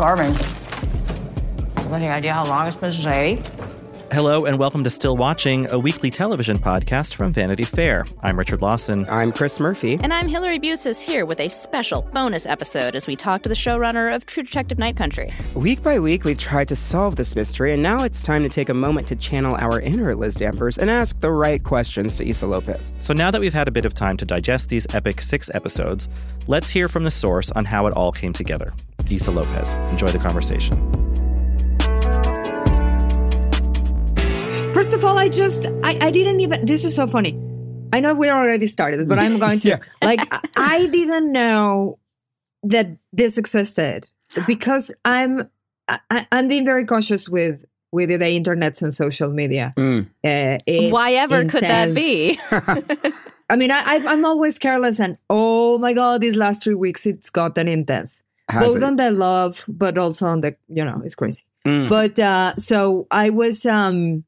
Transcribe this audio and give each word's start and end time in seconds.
Starving. 0.00 0.32
Have 1.76 1.92
any 1.92 2.08
idea 2.08 2.32
how 2.32 2.46
long 2.46 2.66
it's 2.66 2.74
been 2.74 2.90
since 2.90 3.04
I 3.04 3.20
ate? 3.20 3.50
Hello 4.10 4.46
and 4.46 4.58
welcome 4.58 4.82
to 4.82 4.88
Still 4.88 5.14
Watching, 5.14 5.70
a 5.70 5.78
weekly 5.78 6.10
television 6.10 6.58
podcast 6.58 7.12
from 7.14 7.34
Vanity 7.34 7.64
Fair. 7.64 8.06
I'm 8.22 8.38
Richard 8.38 8.62
Lawson. 8.62 9.06
I'm 9.10 9.30
Chris 9.30 9.60
Murphy. 9.60 10.00
And 10.02 10.14
I'm 10.14 10.26
Hillary 10.26 10.58
Busis 10.58 11.02
here 11.02 11.26
with 11.26 11.38
a 11.38 11.50
special 11.50 12.00
bonus 12.14 12.46
episode 12.46 12.96
as 12.96 13.06
we 13.06 13.14
talk 13.14 13.42
to 13.42 13.50
the 13.50 13.54
showrunner 13.54 14.12
of 14.12 14.24
True 14.24 14.42
Detective 14.42 14.78
Night 14.78 14.96
Country. 14.96 15.30
Week 15.52 15.82
by 15.82 15.98
week, 15.98 16.24
we've 16.24 16.38
tried 16.38 16.68
to 16.68 16.76
solve 16.76 17.16
this 17.16 17.36
mystery, 17.36 17.74
and 17.74 17.82
now 17.82 18.02
it's 18.02 18.22
time 18.22 18.42
to 18.42 18.48
take 18.48 18.70
a 18.70 18.74
moment 18.74 19.06
to 19.08 19.16
channel 19.16 19.54
our 19.56 19.82
inner 19.82 20.16
Liz 20.16 20.34
Danvers 20.34 20.78
and 20.78 20.88
ask 20.88 21.20
the 21.20 21.30
right 21.30 21.62
questions 21.62 22.16
to 22.16 22.26
Issa 22.26 22.46
López. 22.46 22.94
So 23.00 23.12
now 23.12 23.30
that 23.30 23.42
we've 23.42 23.52
had 23.52 23.68
a 23.68 23.70
bit 23.70 23.84
of 23.84 23.92
time 23.92 24.16
to 24.16 24.24
digest 24.24 24.70
these 24.70 24.86
epic 24.94 25.20
six 25.20 25.50
episodes, 25.52 26.08
let's 26.46 26.70
hear 26.70 26.88
from 26.88 27.04
the 27.04 27.10
source 27.10 27.50
on 27.50 27.66
how 27.66 27.86
it 27.86 27.92
all 27.92 28.12
came 28.12 28.32
together. 28.32 28.72
Issa 29.10 29.30
López. 29.30 29.74
Enjoy 29.90 30.08
the 30.08 30.18
conversation. 30.18 30.76
First 34.72 34.94
of 34.94 35.04
all, 35.04 35.18
I 35.18 35.28
just 35.28 35.66
I, 35.84 35.98
I 36.00 36.10
didn't 36.10 36.40
even 36.40 36.64
this 36.64 36.84
is 36.84 36.94
so 36.94 37.06
funny. 37.06 37.38
I 37.92 38.00
know 38.00 38.14
we 38.14 38.30
already 38.30 38.66
started, 38.68 39.08
but 39.08 39.18
I'm 39.18 39.38
going 39.38 39.58
to 39.60 39.68
Yeah. 39.72 39.78
like 40.02 40.20
I- 40.32 40.40
I 40.56 40.86
didn't 40.86 41.32
know 41.32 41.98
that 42.62 42.86
this 43.12 43.36
existed 43.36 44.06
because 44.46 44.94
I'm 45.04 45.50
I, 45.88 46.26
I'm 46.30 46.46
being 46.48 46.64
very 46.64 46.86
cautious 46.86 47.28
with 47.28 47.64
with 47.92 48.08
the 48.10 48.28
internet 48.30 48.80
and 48.82 48.94
social 48.94 49.32
media. 49.32 49.74
Mm. 49.76 50.06
Uh, 50.24 50.90
Why 50.92 51.12
ever 51.14 51.44
could 51.46 51.62
that 51.64 51.92
be? 51.92 52.38
I 53.50 53.56
mean, 53.56 53.72
I, 53.72 53.80
I- 53.80 54.06
I'm 54.12 54.24
always 54.24 54.58
careless, 54.60 55.00
and 55.00 55.18
oh 55.28 55.76
my 55.78 55.92
god, 55.92 56.20
these 56.20 56.36
last 56.36 56.62
three 56.62 56.76
weeks 56.76 57.04
it's 57.06 57.28
gotten 57.30 57.66
intense. 57.66 58.22
Both 58.58 58.76
it? 58.76 58.84
on 58.84 58.96
the 58.96 59.10
love, 59.10 59.64
but 59.68 59.98
also 59.98 60.26
on 60.26 60.40
the 60.40 60.56
you 60.68 60.84
know 60.84 61.02
it's 61.04 61.14
crazy. 61.14 61.44
Mm. 61.66 61.88
But 61.88 62.18
uh, 62.18 62.56
so 62.56 63.06
I 63.10 63.30
was 63.30 63.66
um 63.66 64.24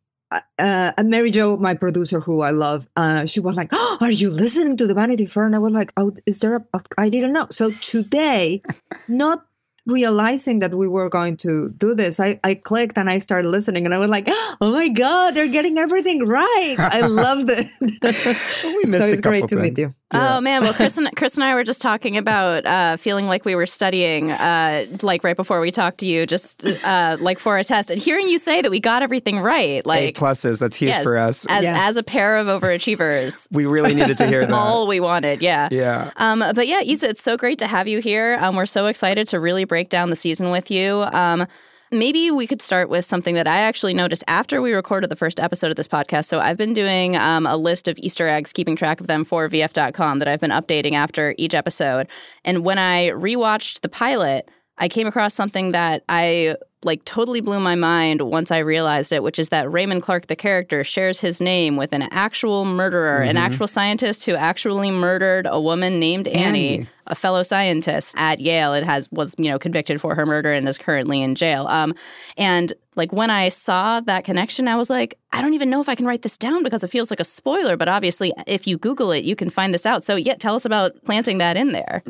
uh, 0.58 0.92
uh, 0.96 1.02
Mary 1.02 1.30
Jo, 1.30 1.56
my 1.56 1.74
producer, 1.74 2.20
who 2.20 2.40
I 2.40 2.50
love. 2.50 2.88
Uh, 2.96 3.26
she 3.26 3.40
was 3.40 3.56
like, 3.56 3.68
oh, 3.72 3.98
"Are 4.00 4.10
you 4.10 4.30
listening 4.30 4.76
to 4.78 4.86
the 4.86 4.94
Vanity 4.94 5.26
Fair?" 5.26 5.44
And 5.44 5.54
I 5.54 5.58
was 5.58 5.72
like, 5.72 5.92
"Oh, 5.96 6.14
is 6.26 6.40
there 6.40 6.56
a? 6.56 6.64
I 6.96 7.08
didn't 7.08 7.32
know." 7.32 7.46
So 7.50 7.70
today, 7.70 8.62
not 9.08 9.44
realizing 9.84 10.60
that 10.60 10.72
we 10.72 10.86
were 10.86 11.08
going 11.08 11.36
to 11.36 11.70
do 11.76 11.94
this, 11.94 12.20
I, 12.20 12.38
I 12.44 12.54
clicked 12.54 12.96
and 12.96 13.10
I 13.10 13.18
started 13.18 13.48
listening, 13.48 13.84
and 13.84 13.94
I 13.94 13.98
was 13.98 14.08
like, 14.08 14.26
"Oh 14.28 14.72
my 14.72 14.88
god, 14.88 15.34
they're 15.34 15.48
getting 15.48 15.78
everything 15.78 16.26
right!" 16.26 16.76
I 16.78 17.00
loved 17.06 17.50
it. 17.50 17.68
We 17.80 18.84
missed 18.84 19.02
so 19.02 19.08
a 19.08 19.12
it's 19.12 19.20
great 19.20 19.48
to 19.48 19.56
meet 19.56 19.76
things. 19.76 19.94
You. 20.12 20.18
Oh 20.20 20.40
man, 20.40 20.62
well 20.62 20.74
Chris 20.74 20.96
and 20.98 21.14
Chris 21.16 21.34
and 21.36 21.44
I 21.44 21.54
were 21.54 21.64
just 21.64 21.80
talking 21.80 22.16
about 22.16 22.66
uh, 22.66 22.96
feeling 22.96 23.26
like 23.26 23.44
we 23.44 23.54
were 23.54 23.66
studying, 23.66 24.30
uh, 24.30 24.86
like 25.02 25.24
right 25.24 25.36
before 25.36 25.60
we 25.60 25.70
talked 25.70 25.98
to 25.98 26.06
you, 26.06 26.26
just 26.26 26.64
uh, 26.66 27.16
like 27.20 27.38
for 27.38 27.56
a 27.58 27.64
test, 27.64 27.90
and 27.90 28.00
hearing 28.00 28.28
you 28.28 28.38
say 28.38 28.62
that 28.62 28.70
we 28.70 28.80
got 28.80 29.02
everything 29.02 29.40
right, 29.40 29.82
A 29.84 29.88
like 29.88 30.16
pluses. 30.16 30.58
That's 30.58 30.76
huge 30.76 30.90
yes, 30.90 31.02
for 31.02 31.16
us. 31.18 31.46
as 31.48 31.64
Yeah. 31.64 31.88
as 31.88 31.96
a 31.96 32.02
pair 32.02 32.36
of 32.36 32.46
overachievers. 32.46 33.48
we 33.52 33.66
really 33.66 33.94
needed 33.94 34.18
to 34.18 34.26
hear 34.26 34.40
that. 34.46 34.52
All 34.52 34.86
we 34.86 35.00
wanted, 35.00 35.42
yeah. 35.42 35.68
yeah. 35.70 36.10
Um, 36.16 36.40
but 36.54 36.66
yeah, 36.66 36.80
Issa, 36.84 37.10
it's 37.10 37.22
so 37.22 37.36
great 37.36 37.58
to 37.60 37.66
have 37.66 37.88
you 37.88 38.00
here. 38.00 38.36
Um, 38.40 38.56
we're 38.56 38.66
so 38.66 38.86
excited 38.86 39.26
to 39.28 39.40
really 39.40 39.64
break 39.64 39.88
down 39.88 40.10
the 40.10 40.16
season 40.16 40.50
with 40.50 40.70
you. 40.70 41.02
Um, 41.12 41.46
maybe 41.92 42.30
we 42.30 42.46
could 42.46 42.62
start 42.62 42.88
with 42.88 43.04
something 43.04 43.34
that 43.34 43.46
I 43.46 43.58
actually 43.58 43.94
noticed 43.94 44.24
after 44.26 44.62
we 44.62 44.72
recorded 44.72 45.10
the 45.10 45.16
first 45.16 45.38
episode 45.38 45.70
of 45.70 45.76
this 45.76 45.88
podcast. 45.88 46.24
So 46.24 46.40
I've 46.40 46.56
been 46.56 46.74
doing 46.74 47.16
um, 47.16 47.46
a 47.46 47.56
list 47.56 47.86
of 47.86 47.98
Easter 47.98 48.26
eggs, 48.28 48.52
keeping 48.52 48.74
track 48.74 49.00
of 49.00 49.06
them 49.06 49.24
for 49.24 49.48
VF.com 49.48 50.18
that 50.18 50.28
I've 50.28 50.40
been 50.40 50.50
updating 50.50 50.92
after 50.94 51.34
each 51.38 51.54
episode. 51.54 52.08
And 52.44 52.64
when 52.64 52.78
I 52.78 53.10
rewatched 53.10 53.82
the 53.82 53.88
pilot, 53.88 54.50
I 54.82 54.88
came 54.88 55.06
across 55.06 55.32
something 55.32 55.70
that 55.72 56.02
I 56.08 56.56
like 56.82 57.04
totally 57.04 57.40
blew 57.40 57.60
my 57.60 57.76
mind 57.76 58.20
once 58.20 58.50
I 58.50 58.58
realized 58.58 59.12
it, 59.12 59.22
which 59.22 59.38
is 59.38 59.50
that 59.50 59.70
Raymond 59.70 60.02
Clark, 60.02 60.26
the 60.26 60.34
character, 60.34 60.82
shares 60.82 61.20
his 61.20 61.40
name 61.40 61.76
with 61.76 61.92
an 61.92 62.02
actual 62.10 62.64
murderer, 62.64 63.18
an 63.18 63.36
actual 63.36 63.68
scientist 63.68 64.24
who 64.24 64.34
actually 64.34 64.90
murdered 64.90 65.46
a 65.48 65.60
woman 65.60 66.00
named 66.00 66.26
Annie, 66.26 66.74
Annie. 66.78 66.88
a 67.06 67.14
fellow 67.14 67.44
scientist 67.44 68.16
at 68.18 68.40
Yale, 68.40 68.72
and 68.74 68.84
has 68.84 69.08
was 69.12 69.36
you 69.38 69.48
know 69.48 69.56
convicted 69.56 70.00
for 70.00 70.16
her 70.16 70.26
murder 70.26 70.52
and 70.52 70.68
is 70.68 70.78
currently 70.78 71.22
in 71.22 71.36
jail. 71.36 71.68
Um, 71.68 71.94
and 72.36 72.72
like 72.96 73.12
when 73.12 73.30
I 73.30 73.50
saw 73.50 74.00
that 74.00 74.24
connection, 74.24 74.66
I 74.66 74.74
was 74.74 74.90
like, 74.90 75.16
I 75.30 75.42
don't 75.42 75.54
even 75.54 75.70
know 75.70 75.80
if 75.80 75.88
I 75.88 75.94
can 75.94 76.06
write 76.06 76.22
this 76.22 76.36
down 76.36 76.64
because 76.64 76.82
it 76.82 76.88
feels 76.88 77.08
like 77.08 77.20
a 77.20 77.24
spoiler. 77.24 77.76
But 77.76 77.88
obviously, 77.88 78.32
if 78.48 78.66
you 78.66 78.78
Google 78.78 79.12
it, 79.12 79.22
you 79.22 79.36
can 79.36 79.48
find 79.48 79.72
this 79.72 79.86
out. 79.86 80.02
So 80.02 80.16
yeah, 80.16 80.34
tell 80.34 80.56
us 80.56 80.64
about 80.64 81.04
planting 81.04 81.38
that 81.38 81.56
in 81.56 81.70
there. 81.70 82.02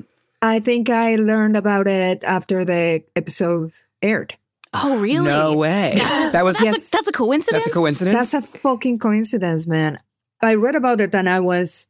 I 0.43 0.59
think 0.61 0.91
I 0.91 1.15
learned 1.17 1.57
about 1.57 1.87
it 1.87 2.25
after 2.25 2.65
the 2.65 3.05
episode 3.15 3.71
aired. 4.03 4.37
Oh, 4.75 4.99
really? 4.99 5.27
No 5.27 5.57
way. 5.57 5.93
That 5.97 6.45
was 6.45 6.57
That's, 6.59 6.65
Yes. 6.65 6.89
a, 6.89 6.91
that's 6.97 7.09
a 7.09 7.13
coincidence. 7.13 7.65
that's 7.65 7.67
a 7.69 7.79
coincidence. 7.79 8.15
That's 8.17 8.35
a 8.35 8.59
fucking 8.59 8.99
coincidence, 8.99 9.67
man. 9.67 9.99
I 10.43 10.55
read 10.55 10.75
about 10.75 11.01
it 11.01 11.15
and 11.15 11.29
I 11.29 11.41
was 11.41 11.87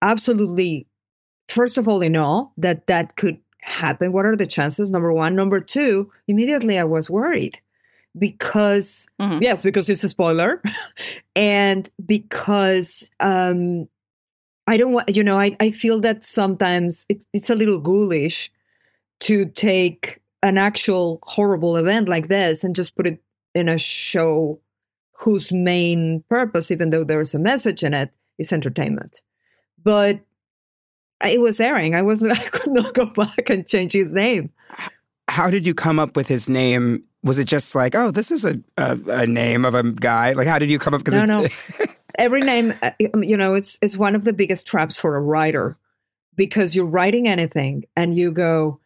absolutely, 0.00 0.86
first 1.48 1.78
of 1.78 1.88
all, 1.88 2.02
in 2.02 2.16
awe 2.16 2.48
that 2.58 2.86
that 2.86 3.16
could 3.16 3.38
happen. 3.60 4.12
What 4.12 4.26
are 4.26 4.36
the 4.36 4.46
chances? 4.46 4.90
Number 4.90 5.12
one. 5.12 5.34
Number 5.34 5.60
two, 5.60 6.10
immediately 6.28 6.78
I 6.78 6.84
was 6.84 7.08
worried 7.10 7.60
because, 8.18 9.06
Mhm. 9.20 9.40
yes, 9.42 9.62
because 9.62 9.88
it's 9.88 10.04
a 10.04 10.08
spoiler 10.08 10.62
and 11.36 11.88
because, 12.04 13.10
um, 13.20 13.88
I 14.72 14.78
don't 14.78 14.94
want, 14.94 15.14
you 15.14 15.22
know, 15.22 15.38
I, 15.38 15.54
I 15.60 15.70
feel 15.70 16.00
that 16.00 16.24
sometimes 16.24 17.04
it's, 17.10 17.26
it's 17.34 17.50
a 17.50 17.54
little 17.54 17.78
ghoulish 17.78 18.50
to 19.20 19.44
take 19.50 20.22
an 20.42 20.56
actual 20.56 21.18
horrible 21.24 21.76
event 21.76 22.08
like 22.08 22.28
this 22.28 22.64
and 22.64 22.74
just 22.74 22.96
put 22.96 23.06
it 23.06 23.22
in 23.54 23.68
a 23.68 23.76
show 23.76 24.60
whose 25.12 25.52
main 25.52 26.24
purpose, 26.30 26.70
even 26.70 26.88
though 26.88 27.04
there's 27.04 27.34
a 27.34 27.38
message 27.38 27.84
in 27.84 27.92
it, 27.92 28.12
is 28.38 28.50
entertainment. 28.50 29.20
But 29.84 30.20
it 31.22 31.42
was 31.42 31.60
airing. 31.60 31.94
I 31.94 32.00
was 32.00 32.22
not, 32.22 32.38
I 32.40 32.48
could 32.48 32.72
not 32.72 32.94
go 32.94 33.12
back 33.12 33.50
and 33.50 33.68
change 33.68 33.92
his 33.92 34.14
name. 34.14 34.52
How 35.28 35.50
did 35.50 35.66
you 35.66 35.74
come 35.74 35.98
up 35.98 36.16
with 36.16 36.28
his 36.28 36.48
name? 36.48 37.04
Was 37.22 37.38
it 37.38 37.44
just 37.44 37.74
like, 37.74 37.94
oh, 37.94 38.10
this 38.10 38.30
is 38.30 38.46
a 38.46 38.58
a, 38.78 38.98
a 39.08 39.26
name 39.26 39.66
of 39.66 39.74
a 39.74 39.82
guy? 39.82 40.32
Like, 40.32 40.48
how 40.48 40.58
did 40.58 40.70
you 40.70 40.78
come 40.78 40.94
up? 40.94 41.06
No, 41.06 41.26
no. 41.26 41.46
Every 42.18 42.40
name, 42.42 42.74
uh, 42.82 42.90
you 42.98 43.36
know, 43.36 43.54
it's 43.54 43.78
it's 43.82 43.96
one 43.96 44.14
of 44.14 44.24
the 44.24 44.32
biggest 44.32 44.66
traps 44.66 44.98
for 44.98 45.16
a 45.16 45.20
writer 45.20 45.76
because 46.36 46.74
you're 46.76 46.86
writing 46.86 47.28
anything 47.28 47.84
and 47.96 48.16
you 48.16 48.32
go 48.32 48.80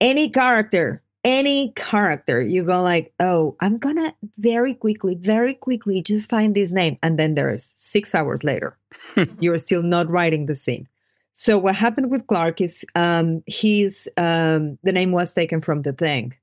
any 0.00 0.30
character, 0.30 1.02
any 1.24 1.72
character. 1.76 2.40
You 2.40 2.64
go 2.64 2.82
like, 2.82 3.12
oh, 3.20 3.56
I'm 3.60 3.78
gonna 3.78 4.14
very 4.36 4.74
quickly, 4.74 5.14
very 5.14 5.54
quickly 5.54 6.02
just 6.02 6.28
find 6.30 6.54
this 6.54 6.72
name, 6.72 6.98
and 7.02 7.18
then 7.18 7.34
there's 7.34 7.72
six 7.76 8.14
hours 8.14 8.44
later, 8.44 8.76
you're 9.40 9.58
still 9.58 9.82
not 9.82 10.08
writing 10.08 10.46
the 10.46 10.54
scene. 10.54 10.88
So 11.32 11.56
what 11.56 11.76
happened 11.76 12.10
with 12.10 12.26
Clark 12.26 12.60
is 12.60 12.84
um, 12.96 13.42
he's 13.46 14.08
um, 14.16 14.78
the 14.82 14.92
name 14.92 15.12
was 15.12 15.32
taken 15.32 15.60
from 15.60 15.82
the 15.82 15.92
thing, 15.92 16.34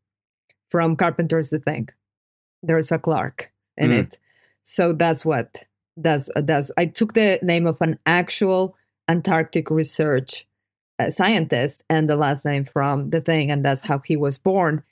from 0.69 0.95
Carpenter's 0.95 1.49
The 1.49 1.59
Thing. 1.59 1.89
There's 2.63 2.91
a 2.91 2.99
Clark 2.99 3.51
in 3.77 3.91
Mm. 3.91 3.99
it, 3.99 4.17
so 4.63 4.93
that's 4.93 5.25
what 5.25 5.63
that's 5.97 6.29
that's. 6.35 6.71
I 6.77 6.85
took 6.85 7.13
the 7.13 7.39
name 7.41 7.67
of 7.67 7.77
an 7.81 7.99
actual 8.05 8.75
Antarctic 9.07 9.69
research 9.69 10.47
uh, 10.99 11.09
scientist 11.09 11.83
and 11.89 12.09
the 12.09 12.15
last 12.15 12.45
name 12.45 12.65
from 12.65 13.09
the 13.09 13.21
thing, 13.21 13.51
and 13.51 13.63
that's 13.63 13.83
how 13.83 13.99
he 13.99 14.15
was 14.15 14.37
born. 14.37 14.83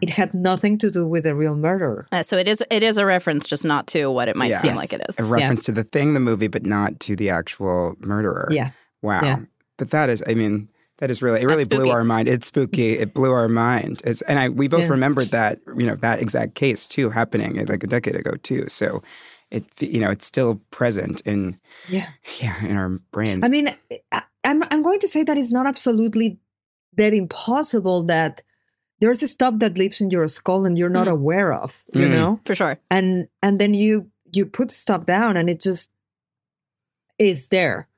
It 0.00 0.08
had 0.08 0.32
nothing 0.32 0.78
to 0.78 0.90
do 0.90 1.06
with 1.06 1.26
a 1.26 1.34
real 1.34 1.54
murderer. 1.54 2.06
Uh, 2.10 2.22
so 2.22 2.38
it 2.38 2.48
is 2.48 2.64
it 2.70 2.82
is 2.82 2.96
a 2.96 3.04
reference, 3.04 3.46
just 3.46 3.64
not 3.64 3.86
to 3.88 4.06
what 4.10 4.28
it 4.28 4.34
might 4.36 4.56
seem 4.56 4.74
like 4.74 4.94
it 4.94 5.02
is. 5.08 5.18
a 5.18 5.24
reference 5.24 5.64
to 5.64 5.72
the 5.72 5.84
thing, 5.84 6.14
the 6.14 6.20
movie, 6.20 6.46
but 6.46 6.64
not 6.64 6.98
to 7.00 7.14
the 7.14 7.28
actual 7.28 7.94
murderer. 8.00 8.48
Yeah. 8.50 8.70
Wow. 9.02 9.22
Yeah. 9.22 9.40
But 9.76 9.90
that 9.90 10.08
is, 10.08 10.22
I 10.26 10.32
mean, 10.32 10.70
that 10.98 11.10
is 11.10 11.20
really, 11.20 11.42
it 11.42 11.44
really 11.46 11.66
blew 11.66 11.90
our 11.90 12.04
mind. 12.04 12.26
It's 12.26 12.46
spooky. 12.46 12.98
It 12.98 13.12
blew 13.12 13.30
our 13.30 13.48
mind. 13.48 14.00
It's, 14.04 14.22
and 14.22 14.38
I, 14.38 14.48
we 14.48 14.66
both 14.66 14.80
Yeah. 14.80 14.88
remembered 14.88 15.28
that, 15.28 15.60
you 15.76 15.86
know, 15.86 15.96
that 15.96 16.20
exact 16.22 16.54
case 16.54 16.88
too 16.88 17.10
happening 17.10 17.62
like 17.66 17.84
a 17.84 17.86
decade 17.86 18.16
ago 18.16 18.32
too. 18.42 18.64
So 18.68 19.02
it, 19.50 19.64
you 19.80 20.00
know, 20.00 20.10
it's 20.10 20.26
still 20.26 20.60
present 20.70 21.20
in, 21.24 21.58
Yeah. 21.88 22.08
yeah, 22.40 22.64
in 22.64 22.76
our 22.76 22.88
brains. 23.12 23.42
I 23.44 23.48
mean, 23.48 23.74
I, 24.12 24.22
I'm 24.44 24.62
I'm 24.64 24.82
going 24.82 24.98
to 25.00 25.08
say 25.08 25.22
that 25.24 25.36
it's 25.38 25.52
not 25.52 25.66
absolutely 25.66 26.38
that 26.96 27.12
impossible 27.14 28.04
that 28.06 28.42
there's 29.00 29.22
a 29.22 29.26
stuff 29.26 29.58
that 29.58 29.76
lives 29.76 30.00
in 30.00 30.10
your 30.10 30.26
skull 30.26 30.64
and 30.64 30.78
you're 30.78 30.88
not 30.88 31.06
aware 31.08 31.52
of, 31.52 31.84
you 31.92 32.06
Mm. 32.06 32.10
know, 32.10 32.40
For 32.44 32.54
sure. 32.54 32.78
and 32.90 33.28
and 33.42 33.60
then 33.60 33.74
you 33.74 34.10
you 34.32 34.46
put 34.46 34.70
stuff 34.72 35.06
down 35.06 35.36
and 35.36 35.48
it 35.50 35.60
just 35.60 35.90
is 37.18 37.48
there. 37.48 37.88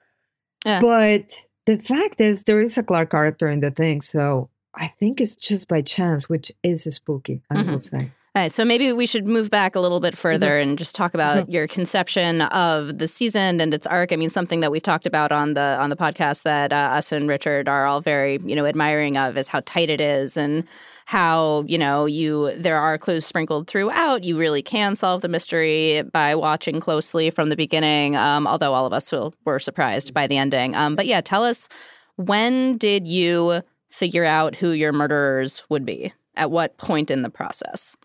Yeah. 0.67 0.81
But 0.81 1.45
the 1.67 1.79
fact 1.79 2.21
is, 2.21 2.45
there 2.45 2.61
is 2.61 2.77
a 2.79 2.83
Clark 2.83 3.11
character 3.11 3.49
in 3.49 3.61
the 3.61 3.71
thing, 3.71 4.01
so 4.01 4.51
I 4.75 4.89
think 4.99 5.21
it's 5.21 5.37
just 5.37 5.69
by 5.69 5.83
chance, 5.83 6.29
which 6.29 6.53
is 6.63 6.85
spooky. 6.85 7.43
I 7.51 7.57
Mhm. 7.63 7.71
would 7.73 7.85
say. 7.85 8.11
Right, 8.39 8.53
so 8.53 8.65
maybe 8.65 8.93
we 8.93 9.05
should 9.05 9.27
move 9.27 9.51
back 9.51 9.75
a 9.75 9.81
little 9.81 9.99
bit 9.99 10.17
further 10.17 10.51
Mm-hmm. 10.51 10.69
and 10.71 10.79
just 10.79 10.95
talk 10.95 11.13
about 11.13 11.51
your 11.51 11.67
conception 11.67 12.43
of 12.43 12.99
the 12.99 13.09
season 13.09 13.61
and 13.61 13.75
its 13.75 13.85
arc. 13.85 14.13
I 14.13 14.17
mean, 14.17 14.31
something 14.31 14.61
that 14.61 14.71
we've 14.71 14.81
talked 14.81 15.07
about 15.07 15.33
on 15.33 15.55
the 15.55 15.77
on 15.81 15.91
the 15.91 15.97
podcast 15.97 16.45
that 16.45 16.73
uh, 16.73 16.77
us 16.77 17.11
and 17.11 17.29
Richard 17.29 17.69
are 17.69 17.87
all 17.87 18.01
very 18.01 18.39
you 18.45 18.55
know 18.55 18.65
admiring 18.65 19.19
of 19.19 19.37
is 19.37 19.49
how 19.49 19.61
tight 19.67 19.91
it 19.91 20.01
is 20.01 20.37
and 20.37 20.63
how 21.07 21.65
you 21.67 21.79
know 21.79 22.07
you 22.07 22.55
there 22.57 22.79
are 22.79 22.97
clues 22.97 23.27
sprinkled 23.27 23.67
throughout. 23.67 24.23
You 24.23 24.39
really 24.39 24.63
can 24.63 24.95
solve 24.95 25.21
the 25.21 25.29
mystery 25.29 26.03
by 26.03 26.37
watching 26.37 26.79
closely 26.79 27.31
from 27.31 27.49
the 27.49 27.57
beginning. 27.57 28.15
Um, 28.15 28.47
although 28.47 28.73
all 28.73 28.87
of 28.87 28.93
us 28.93 29.11
will, 29.11 29.35
were 29.45 29.59
surprised 29.59 30.15
by 30.15 30.29
the 30.29 30.37
ending. 30.37 30.77
Um, 30.77 30.95
but 30.95 31.07
yeah, 31.07 31.21
tell 31.21 31.43
us 31.43 31.69
when 32.15 32.79
did 32.79 33.09
you 33.09 33.63
figure 33.91 34.25
out 34.25 34.55
who 34.55 34.71
your 34.71 34.93
murderers 34.93 35.65
would 35.69 35.85
be? 35.85 36.13
At 36.37 36.53
what 36.53 36.79
point 36.79 37.11
in 37.11 37.23
the 37.23 37.31
process? 37.31 37.97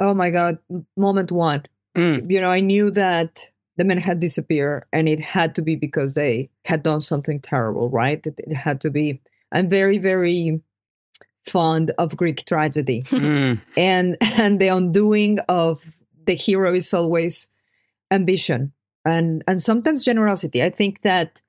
Oh 0.00 0.14
my 0.14 0.30
god! 0.30 0.58
Moment 0.96 1.32
one. 1.32 1.64
Mm. 1.96 2.30
You 2.30 2.40
know, 2.40 2.50
I 2.50 2.60
knew 2.60 2.90
that 2.92 3.50
the 3.76 3.84
men 3.84 3.98
had 3.98 4.20
disappeared, 4.20 4.84
and 4.92 5.08
it 5.08 5.20
had 5.20 5.54
to 5.56 5.62
be 5.62 5.74
because 5.76 6.14
they 6.14 6.50
had 6.64 6.82
done 6.82 7.00
something 7.00 7.40
terrible, 7.40 7.88
right? 7.90 8.24
It, 8.26 8.34
it 8.38 8.54
had 8.54 8.80
to 8.82 8.90
be. 8.90 9.20
I'm 9.50 9.68
very, 9.68 9.98
very 9.98 10.60
fond 11.46 11.92
of 11.98 12.16
Greek 12.16 12.44
tragedy, 12.44 13.02
Mm. 13.04 13.60
and 13.76 14.16
and 14.20 14.60
the 14.60 14.68
undoing 14.68 15.38
of 15.48 15.98
the 16.26 16.34
hero 16.34 16.74
is 16.74 16.92
always 16.92 17.48
ambition 18.10 18.72
and 19.04 19.42
and 19.46 19.62
sometimes 19.62 20.04
generosity. 20.04 20.62
I 20.62 20.70
think 20.70 21.02
that 21.02 21.42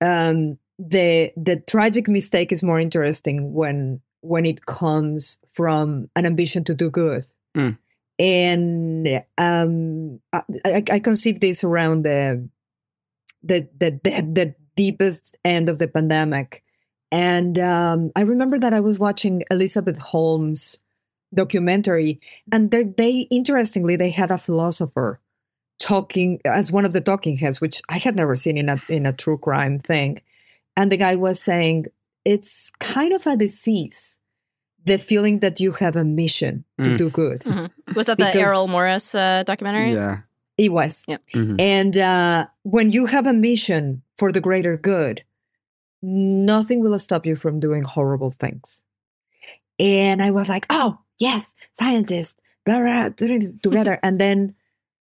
um, 0.00 0.58
the 0.78 1.32
the 1.36 1.56
tragic 1.66 2.08
mistake 2.08 2.52
is 2.52 2.62
more 2.62 2.78
interesting 2.78 3.52
when 3.54 4.00
when 4.20 4.44
it 4.46 4.66
comes 4.66 5.38
from 5.52 6.10
an 6.14 6.26
ambition 6.26 6.64
to 6.64 6.74
do 6.74 6.90
good 6.90 7.24
Mm. 7.56 7.78
And 8.18 9.22
um, 9.36 10.20
I, 10.32 10.84
I, 10.90 10.98
this 11.40 11.62
around 11.62 12.04
the 12.04 12.48
the, 13.42 13.68
the 13.78 14.00
the 14.02 14.22
the 14.32 14.54
deepest 14.76 15.36
end 15.44 15.68
of 15.68 15.78
the 15.78 15.88
pandemic, 15.88 16.62
and 17.12 17.58
um, 17.58 18.10
I 18.16 18.22
remember 18.22 18.58
that 18.58 18.74
I 18.74 18.80
was 18.80 18.98
watching 18.98 19.44
Elizabeth 19.50 19.98
Holmes 19.98 20.80
documentary, 21.32 22.20
and 22.50 22.70
they 22.70 23.28
interestingly 23.30 23.96
they 23.96 24.10
had 24.10 24.30
a 24.30 24.38
philosopher 24.38 25.20
talking 25.78 26.40
as 26.44 26.72
one 26.72 26.84
of 26.84 26.92
the 26.92 27.00
talking 27.00 27.36
heads, 27.36 27.60
which 27.60 27.80
I 27.88 27.98
had 27.98 28.16
never 28.16 28.34
seen 28.34 28.58
in 28.58 28.68
a 28.68 28.82
in 28.88 29.06
a 29.06 29.12
true 29.12 29.38
crime 29.38 29.78
thing, 29.78 30.22
and 30.76 30.90
the 30.90 30.96
guy 30.96 31.14
was 31.14 31.40
saying 31.40 31.86
it's 32.24 32.72
kind 32.80 33.12
of 33.12 33.26
a 33.26 33.36
disease. 33.36 34.18
The 34.88 34.98
feeling 34.98 35.40
that 35.40 35.60
you 35.60 35.72
have 35.72 35.96
a 35.96 36.04
mission 36.04 36.64
to 36.82 36.90
Mm. 36.90 36.98
do 36.98 37.10
good. 37.10 37.44
Was 37.94 38.06
that 38.06 38.18
the 38.18 38.34
Errol 38.34 38.66
Morris 38.68 39.14
uh, 39.14 39.42
documentary? 39.44 39.92
Yeah. 39.94 40.18
It 40.56 40.72
was. 40.72 41.04
Yep. 41.06 41.22
Mhm. 41.34 41.60
And 41.60 41.96
uh, 41.96 42.46
when 42.64 42.90
you 42.90 43.06
have 43.06 43.26
a 43.26 43.32
mission 43.32 44.02
for 44.18 44.32
the 44.32 44.40
greater 44.40 44.76
good, 44.76 45.22
nothing 46.02 46.80
will 46.80 46.98
stop 46.98 47.26
you 47.26 47.36
from 47.36 47.60
doing 47.60 47.82
horrible 47.84 48.30
things. 48.30 48.84
And 49.78 50.22
I 50.22 50.30
was 50.30 50.48
like, 50.48 50.66
oh, 50.70 50.98
yes, 51.18 51.54
scientist, 51.72 52.40
blah, 52.64 52.80
blah, 52.80 53.08
doing 53.10 53.42
it 53.42 53.62
together. 53.62 53.98
and 54.02 54.18
then 54.20 54.54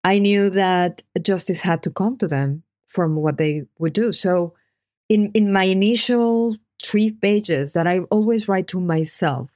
I 0.04 0.18
knew 0.18 0.50
that 0.50 1.02
justice 1.22 1.60
had 1.62 1.82
to 1.84 1.90
come 1.90 2.16
to 2.18 2.28
them 2.28 2.62
from 2.86 3.16
what 3.16 3.36
they 3.38 3.64
would 3.78 3.92
do. 3.92 4.12
So 4.12 4.54
in, 5.08 5.30
in 5.34 5.52
my 5.52 5.64
initial 5.64 6.56
three 6.84 7.10
pages 7.10 7.72
that 7.72 7.86
I 7.86 8.00
always 8.10 8.48
write 8.48 8.68
to 8.68 8.80
myself 8.80 9.50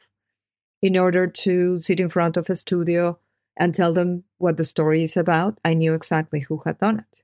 in 0.82 0.96
order 0.96 1.26
to 1.26 1.80
sit 1.80 2.00
in 2.00 2.08
front 2.08 2.36
of 2.36 2.50
a 2.50 2.56
studio 2.56 3.18
and 3.56 3.74
tell 3.74 3.92
them 3.92 4.24
what 4.38 4.56
the 4.56 4.64
story 4.64 5.02
is 5.02 5.16
about, 5.16 5.58
I 5.64 5.74
knew 5.74 5.94
exactly 5.94 6.40
who 6.40 6.62
had 6.66 6.78
done 6.78 6.98
it. 6.98 7.22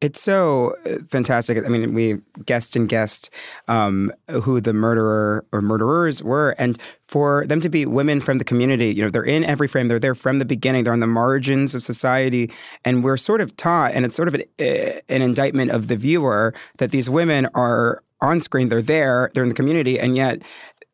It's 0.00 0.20
so 0.20 0.76
uh, 0.84 0.98
fantastic. 1.08 1.64
I 1.64 1.68
mean, 1.68 1.94
we 1.94 2.16
guessed 2.44 2.76
and 2.76 2.88
guessed 2.88 3.30
um, 3.68 4.12
who 4.30 4.60
the 4.60 4.74
murderer 4.74 5.46
or 5.50 5.62
murderers 5.62 6.22
were, 6.22 6.50
and 6.58 6.78
for 7.08 7.46
them 7.46 7.60
to 7.62 7.70
be 7.70 7.86
women 7.86 8.20
from 8.20 8.36
the 8.36 8.44
community, 8.44 8.92
you 8.94 9.02
know, 9.02 9.08
they're 9.08 9.22
in 9.22 9.44
every 9.44 9.66
frame. 9.66 9.88
They're 9.88 9.98
there 9.98 10.14
from 10.14 10.40
the 10.40 10.44
beginning. 10.44 10.84
They're 10.84 10.92
on 10.92 11.00
the 11.00 11.06
margins 11.06 11.74
of 11.74 11.82
society, 11.82 12.52
and 12.84 13.02
we're 13.02 13.16
sort 13.16 13.40
of 13.40 13.56
taught, 13.56 13.92
and 13.94 14.04
it's 14.04 14.14
sort 14.14 14.28
of 14.28 14.34
an, 14.34 14.42
uh, 14.60 15.00
an 15.08 15.22
indictment 15.22 15.70
of 15.70 15.88
the 15.88 15.96
viewer 15.96 16.52
that 16.76 16.90
these 16.90 17.08
women 17.08 17.48
are 17.54 18.02
on 18.20 18.40
screen. 18.40 18.68
They're 18.68 18.82
there. 18.82 19.30
They're 19.32 19.42
in 19.42 19.48
the 19.48 19.54
community, 19.54 19.98
and 19.98 20.16
yet 20.16 20.42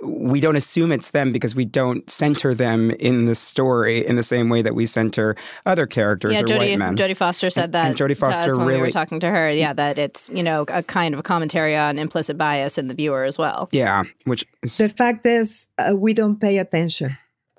we 0.02 0.40
don't 0.40 0.56
assume 0.56 0.92
it's 0.92 1.10
them 1.10 1.30
because 1.30 1.54
we 1.54 1.64
don't 1.66 2.08
center 2.08 2.54
them 2.54 2.90
in 2.92 3.26
the 3.26 3.34
story 3.34 4.06
in 4.06 4.16
the 4.16 4.22
same 4.22 4.48
way 4.48 4.62
that 4.62 4.74
we 4.74 4.86
center 4.86 5.36
other 5.66 5.86
characters 5.86 6.32
Yeah, 6.32 6.40
or 6.40 6.44
Jodie, 6.44 6.58
white 6.58 6.78
men. 6.78 6.96
Jodie 6.96 7.16
Foster 7.16 7.50
said 7.50 7.64
And- 7.64 7.74
that 7.74 7.86
and 7.88 7.96
Jodie 7.96 8.16
to 8.18 8.24
us 8.26 8.36
Foster 8.36 8.56
when 8.56 8.66
we 8.66 8.72
were 8.72 8.78
really- 8.78 8.92
talking 8.92 9.20
to 9.20 9.28
her. 9.30 9.50
Yeah, 9.50 9.72
that 9.74 9.98
it's 9.98 10.30
you 10.32 10.42
know 10.42 10.62
a 10.68 10.82
kind 10.82 11.12
of 11.14 11.20
a 11.20 11.22
commentary 11.22 11.76
on 11.76 11.98
implicit 11.98 12.38
bias 12.38 12.78
in 12.78 12.88
the 12.88 12.94
viewer 12.94 13.24
as 13.24 13.36
well. 13.36 13.68
yeah, 13.72 14.04
which 14.24 14.46
is 14.62 14.76
The 14.78 14.88
fact 14.88 15.26
is, 15.26 15.68
uh, 15.78 15.94
we 15.94 16.14
don't 16.14 16.40
pay 16.40 16.56
attention 16.58 17.18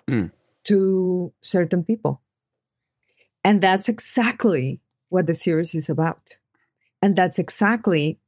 Mm. 0.10 0.32
to 0.66 1.32
certain 1.42 1.84
people. 1.84 2.22
And 3.44 3.62
that's 3.62 3.88
exactly 3.90 4.80
what 5.10 5.28
the 5.28 5.36
series 5.36 5.76
is 5.76 5.90
about. 5.90 6.38
And 7.02 7.16
that's 7.16 7.38
exactly 7.40 8.20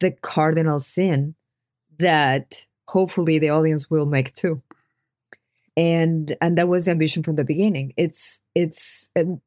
the 0.00 0.10
cardinal 0.22 0.80
sin 0.80 1.34
that 1.98 2.66
hopefully 2.92 3.38
the 3.38 3.50
audience 3.50 3.90
will 3.90 4.06
make 4.06 4.34
too. 4.34 4.62
And 5.76 6.36
and 6.42 6.58
that 6.58 6.68
was 6.68 6.84
the 6.84 6.90
ambition 6.90 7.22
from 7.22 7.36
the 7.36 7.44
beginning. 7.44 7.94
It's 7.96 8.42
it's 8.54 9.08
um, 9.16 9.40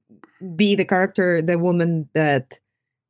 be 0.56 0.76
the 0.76 0.86
character, 0.86 1.42
the 1.42 1.60
woman 1.60 2.10
that 2.14 2.60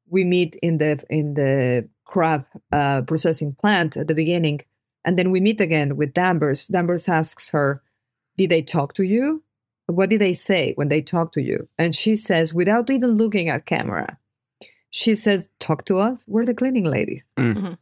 we 0.10 0.26
meet 0.26 0.58
in 0.62 0.78
the 0.80 1.02
in 1.10 1.34
the 1.36 1.88
crab 2.04 2.46
uh, 2.72 3.02
processing 3.04 3.56
plant 3.56 3.96
at 3.96 4.08
the 4.08 4.14
beginning, 4.14 4.62
and 5.06 5.18
then 5.18 5.32
we 5.32 5.40
meet 5.40 5.62
again 5.62 5.96
with 5.96 6.14
Danvers. 6.14 6.68
Danvers 6.68 7.08
asks 7.08 7.52
her, 7.52 7.82
"Did 8.38 8.50
they 8.50 8.62
talk 8.62 8.94
to 8.96 9.04
you? 9.04 9.44
What 9.88 10.10
did 10.10 10.20
they 10.20 10.34
say 10.34 10.74
when 10.76 10.90
they 10.90 11.02
talked 11.02 11.36
to 11.36 11.42
you?" 11.42 11.70
And 11.78 11.96
she 11.96 12.18
says, 12.18 12.54
without 12.54 12.90
even 12.90 13.12
looking 13.12 13.48
at 13.48 13.66
camera, 13.66 14.18
she 14.90 15.16
says, 15.16 15.48
"Talk 15.60 15.86
to 15.86 16.00
us. 16.00 16.26
We're 16.28 16.46
the 16.46 16.54
cleaning 16.54 16.86
ladies." 16.86 17.26
Mm. 17.38 17.78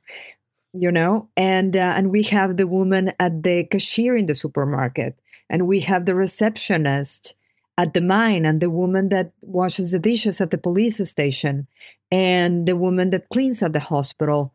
You 0.75 0.91
know, 0.91 1.29
and 1.37 1.77
uh, 1.77 1.93
and 1.95 2.09
we 2.09 2.23
have 2.23 2.57
the 2.57 2.65
woman 2.65 3.13
at 3.19 3.43
the 3.43 3.63
cashier 3.65 4.15
in 4.17 4.25
the 4.25 4.33
supermarket, 4.33 5.19
and 5.47 5.67
we 5.67 5.81
have 5.81 6.05
the 6.05 6.15
receptionist 6.15 7.35
at 7.77 7.93
the 7.93 8.01
mine, 8.01 8.45
and 8.45 8.59
the 8.59 8.71
woman 8.71 9.09
that 9.09 9.33
washes 9.41 9.91
the 9.91 9.99
dishes 9.99 10.41
at 10.41 10.49
the 10.49 10.57
police 10.57 10.97
station, 11.07 11.67
and 12.11 12.67
the 12.67 12.75
woman 12.75 13.11
that 13.11 13.29
cleans 13.29 13.61
at 13.61 13.73
the 13.73 13.79
hospital, 13.79 14.53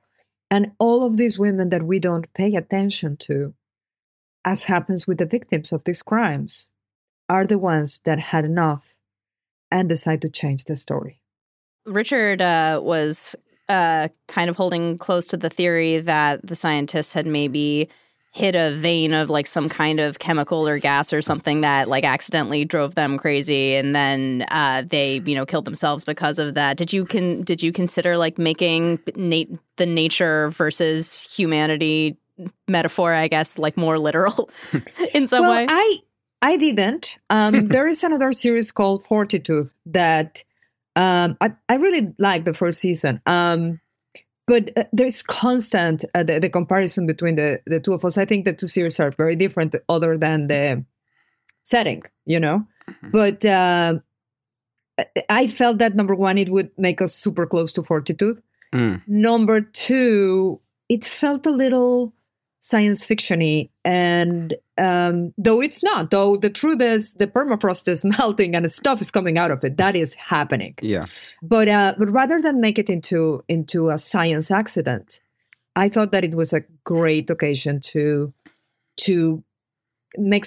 and 0.50 0.72
all 0.78 1.06
of 1.06 1.16
these 1.16 1.38
women 1.38 1.68
that 1.68 1.84
we 1.84 2.00
don't 2.00 2.32
pay 2.34 2.54
attention 2.56 3.16
to, 3.16 3.54
as 4.44 4.64
happens 4.64 5.06
with 5.06 5.18
the 5.18 5.26
victims 5.26 5.72
of 5.72 5.84
these 5.84 6.02
crimes, 6.02 6.70
are 7.28 7.46
the 7.46 7.58
ones 7.58 8.00
that 8.04 8.18
had 8.18 8.44
enough 8.44 8.96
and 9.70 9.88
decide 9.88 10.22
to 10.22 10.28
change 10.28 10.64
the 10.64 10.76
story. 10.76 11.20
Richard 11.84 12.42
uh, 12.42 12.80
was 12.82 13.37
uh, 13.68 14.08
kind 14.26 14.50
of 14.50 14.56
holding 14.56 14.98
close 14.98 15.26
to 15.28 15.37
the 15.37 15.50
theory 15.50 15.98
that 15.98 16.46
the 16.46 16.56
scientists 16.56 17.12
had 17.12 17.26
maybe 17.26 17.88
hit 18.32 18.54
a 18.54 18.70
vein 18.76 19.14
of 19.14 19.30
like 19.30 19.46
some 19.46 19.68
kind 19.68 20.00
of 20.00 20.18
chemical 20.18 20.68
or 20.68 20.78
gas 20.78 21.12
or 21.12 21.22
something 21.22 21.62
that 21.62 21.88
like 21.88 22.04
accidentally 22.04 22.64
drove 22.64 22.94
them 22.94 23.18
crazy 23.18 23.75
and 23.75 23.96
then 23.96 24.44
uh, 24.50 24.82
they 24.87 25.20
you 25.25 25.34
know 25.34 25.46
killed 25.46 25.64
themselves 25.64 26.04
because 26.04 26.38
of 26.38 26.54
that 26.54 26.76
did 26.76 26.92
you 26.92 27.04
can 27.04 27.42
did 27.42 27.62
you 27.62 27.72
consider 27.72 28.16
like 28.16 28.38
making 28.38 28.98
nat- 29.16 29.48
the 29.76 29.87
nature 29.87 30.50
versus 30.50 31.26
humanity 31.34 32.18
metaphor 32.68 33.14
i 33.14 33.26
guess 33.28 33.58
like 33.58 33.76
more 33.76 33.98
literal 33.98 34.50
in 35.14 35.26
some 35.26 35.40
well, 35.40 35.52
way 35.52 35.66
I 35.68 35.98
I 36.40 36.56
didn't. 36.56 37.18
Um, 37.30 37.68
there 37.68 37.88
is 37.88 38.04
another 38.04 38.32
series 38.32 38.70
called 38.70 39.04
Fortitude 39.04 39.70
that 39.87 40.44
um, 40.99 41.37
I 41.40 41.52
I 41.69 41.76
really 41.76 42.12
like 42.19 42.45
the 42.45 42.52
first 42.52 42.81
season. 42.81 43.23
Um, 43.25 43.81
but 44.49 44.76
uh, 44.76 44.85
there's 44.93 45.23
constant 45.23 46.05
uh, 46.12 46.25
the, 46.25 46.40
the 46.40 46.49
comparison 46.49 47.07
between 47.07 47.37
the 47.37 47.61
the 47.67 47.78
two 47.78 47.93
of 47.93 48.05
us. 48.05 48.19
I 48.19 48.25
think 48.25 48.45
the 48.45 48.52
two 48.52 48.67
series 48.67 48.99
are 48.99 49.12
very 49.12 49.37
different, 49.37 49.76
other 49.88 50.19
than 50.19 50.49
the 50.49 50.85
setting, 51.62 52.02
you 52.26 52.40
know. 52.40 52.67
But 53.12 53.45
uh, 53.45 54.00
I 55.28 55.47
felt 55.47 55.78
that 55.78 55.95
number 55.95 56.14
one, 56.14 56.37
it 56.38 56.49
would 56.49 56.71
make 56.76 57.00
us 57.00 57.14
super 57.14 57.47
close 57.47 57.73
to 57.75 57.83
Fortitude. 57.83 58.43
Mm. 58.75 59.02
Number 59.07 59.61
two, 59.61 60.61
it 60.88 61.05
felt 61.05 61.47
a 61.47 61.50
little 61.50 62.12
science 62.61 63.07
fictiony. 63.07 63.71
And 63.85 64.55
um, 64.77 65.33
though 65.38 65.61
it's 65.61 65.83
not 65.83 66.11
though 66.11 66.37
the 66.37 66.50
truth 66.50 66.81
is 66.81 67.15
the 67.15 67.27
permafrost 67.27 67.88
is 67.88 68.05
melting 68.19 68.55
and 68.55 68.71
stuff 68.71 69.00
is 69.00 69.11
coming 69.11 69.38
out 69.38 69.50
of 69.50 69.62
it. 69.65 69.77
That 69.77 69.97
is 69.97 70.15
happening. 70.15 70.75
Yeah. 70.83 71.07
but 71.43 71.69
uh, 71.69 71.95
but 71.99 72.11
rather 72.11 72.41
than 72.41 72.61
make 72.61 72.79
it 72.79 72.91
into 72.91 73.45
into 73.49 73.91
a 73.91 73.99
science 73.99 74.50
accident 74.50 75.21
i 75.77 75.88
thought 75.88 76.11
that 76.11 76.25
it 76.25 76.35
was 76.35 76.53
a 76.53 76.65
great 76.85 77.31
occasion 77.31 77.81
to 77.81 78.33
to 78.97 79.45
make 80.17 80.47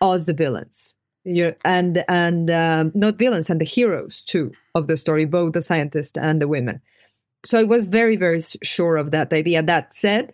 us 0.00 0.24
the 0.24 0.32
villains. 0.32 0.94
Yeah, 1.24 1.52
and 1.64 2.02
and 2.08 2.50
um, 2.50 2.92
not 2.94 3.18
villains 3.18 3.50
and 3.50 3.60
the 3.60 3.66
heroes 3.66 4.22
too 4.22 4.52
of 4.74 4.86
the 4.86 4.96
story 4.96 5.26
both 5.26 5.52
the 5.52 5.60
scientist 5.60 6.16
and 6.16 6.40
the 6.40 6.48
women. 6.48 6.80
So 7.44 7.58
i 7.58 7.64
was 7.64 7.88
very 7.88 8.16
very 8.16 8.40
sure 8.62 8.96
of 8.96 9.10
that 9.10 9.32
idea. 9.32 9.62
That 9.62 9.92
said 9.92 10.32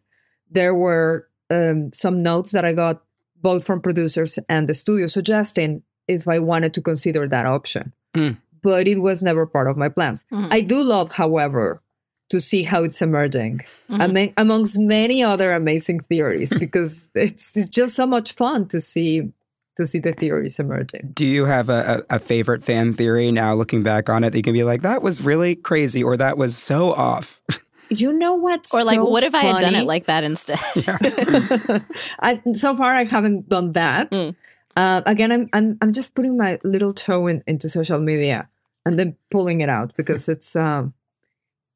there 0.51 0.75
were 0.75 1.29
um, 1.51 1.93
some 1.93 2.23
notes 2.23 2.53
that 2.53 2.65
I 2.65 2.73
got 2.73 3.03
both 3.41 3.65
from 3.65 3.81
producers 3.81 4.39
and 4.49 4.69
the 4.69 4.75
studio 4.75 5.07
suggesting 5.07 5.83
if 6.09 6.27
I 6.29 6.39
wanted 6.39 6.75
to 6.75 6.81
consider 6.83 7.29
that 7.29 7.47
option. 7.47 7.93
Mm. 8.15 8.39
But 8.63 8.89
it 8.89 9.01
was 9.01 9.23
never 9.23 9.47
part 9.47 9.69
of 9.69 9.77
my 9.77 9.89
plans. 9.89 10.25
Mhm. 10.33 10.49
I 10.51 10.61
do 10.63 10.83
love, 10.83 11.13
however, 11.13 11.83
to 12.31 12.41
see 12.41 12.65
how 12.65 12.83
it's 12.83 13.01
emerging 13.03 13.61
Mhm. 13.89 14.05
among, 14.05 14.33
amongst 14.37 14.79
many 14.79 15.23
other 15.23 15.53
amazing 15.53 16.01
theories 16.01 16.51
because 16.59 17.09
it's, 17.15 17.57
it's 17.57 17.69
just 17.69 17.95
so 17.95 18.07
much 18.07 18.33
fun 18.33 18.67
to 18.69 18.81
see 18.81 19.33
to 19.77 19.85
see 19.85 19.99
the 19.99 20.15
theories 20.15 20.59
emerging. 20.59 21.11
Do 21.13 21.27
you 21.27 21.45
have 21.45 21.69
a, 21.69 22.03
a, 22.09 22.17
a 22.17 22.19
favorite 22.19 22.65
fan 22.65 22.95
theory 22.95 23.31
now 23.31 23.55
looking 23.55 23.83
back 23.83 24.09
on 24.09 24.25
it 24.25 24.31
that 24.31 24.39
you 24.39 24.43
can 24.43 24.55
be 24.55 24.65
like, 24.65 24.81
that 24.81 25.03
was 25.03 25.21
really 25.21 25.55
crazy 25.55 26.03
or 26.03 26.17
that 26.17 26.39
was 26.39 26.57
so 26.57 26.95
off? 26.95 27.43
You 27.89 28.13
know 28.13 28.35
what's 28.35 28.75
or 28.75 28.83
like 28.85 28.97
so 28.97 29.05
what 29.09 29.23
if 29.23 29.35
i 29.35 29.43
had 29.43 29.61
done 29.61 29.75
it 29.77 29.87
like 29.87 30.07
that 30.07 30.25
instead 30.25 30.59
I, 32.21 32.43
so 32.55 32.77
far, 32.77 32.91
I 32.91 33.05
haven't 33.05 33.49
done 33.49 33.73
that. 33.73 34.11
Mm. 34.11 34.35
Uh, 34.77 35.03
again, 35.07 35.33
I'm, 35.33 35.49
I'm 35.53 35.79
I'm 35.81 35.93
just 35.93 36.15
putting 36.15 36.37
my 36.37 36.59
little 36.65 36.93
toe 36.93 37.27
in, 37.29 37.43
into 37.47 37.69
social 37.69 37.99
media 37.99 38.49
and 38.85 38.99
then 38.99 39.17
pulling 39.31 39.61
it 39.61 39.69
out 39.69 39.95
because 39.97 40.29
it's 40.29 40.55
um 40.57 40.95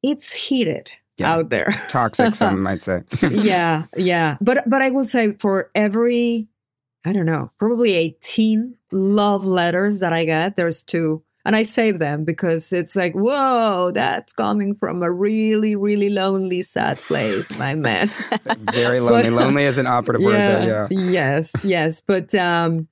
it's 0.03 0.33
heated 0.33 0.91
Yeah. 1.17 1.33
out 1.33 1.49
there. 1.49 1.71
Toxic, 1.87 2.35
some 2.35 2.61
might 2.61 2.81
say. 2.81 3.03
yeah, 3.31 3.85
yeah. 3.95 4.37
But 4.41 4.69
but 4.69 4.81
I 4.81 4.89
will 4.91 5.05
say 5.05 5.33
for 5.33 5.71
every 5.73 6.47
I 7.03 7.13
don't 7.13 7.25
know, 7.25 7.51
probably 7.57 7.93
18 7.93 8.75
love 8.91 9.45
letters 9.45 10.01
that 10.01 10.13
I 10.13 10.25
get, 10.25 10.55
there's 10.55 10.83
two. 10.83 11.23
And 11.43 11.55
I 11.55 11.63
save 11.63 11.97
them 11.99 12.23
because 12.23 12.71
it's 12.71 12.95
like, 12.95 13.13
whoa, 13.13 13.91
that's 13.91 14.33
coming 14.33 14.75
from 14.75 15.01
a 15.01 15.11
really, 15.11 15.75
really 15.75 16.09
lonely, 16.09 16.61
sad 16.61 16.99
place, 16.99 17.49
my 17.57 17.73
man. 17.73 18.11
Very 18.71 18.99
lonely. 19.01 19.23
But- 19.23 19.33
lonely 19.33 19.63
is 19.63 19.77
an 19.77 19.87
operative 19.87 20.23
word 20.23 20.35
there, 20.35 20.87
yeah. 20.91 20.99
Yes, 20.99 21.53
yes. 21.63 22.01
But 22.01 22.33
um 22.35 22.87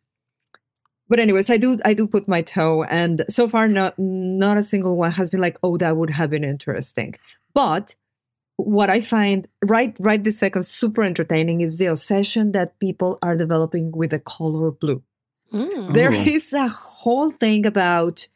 but 1.10 1.20
anyways, 1.20 1.50
I 1.50 1.58
do 1.58 1.78
I 1.84 1.94
do 1.94 2.08
put 2.08 2.28
my 2.28 2.42
toe 2.42 2.84
and 2.84 3.26
so 3.30 3.50
far 3.50 3.68
not 3.68 3.98
not 3.98 4.58
a 4.58 4.64
single 4.64 4.96
one 4.96 5.12
has 5.12 5.30
been 5.30 5.42
like, 5.42 5.58
oh, 5.64 5.78
that 5.78 5.98
would 5.98 6.12
have 6.12 6.30
been 6.30 6.44
interesting. 6.44 7.16
But 7.54 7.96
what 8.58 8.90
I 8.90 9.02
find 9.02 9.48
right 9.64 9.96
right 10.00 10.24
this 10.24 10.40
second 10.40 10.66
super 10.66 11.04
entertaining 11.04 11.62
is 11.62 11.80
the 11.80 11.88
obsession 11.88 12.52
that 12.52 12.80
people 12.80 13.18
are 13.22 13.36
developing 13.36 13.92
with 13.92 14.12
the 14.12 14.20
color 14.20 14.72
blue. 14.72 15.02
Mm. 15.54 15.94
There 15.94 16.12
Ooh. 16.12 16.16
is 16.16 16.54
a 16.54 16.68
whole 16.68 17.32
thing 17.32 17.66
about 17.66 18.28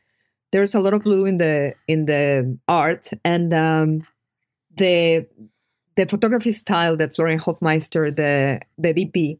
there's 0.53 0.74
a 0.75 0.79
lot 0.79 0.93
of 0.93 1.03
blue 1.03 1.25
in 1.25 1.38
the 1.39 1.74
in 1.88 2.05
the 2.05 2.57
art. 2.67 3.10
And 3.25 3.53
um 3.53 4.07
the 4.77 5.27
the 5.98 6.05
photography 6.05 6.51
style 6.51 6.95
that 6.98 7.15
Florian 7.15 7.39
Hoffmeister, 7.39 8.10
the 8.12 8.62
the 8.77 8.93
DP, 8.93 9.39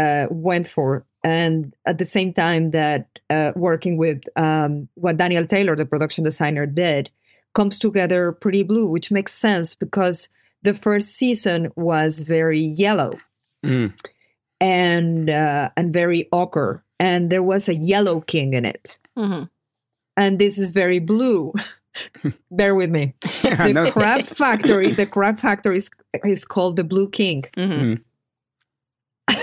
uh, 0.00 0.26
went 0.30 0.66
for, 0.68 1.04
and 1.22 1.74
at 1.84 1.98
the 1.98 2.04
same 2.16 2.32
time 2.32 2.70
that 2.70 3.02
uh, 3.28 3.52
working 3.56 3.96
with 3.98 4.22
um, 4.36 4.88
what 4.94 5.16
Daniel 5.18 5.46
Taylor, 5.46 5.76
the 5.76 5.84
production 5.84 6.24
designer, 6.24 6.66
did, 6.66 7.10
comes 7.52 7.78
together 7.78 8.32
pretty 8.32 8.62
blue, 8.62 8.86
which 8.86 9.10
makes 9.10 9.34
sense 9.34 9.74
because 9.74 10.28
the 10.62 10.72
first 10.74 11.08
season 11.08 11.70
was 11.76 12.22
very 12.22 12.60
yellow. 12.60 13.12
Mm. 13.64 13.92
and 14.60 15.30
uh, 15.30 15.68
and 15.76 15.92
very 15.92 16.28
ochre, 16.32 16.82
and 16.98 17.30
there 17.30 17.42
was 17.42 17.68
a 17.68 17.74
yellow 17.74 18.20
king 18.20 18.54
in 18.54 18.64
it, 18.64 18.98
Mhm. 19.16 19.48
And 20.16 20.38
this 20.38 20.58
is 20.58 20.70
very 20.70 20.98
blue. 20.98 21.52
Bear 22.50 22.74
with 22.74 22.90
me. 22.90 23.14
The 23.42 23.72
No- 23.72 23.90
crab 23.90 24.22
factory, 24.26 24.90
the 24.92 25.06
crab 25.06 25.38
factory 25.38 25.76
is, 25.76 25.90
is 26.24 26.44
called 26.44 26.76
the 26.76 26.84
Blue 26.84 27.08
King. 27.08 27.44
Mhm. 27.56 28.02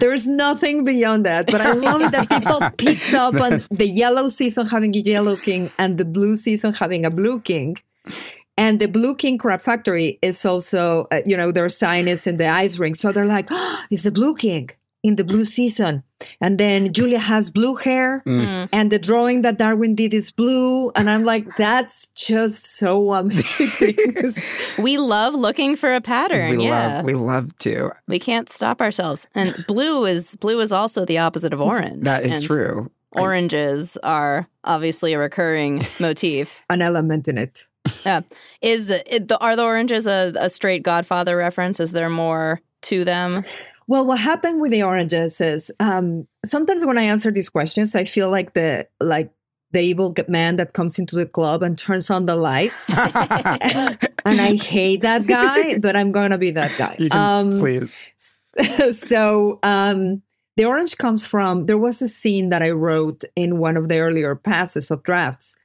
There's 0.00 0.26
nothing 0.28 0.84
beyond 0.84 1.24
that, 1.24 1.46
but 1.46 1.60
I 1.62 1.72
love 1.72 2.02
it 2.02 2.12
that 2.12 2.28
people 2.28 2.60
picked 2.76 3.14
up 3.14 3.34
on 3.34 3.64
the 3.70 3.86
yellow 3.86 4.28
season 4.28 4.66
having 4.66 4.94
a 4.94 4.98
yellow 5.00 5.36
king 5.36 5.70
and 5.78 5.96
the 5.96 6.04
blue 6.04 6.36
season 6.36 6.74
having 6.74 7.06
a 7.06 7.10
blue 7.10 7.40
king. 7.40 7.76
And 8.58 8.80
the 8.80 8.88
Blue 8.88 9.14
King 9.14 9.36
Crab 9.36 9.60
Factory 9.60 10.18
is 10.22 10.42
also, 10.46 11.06
uh, 11.12 11.20
you 11.26 11.36
know, 11.36 11.52
their 11.52 11.68
sign 11.68 12.08
is 12.08 12.26
in 12.26 12.38
the 12.38 12.46
ice 12.48 12.78
rink. 12.78 12.96
So 12.96 13.12
they're 13.12 13.26
like, 13.26 13.48
oh, 13.50 13.80
it's 13.90 14.04
the 14.04 14.10
Blue 14.10 14.34
King 14.34 14.70
in 15.02 15.16
the 15.16 15.24
blue 15.24 15.44
season. 15.44 16.02
And 16.40 16.58
then 16.58 16.92
Julia 16.92 17.18
has 17.18 17.50
blue 17.50 17.76
hair 17.76 18.22
Mm. 18.26 18.68
and 18.72 18.90
the 18.90 18.98
drawing 18.98 19.42
that 19.42 19.58
Darwin 19.58 19.94
did 19.94 20.12
is 20.14 20.32
blue. 20.32 20.90
And 20.96 21.08
I'm 21.10 21.24
like, 21.24 21.44
that's 21.56 22.08
just 22.08 22.76
so 22.78 23.12
amazing. 23.14 23.94
we 24.78 24.98
love 24.98 25.34
looking 25.34 25.76
for 25.76 25.94
a 25.94 26.00
pattern 26.00 26.56
we 26.58 26.64
yeah 26.64 26.96
love 26.96 27.04
we 27.04 27.14
love 27.14 27.56
to. 27.58 27.90
we 28.08 28.18
can't 28.18 28.48
stop 28.48 28.80
ourselves 28.80 29.26
and 29.34 29.64
blue 29.68 30.04
is 30.04 30.34
blue 30.36 30.60
is 30.60 30.72
also 30.72 31.04
the 31.04 31.18
opposite 31.18 31.52
of 31.52 31.60
orange 31.60 32.02
That 32.04 32.24
is 32.24 32.34
And 32.36 32.44
true. 32.44 32.90
oranges 33.12 33.96
are 34.02 34.48
obviously 34.64 35.12
a 35.12 35.18
recurring 35.18 35.86
motif 36.00 36.62
An 36.70 36.82
element 36.82 37.28
in 37.28 37.38
it. 37.38 37.66
yeah 38.04 38.20
is 38.62 38.90
it, 38.90 39.28
the, 39.28 39.38
are 39.40 39.54
the 39.56 39.62
oranges 39.64 40.06
a, 40.06 40.32
a 40.38 40.50
straight 40.50 40.82
godfather 40.82 41.36
reference 41.36 41.78
is 41.80 41.92
there 41.92 42.10
more 42.10 42.60
to 42.82 43.04
them 43.04 43.44
Well, 43.88 44.04
what 44.04 44.18
happened 44.18 44.60
with 44.60 44.72
the 44.72 44.82
oranges 44.82 45.40
is 45.40 45.70
um, 45.78 46.26
sometimes 46.44 46.84
when 46.84 46.98
I 46.98 47.04
answer 47.04 47.30
these 47.30 47.48
questions, 47.48 47.94
I 47.94 48.04
feel 48.04 48.30
like 48.30 48.54
the 48.54 48.88
like 49.00 49.30
the 49.72 49.80
evil 49.80 50.14
man 50.28 50.56
that 50.56 50.72
comes 50.72 50.98
into 50.98 51.16
the 51.16 51.26
club 51.26 51.62
and 51.62 51.78
turns 51.78 52.10
on 52.10 52.26
the 52.26 52.36
lights, 52.36 52.90
and 52.96 54.40
I 54.40 54.56
hate 54.56 55.02
that 55.02 55.26
guy, 55.26 55.78
but 55.78 55.96
I'm 55.96 56.12
gonna 56.12 56.38
be 56.38 56.52
that 56.52 56.76
guy. 56.78 56.96
Can, 56.96 57.12
Um, 57.12 57.58
please. 57.60 57.94
so 58.92 59.58
um, 59.62 60.22
the 60.56 60.64
orange 60.64 60.96
comes 60.98 61.26
from 61.26 61.66
there 61.66 61.78
was 61.78 62.00
a 62.02 62.08
scene 62.08 62.48
that 62.48 62.62
I 62.62 62.70
wrote 62.70 63.22
in 63.36 63.58
one 63.58 63.76
of 63.76 63.88
the 63.88 63.98
earlier 63.98 64.34
passes 64.34 64.90
of 64.90 65.02
drafts 65.02 65.56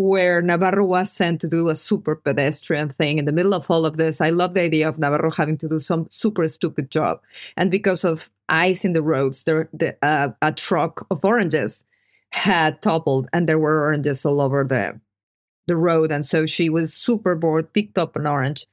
where 0.00 0.40
Navarro 0.40 0.84
was 0.84 1.10
sent 1.10 1.40
to 1.40 1.48
do 1.48 1.68
a 1.68 1.74
super 1.74 2.14
pedestrian 2.14 2.90
thing 2.90 3.18
in 3.18 3.24
the 3.24 3.32
middle 3.32 3.52
of 3.52 3.68
all 3.68 3.84
of 3.84 3.96
this. 3.96 4.20
I 4.20 4.30
love 4.30 4.54
the 4.54 4.62
idea 4.62 4.88
of 4.88 4.96
Navarro 4.96 5.32
having 5.32 5.58
to 5.58 5.68
do 5.68 5.80
some 5.80 6.06
super 6.08 6.46
stupid 6.46 6.88
job. 6.88 7.20
And 7.56 7.68
because 7.68 8.04
of 8.04 8.30
ice 8.48 8.84
in 8.84 8.92
the 8.92 9.02
roads, 9.02 9.42
there, 9.42 9.68
the, 9.72 9.96
uh, 10.00 10.28
a 10.40 10.52
truck 10.52 11.04
of 11.10 11.24
oranges 11.24 11.82
had 12.30 12.80
toppled 12.80 13.28
and 13.32 13.48
there 13.48 13.58
were 13.58 13.82
oranges 13.82 14.24
all 14.24 14.40
over 14.40 14.62
the, 14.62 15.00
the 15.66 15.74
road. 15.74 16.12
And 16.12 16.24
so 16.24 16.46
she 16.46 16.70
was 16.70 16.94
super 16.94 17.34
bored, 17.34 17.72
picked 17.72 17.98
up 17.98 18.14
an 18.14 18.24
orange. 18.24 18.68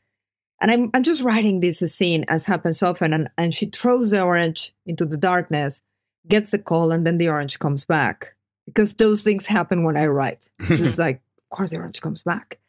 And 0.62 0.70
I'm, 0.70 0.92
I'm 0.94 1.02
just 1.02 1.24
writing 1.24 1.60
this 1.60 1.80
scene 1.80 2.24
as 2.28 2.46
happens 2.46 2.84
often. 2.84 3.14
And, 3.14 3.30
and 3.36 3.52
she 3.52 3.66
throws 3.66 4.12
the 4.12 4.22
orange 4.22 4.76
into 4.86 5.06
the 5.06 5.18
darkness, 5.18 5.82
gets 6.28 6.54
a 6.54 6.60
call, 6.60 6.92
and 6.92 7.04
then 7.04 7.18
the 7.18 7.30
orange 7.30 7.58
comes 7.58 7.84
back 7.84 8.35
because 8.66 8.96
those 8.96 9.24
things 9.24 9.48
happen 9.48 9.84
when 9.84 9.98
I 9.98 10.08
write. 10.08 10.50
It's 10.60 10.80
just 10.80 10.98
like, 11.06 11.22
of 11.52 11.58
course, 11.58 11.70
the 11.70 11.78
orange 11.78 12.02
comes 12.02 12.24
back, 12.24 12.60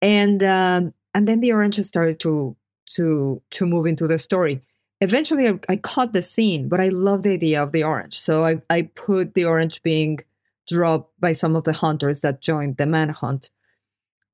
and 0.00 0.42
um, 0.42 0.94
and 1.14 1.28
then 1.28 1.40
the 1.40 1.52
orange 1.52 1.80
started 1.80 2.20
to 2.20 2.56
to 2.94 3.42
to 3.50 3.66
move 3.66 3.86
into 3.86 4.06
the 4.06 4.18
story. 4.18 4.62
Eventually, 5.00 5.48
I, 5.48 5.58
I 5.68 5.76
caught 5.76 6.12
the 6.12 6.22
scene, 6.22 6.68
but 6.68 6.80
I 6.80 6.88
love 6.88 7.24
the 7.24 7.32
idea 7.32 7.62
of 7.62 7.72
the 7.72 7.84
orange, 7.84 8.18
so 8.18 8.44
I 8.44 8.62
I 8.70 8.82
put 8.82 9.34
the 9.34 9.44
orange 9.44 9.82
being 9.82 10.20
dropped 10.68 11.18
by 11.20 11.32
some 11.32 11.56
of 11.56 11.64
the 11.64 11.72
hunters 11.72 12.20
that 12.20 12.40
joined 12.40 12.76
the 12.76 12.86
manhunt, 12.86 13.50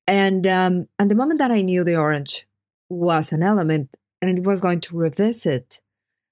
and 0.06 0.46
um, 0.46 0.88
and 0.98 1.10
the 1.10 1.14
moment 1.14 1.38
that 1.38 1.50
I 1.50 1.62
knew 1.62 1.84
the 1.84 1.96
orange 1.96 2.46
was 2.88 3.32
an 3.32 3.42
element 3.42 3.90
and 4.20 4.38
it 4.38 4.44
was 4.44 4.60
going 4.60 4.80
to 4.80 4.96
revisit, 4.96 5.80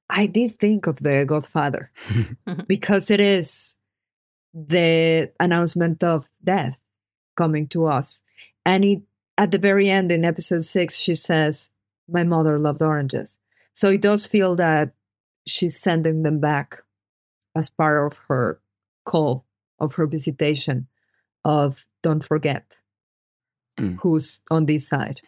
I 0.09 0.27
did 0.27 0.59
think 0.59 0.87
of 0.87 0.97
the 0.97 1.25
Godfather 1.27 1.91
because 2.67 3.11
it 3.11 3.21
is 3.21 3.76
the 4.57 5.31
announcement 5.39 6.03
of 6.03 6.27
death 6.43 6.81
coming 7.37 7.69
to 7.69 7.87
us. 7.87 8.23
And 8.65 8.85
it, 8.85 9.03
at 9.37 9.51
the 9.51 9.59
very 9.59 9.91
end 9.91 10.11
in 10.11 10.25
episode 10.25 10.65
six, 10.65 10.97
she 10.97 11.15
says, 11.15 11.71
My 12.09 12.25
mother 12.25 12.59
loved 12.59 12.81
oranges. 12.81 13.39
So 13.73 13.91
it 13.91 14.01
does 14.01 14.27
feel 14.27 14.57
that 14.57 14.93
she's 15.47 15.79
sending 15.79 16.23
them 16.23 16.41
back 16.41 16.83
as 17.55 17.69
part 17.69 18.11
of 18.13 18.19
her 18.29 18.61
call, 19.05 19.45
of 19.79 19.95
her 19.97 20.07
visitation, 20.07 20.89
of 21.45 21.87
don't 22.03 22.25
forget 22.25 22.79
Mm. 23.79 23.99
who's 24.01 24.41
on 24.51 24.65
this 24.65 24.89
side. 24.89 25.21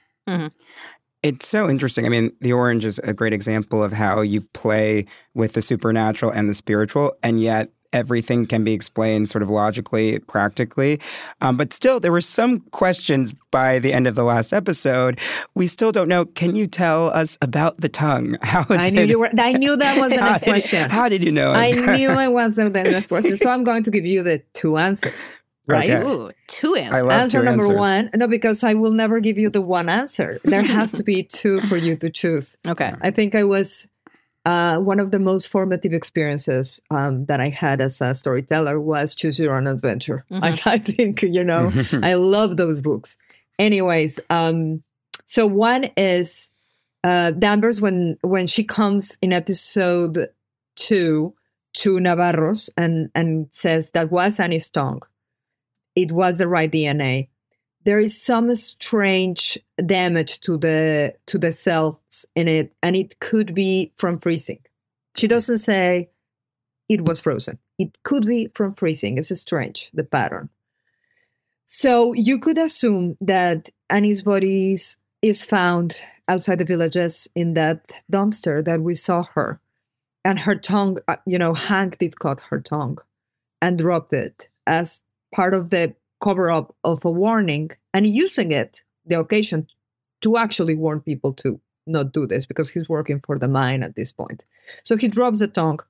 It's 1.23 1.47
so 1.47 1.68
interesting. 1.68 2.06
I 2.06 2.08
mean, 2.08 2.32
the 2.40 2.54
orange 2.54 2.87
is 2.87 2.99
a 3.00 3.12
great 3.12 3.35
example 3.35 3.85
of 3.85 3.92
how 3.92 4.23
you 4.23 4.40
play 4.40 5.04
with 5.35 5.52
the 5.52 5.61
supernatural 5.61 6.32
and 6.32 6.49
the 6.49 6.54
spiritual, 6.54 7.18
and 7.23 7.40
yet 7.40 7.70
everything 7.92 8.47
can 8.47 8.64
be 8.64 8.73
explained 8.73 9.28
sort 9.30 9.42
of 9.42 9.50
logically, 9.50 10.18
practically. 10.21 11.00
Um, 11.40 11.57
but 11.57 11.73
still, 11.73 12.00
there 12.00 12.12
were 12.12 12.21
some 12.21 12.61
questions 12.71 13.33
by 13.50 13.78
the 13.78 13.92
end 13.92 14.07
of 14.07 14.14
the 14.14 14.25
last 14.25 14.52
episode. 14.52 15.18
We 15.54 15.66
still 15.66 15.92
don't 15.92 16.09
know. 16.09 16.25
Can 16.26 16.54
you 16.54 16.66
tell 16.66 17.09
us 17.11 17.38
about 17.40 17.80
the 17.80 17.88
tongue? 17.88 18.37
How 18.42 18.66
I 18.68 18.90
knew 18.90 19.02
you 19.04 19.18
were. 19.21 19.30
I 19.38 19.52
knew 19.52 19.76
that 19.76 19.99
was 20.00 20.11
the 20.14 20.16
next 20.18 20.40
did- 20.40 20.50
question. 20.50 20.90
How 20.90 21.09
did 21.09 21.23
you 21.25 21.33
know? 21.33 21.52
I 21.52 21.71
knew 21.97 22.11
it 22.11 22.33
was 22.33 22.57
the 22.57 22.68
next 22.68 23.09
question. 23.09 23.37
So 23.37 23.50
I'm 23.50 23.64
going 23.64 23.83
to 23.85 23.90
give 23.90 24.04
you 24.04 24.23
the 24.23 24.42
two 24.54 24.76
answers. 24.76 25.40
Right? 25.66 25.90
Okay. 25.90 26.09
Ooh, 26.09 26.30
two 26.47 26.76
I 26.76 26.80
answers. 26.80 27.02
love 27.02 27.11
answer 27.23 27.38
two 27.40 27.45
number 27.45 27.64
answers. 27.64 27.78
one 27.78 28.11
no 28.14 28.26
because 28.26 28.64
i 28.64 28.73
will 28.73 28.92
never 28.92 29.21
give 29.21 29.37
you 29.37 29.50
the 29.50 29.61
one 29.61 29.90
answer 29.90 30.40
there 30.42 30.62
has 30.62 30.92
to 30.92 31.02
be 31.02 31.23
two 31.23 31.61
for 31.61 31.76
you 31.76 31.95
to 31.97 32.09
choose 32.09 32.57
Okay. 32.66 32.95
i 33.02 33.11
think 33.11 33.35
i 33.35 33.45
was 33.45 33.87
uh, 34.49 34.78
one 34.78 35.00
of 35.00 35.11
the 35.11 35.19
most 35.19 35.49
formative 35.49 35.93
experiences 35.93 36.81
um, 36.90 37.26
that 37.26 37.40
i 37.40 37.49
had 37.49 37.81
as 37.81 38.00
a 38.00 38.14
storyteller 38.14 38.81
was 38.81 39.14
choose 39.14 39.38
your 39.38 39.57
own 39.57 39.67
adventure. 39.67 40.25
I, 40.31 40.61
I 40.75 40.78
think 40.78 41.23
you 41.23 41.45
know 41.45 41.73
i 41.93 42.14
love 42.14 42.57
those 42.57 42.81
books. 42.81 43.19
Anyways 43.59 44.21
um, 44.31 44.83
so 45.26 45.47
one 45.47 45.85
is 45.97 46.52
uh, 47.05 47.31
danvers 47.33 47.81
when 47.81 48.17
when 48.23 48.47
she 48.47 48.64
comes 48.64 49.19
in 49.21 49.33
episode 49.33 50.31
two 50.76 51.35
to 51.75 51.99
navarros 51.99 52.70
and 52.77 53.11
and 53.14 53.49
says 53.51 53.90
that 53.92 54.11
was 54.11 54.40
annie's 54.40 54.70
tongue 54.70 55.03
it 55.99 56.12
was 56.12 56.38
the 56.38 56.46
right 56.46 56.70
DNA. 56.70 57.29
There 57.85 57.99
is 57.99 58.21
some 58.21 58.55
strange 58.55 59.59
damage 59.85 60.41
to 60.41 60.59
the 60.59 61.14
to 61.27 61.38
the 61.38 61.53
cells 61.53 62.27
in 62.35 62.49
it, 62.49 62.73
and 62.83 62.97
it 62.97 63.19
could 63.21 63.55
be 63.55 63.93
from 63.97 64.19
freezing. 64.19 64.61
She 65.17 65.29
doesn't 65.29 65.59
say 65.59 66.11
it 66.88 67.05
was 67.05 67.21
frozen. 67.21 67.59
It 67.79 68.03
could 68.03 68.27
be 68.27 68.49
from 68.55 68.75
freezing. 68.75 69.19
It's 69.19 69.38
strange 69.41 69.91
the 69.95 70.05
pattern. 70.05 70.51
So 71.67 72.12
you 72.14 72.38
could 72.38 72.59
assume 72.59 73.17
that 73.21 73.71
Annie's 73.91 74.23
body 74.23 74.73
is- 75.23 75.45
found 75.45 76.01
outside 76.27 76.59
the 76.59 76.64
villages 76.64 77.29
in 77.35 77.55
that 77.55 78.03
dumpster 78.11 78.64
that 78.64 78.81
we 78.81 78.95
saw 78.95 79.23
her, 79.35 79.61
and 80.25 80.41
her 80.41 80.57
tongue, 80.57 80.99
uh, 81.07 81.17
you 81.27 81.38
know, 81.38 81.55
Hank 81.55 81.99
did 81.99 82.19
cut 82.19 82.41
her 82.51 82.61
tongue 82.61 82.99
and 83.61 83.79
dropped 83.79 84.12
it 84.12 84.49
as 84.67 85.03
part 85.35 85.55
of 85.55 85.71
the 85.71 85.95
cover 86.20 86.50
up 86.50 86.74
of 86.85 87.04
a 87.04 87.11
warning 87.11 87.70
and 87.94 88.07
using 88.07 88.52
it, 88.52 88.83
the 89.07 89.18
occasion, 89.18 89.68
to 90.20 90.37
actually 90.37 90.74
warn 90.74 91.00
people 91.00 91.33
to 91.33 91.61
not 91.87 92.12
do 92.12 92.26
this 92.26 92.46
because 92.46 92.70
he's 92.70 92.88
working 92.88 93.20
for 93.24 93.38
the 93.38 93.48
mine 93.48 93.83
at 93.83 93.94
this 93.94 94.12
point. 94.12 94.44
So 94.83 94.96
he 94.96 95.09
drops 95.09 95.40
the 95.40 95.48
tongue, 95.48 95.81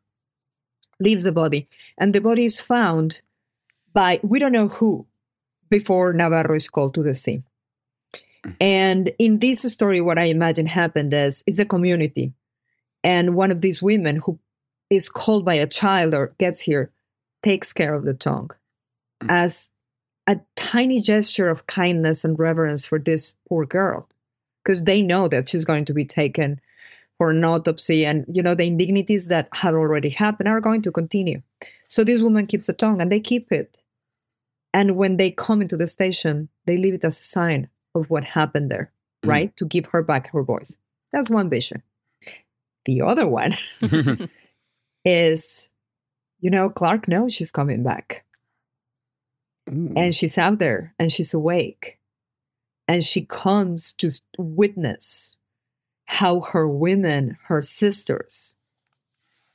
leaves 1.01 1.25
the 1.25 1.33
body, 1.33 1.69
and 1.97 2.15
the 2.15 2.21
body 2.21 2.45
is 2.45 2.61
found 2.61 3.21
by 3.93 4.21
we 4.23 4.39
don't 4.39 4.53
know 4.53 4.69
who 4.69 5.07
before 5.71 6.13
Navarro 6.13 6.55
is 6.55 6.71
called 6.71 6.95
to 6.95 7.03
the 7.03 7.15
scene. 7.15 7.45
Mm-hmm. 8.45 8.57
And 8.61 9.13
in 9.19 9.39
this 9.39 9.63
story, 9.73 10.01
what 10.01 10.19
I 10.19 10.25
imagine 10.25 10.67
happened 10.67 11.13
is 11.13 11.43
is 11.47 11.59
a 11.59 11.65
community, 11.65 12.33
and 13.03 13.35
one 13.35 13.51
of 13.51 13.61
these 13.61 13.83
women 13.83 14.17
who 14.25 14.39
is 14.91 15.09
called 15.09 15.45
by 15.45 15.55
a 15.55 15.67
child 15.67 16.15
or 16.15 16.35
gets 16.39 16.63
here 16.63 16.93
takes 17.43 17.73
care 17.73 17.95
of 17.95 18.05
the 18.05 18.15
tongue 18.15 18.51
mm. 19.23 19.27
as 19.31 19.71
a 20.29 20.39
tiny 20.55 21.01
gesture 21.01 21.49
of 21.49 21.67
kindness 21.67 22.25
and 22.25 22.39
reverence 22.39 22.87
for 22.87 22.99
this 23.01 23.35
poor 23.49 23.67
girl 23.67 24.09
because 24.63 24.85
they 24.85 25.03
know 25.03 25.27
that 25.27 25.49
she's 25.49 25.65
going 25.65 25.85
to 25.87 25.95
be 25.95 26.05
taken 26.05 26.61
for 27.17 27.31
an 27.31 27.43
autopsy 27.45 28.05
and 28.05 28.25
you 28.33 28.43
know 28.43 28.55
the 28.55 28.67
indignities 28.67 29.27
that 29.29 29.49
had 29.53 29.75
already 29.75 30.11
happened 30.11 30.49
are 30.49 30.61
going 30.61 30.83
to 30.83 30.93
continue. 30.93 31.43
So 31.89 32.05
this 32.05 32.23
woman 32.23 32.47
keeps 32.47 32.67
the 32.69 32.73
tongue 32.75 33.01
and 33.01 33.11
they 33.11 33.21
keep 33.21 33.51
it. 33.51 33.77
And 34.75 34.97
when 34.97 35.17
they 35.17 35.31
come 35.33 35.63
into 35.63 35.77
the 35.77 35.89
station 35.89 36.49
they 36.67 36.77
leave 36.77 36.95
it 36.95 37.05
as 37.05 37.19
a 37.19 37.23
sign 37.25 37.69
of 37.95 38.11
what 38.11 38.25
happened 38.25 38.71
there 38.71 38.93
Mm. 39.25 39.31
right? 39.31 39.57
To 39.57 39.67
give 39.67 39.87
her 39.87 40.03
back 40.05 40.31
her 40.31 40.45
voice. 40.45 40.77
That's 41.13 41.29
one 41.29 41.51
vision. 41.51 41.83
The 42.87 43.01
other 43.03 43.27
one 43.27 43.57
is 45.05 45.69
you 46.41 46.51
know 46.51 46.71
clark 46.71 47.09
knows 47.09 47.35
she's 47.35 47.51
coming 47.51 47.83
back 47.83 48.25
And 49.69 49.97
mm. 49.97 50.17
she's 50.17 50.39
out 50.39 50.59
there 50.59 50.95
and 50.99 51.13
she's 51.13 51.35
awake. 51.35 51.99
And 52.87 53.05
she 53.05 53.25
comes 53.25 53.93
to 53.95 54.13
witness 54.39 55.37
how 56.07 56.41
her 56.41 56.67
women 56.67 57.37
her 57.45 57.61
sisters 57.61 58.55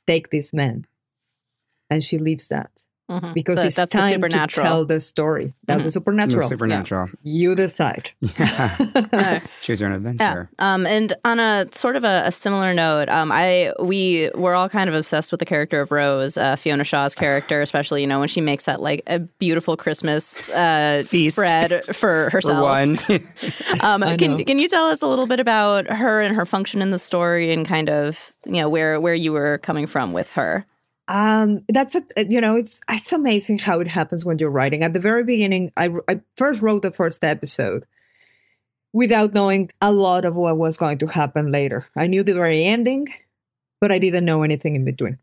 take 0.06 0.30
these 0.30 0.52
men. 0.52 0.86
And 1.90 2.02
she 2.02 2.18
leaves 2.18 2.48
that 2.48 2.84
Mhm. 3.20 3.34
because 3.34 3.60
So 3.60 3.66
it's 3.66 3.76
that's 3.76 3.92
the 3.92 3.98
time 3.98 4.08
to 4.08 4.14
supernatural. 4.14 4.66
tell 4.66 4.84
the 4.84 5.00
story 5.00 5.54
that's 5.66 5.80
the 5.82 5.84
The 5.84 5.90
supernatural 5.92 6.48
supernatural. 6.48 7.08
you 7.22 7.54
decide 7.54 8.10
Yeah. 8.38 9.40
Choose 9.62 9.80
your 9.80 9.90
own 9.90 10.02
Yeah. 10.04 10.10
adventure. 10.10 10.50
Um, 10.58 10.86
and 10.86 11.12
on 11.24 11.38
a 11.40 11.66
sort 11.72 11.96
of 11.96 12.04
a, 12.04 12.22
a 12.26 12.32
similar 12.32 12.74
note, 12.74 13.08
um, 13.08 13.30
I 13.32 13.72
we 13.80 14.30
were 14.34 14.54
all 14.54 14.68
kind 14.68 14.88
of 14.88 14.94
obsessed 14.94 15.30
with 15.32 15.38
the 15.40 15.46
character 15.46 15.80
of 15.80 15.90
Rose, 15.90 16.36
uh, 16.36 16.56
Fiona 16.56 16.84
Shaw's 16.84 17.14
character, 17.14 17.60
especially 17.60 18.00
you 18.00 18.06
know 18.06 18.18
when 18.18 18.28
she 18.28 18.40
makes 18.40 18.64
that 18.64 18.80
like 18.80 19.02
a 19.06 19.18
beautiful 19.20 19.76
Christmas 19.76 20.50
uh, 20.50 21.04
Feast. 21.06 21.34
spread 21.34 21.84
for 21.86 21.94
For 21.94 22.30
herself. 22.30 22.62
one. 22.62 22.98
Um, 23.80 24.02
can 24.16 24.36
know. 24.36 24.44
can 24.44 24.58
you 24.58 24.68
tell 24.68 24.86
us 24.86 25.02
a 25.02 25.06
little 25.06 25.26
bit 25.26 25.40
about 25.40 25.88
her 25.88 26.20
and 26.20 26.34
her 26.36 26.46
function 26.46 26.80
in 26.82 26.90
the 26.90 26.98
story 26.98 27.52
and 27.52 27.66
kind 27.66 27.90
of 27.90 28.32
you 28.46 28.60
know 28.60 28.68
where 28.68 29.00
where 29.00 29.14
you 29.14 29.32
were 29.32 29.58
coming 29.58 29.86
from 29.86 30.12
with 30.12 30.30
her? 30.30 30.64
Um, 31.06 31.64
that's 31.68 31.94
a 31.94 32.02
you 32.16 32.40
know 32.40 32.56
it's 32.56 32.80
it's 32.88 33.12
amazing 33.12 33.58
how 33.58 33.80
it 33.80 33.88
happens 33.88 34.24
when 34.24 34.38
you're 34.38 34.50
writing. 34.50 34.82
At 34.82 34.94
the 34.94 35.00
very 35.00 35.24
beginning, 35.24 35.72
I 35.76 35.90
I 36.08 36.20
first 36.36 36.62
wrote 36.62 36.82
the 36.82 36.90
first 36.90 37.22
episode 37.22 37.84
without 38.92 39.34
knowing 39.34 39.70
a 39.80 39.92
lot 39.92 40.24
of 40.24 40.34
what 40.34 40.56
was 40.56 40.76
going 40.76 40.98
to 40.98 41.06
happen 41.08 41.52
later. 41.52 41.86
I 41.96 42.06
knew 42.06 42.22
the 42.22 42.32
very 42.32 42.64
ending, 42.64 43.08
but 43.80 43.92
I 43.92 43.98
didn't 43.98 44.24
know 44.24 44.42
anything 44.42 44.76
in 44.76 44.84
between. 44.84 45.18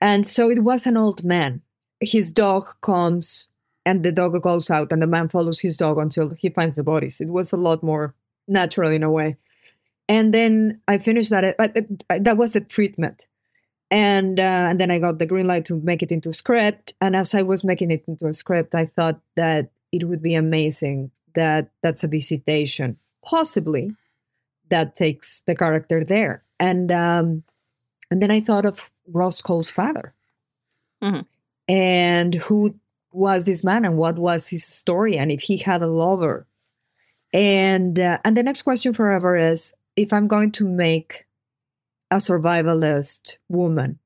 And 0.00 0.26
so 0.26 0.50
it 0.50 0.62
was 0.62 0.86
an 0.86 0.96
old 0.96 1.24
man. 1.24 1.62
His 1.98 2.30
dog 2.30 2.74
comes 2.82 3.48
and 3.86 4.04
the 4.04 4.12
dog 4.12 4.40
goes 4.42 4.70
out 4.70 4.92
and 4.92 5.00
the 5.00 5.06
man 5.06 5.28
follows 5.28 5.60
his 5.60 5.76
dog 5.76 5.98
until 5.98 6.30
he 6.30 6.50
finds 6.50 6.76
the 6.76 6.82
bodies. 6.82 7.20
It 7.20 7.28
was 7.28 7.52
a 7.52 7.56
lot 7.56 7.82
more 7.82 8.14
natural 8.46 8.90
in 8.90 9.02
a 9.02 9.10
way. 9.10 9.38
And 10.06 10.34
then 10.34 10.82
I 10.86 10.98
finished 10.98 11.30
that. 11.30 11.56
But 11.56 11.74
that 12.24 12.36
was 12.36 12.54
a 12.54 12.60
treatment 12.60 13.26
and 13.90 14.38
uh, 14.40 14.66
and 14.68 14.80
then 14.80 14.90
I 14.90 14.98
got 14.98 15.18
the 15.18 15.26
green 15.26 15.46
light 15.46 15.64
to 15.66 15.76
make 15.80 16.02
it 16.02 16.12
into 16.12 16.32
script. 16.32 16.94
And 17.00 17.14
as 17.14 17.34
I 17.34 17.42
was 17.42 17.64
making 17.64 17.90
it 17.90 18.04
into 18.06 18.26
a 18.26 18.34
script, 18.34 18.74
I 18.74 18.86
thought 18.86 19.20
that 19.36 19.70
it 19.92 20.04
would 20.04 20.22
be 20.22 20.34
amazing 20.34 21.10
that 21.34 21.70
that's 21.82 22.04
a 22.04 22.08
visitation, 22.08 22.98
possibly 23.24 23.94
that 24.70 24.94
takes 24.94 25.42
the 25.46 25.54
character 25.54 26.04
there. 26.04 26.42
And 26.58 26.90
um, 26.90 27.42
and 28.10 28.22
then 28.22 28.30
I 28.30 28.40
thought 28.40 28.66
of 28.66 28.90
Rust 29.06 29.44
Cohle's 29.44 29.70
father, 29.70 30.14
Mhm. 31.02 31.26
and 31.68 32.34
who 32.34 32.76
was 33.12 33.44
this 33.44 33.62
man, 33.62 33.84
and 33.84 33.96
what 33.96 34.18
was 34.18 34.48
his 34.48 34.64
story, 34.64 35.16
and 35.16 35.30
if 35.30 35.42
he 35.42 35.58
had 35.58 35.82
a 35.82 35.86
lover. 35.86 36.46
And 37.32 37.98
uh, 37.98 38.18
and 38.24 38.36
the 38.36 38.42
next 38.42 38.62
question 38.62 38.92
forever 38.94 39.36
is 39.36 39.74
if 39.96 40.12
I'm 40.12 40.28
going 40.28 40.52
to 40.52 40.64
make 40.68 41.26
a 42.10 42.16
survivalist 42.16 43.38
woman, 43.48 43.98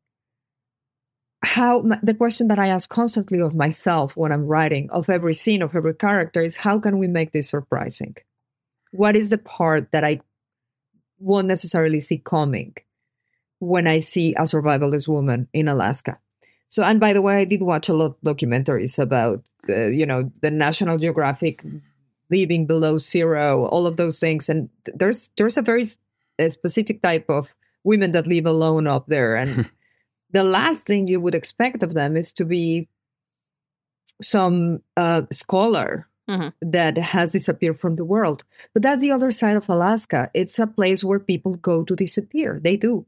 how 1.43 1.83
the 2.03 2.15
question 2.15 2.49
that 2.49 2.59
I 2.59 2.69
ask 2.69 2.91
constantly 2.91 3.41
of 3.41 3.55
myself 3.55 4.17
when 4.17 4.33
I'm 4.33 4.47
writing 4.47 4.91
of 4.91 5.09
every 5.09 5.35
scene 5.35 5.63
of 5.63 5.75
every 5.75 5.95
character 5.95 6.41
is 6.41 6.59
how 6.59 6.79
can 6.79 6.99
we 6.99 7.07
make 7.07 7.33
this 7.33 7.49
surprising? 7.49 8.17
What 8.91 9.15
is 9.15 9.31
the 9.31 9.39
part 9.39 9.93
that 9.93 10.05
I 10.05 10.21
won't 11.19 11.47
necessarily 11.47 12.01
see 12.01 12.19
coming 12.19 12.75
when 13.61 13.87
I 13.87 14.01
see 14.01 14.35
a 14.35 14.43
survivalist 14.43 15.07
woman 15.07 15.49
in 15.53 15.69
Alaska? 15.69 16.19
So, 16.69 16.83
and 16.83 17.01
by 17.01 17.13
the 17.13 17.23
way, 17.23 17.37
I 17.37 17.45
did 17.45 17.63
watch 17.63 17.89
a 17.89 17.95
lot 17.95 18.07
of 18.07 18.21
documentaries 18.21 18.99
about, 18.99 19.43
uh, 19.69 19.87
you 19.87 20.05
know, 20.05 20.31
the 20.43 20.51
National 20.51 20.99
Geographic 20.99 21.65
living 22.31 22.67
below 22.67 22.99
zero, 22.99 23.67
all 23.67 23.87
of 23.87 23.97
those 23.97 24.19
things, 24.19 24.49
and 24.49 24.69
there's 24.85 25.31
there's 25.39 25.57
a 25.57 25.63
very 25.63 25.85
a 26.39 26.51
specific 26.51 27.01
type 27.03 27.25
of 27.29 27.55
women 27.89 28.13
that 28.13 28.27
live 28.29 28.47
alone 28.47 28.87
up 28.87 29.07
there, 29.09 29.35
and 29.35 29.69
the 30.37 30.45
last 30.45 30.87
thing 30.87 31.09
you 31.09 31.21
would 31.21 31.35
expect 31.35 31.83
of 31.83 31.95
them 31.95 32.17
is 32.17 32.33
to 32.35 32.45
be 32.45 32.89
some 34.23 34.83
uh, 34.97 35.23
scholar 35.33 36.07
Mhm. 36.29 36.53
that 36.61 36.99
has 36.99 37.33
disappeared 37.33 37.81
from 37.81 37.97
the 37.97 38.05
world. 38.05 38.45
But 38.75 38.83
that's 38.85 39.01
the 39.01 39.11
other 39.17 39.31
side 39.31 39.57
of 39.57 39.69
Alaska. 39.69 40.29
It's 40.35 40.59
a 40.59 40.67
place 40.67 41.01
where 41.03 41.19
people 41.19 41.55
go 41.57 41.85
to 41.85 41.97
disappear. 41.97 42.61
They 42.61 42.77
do. 42.77 43.07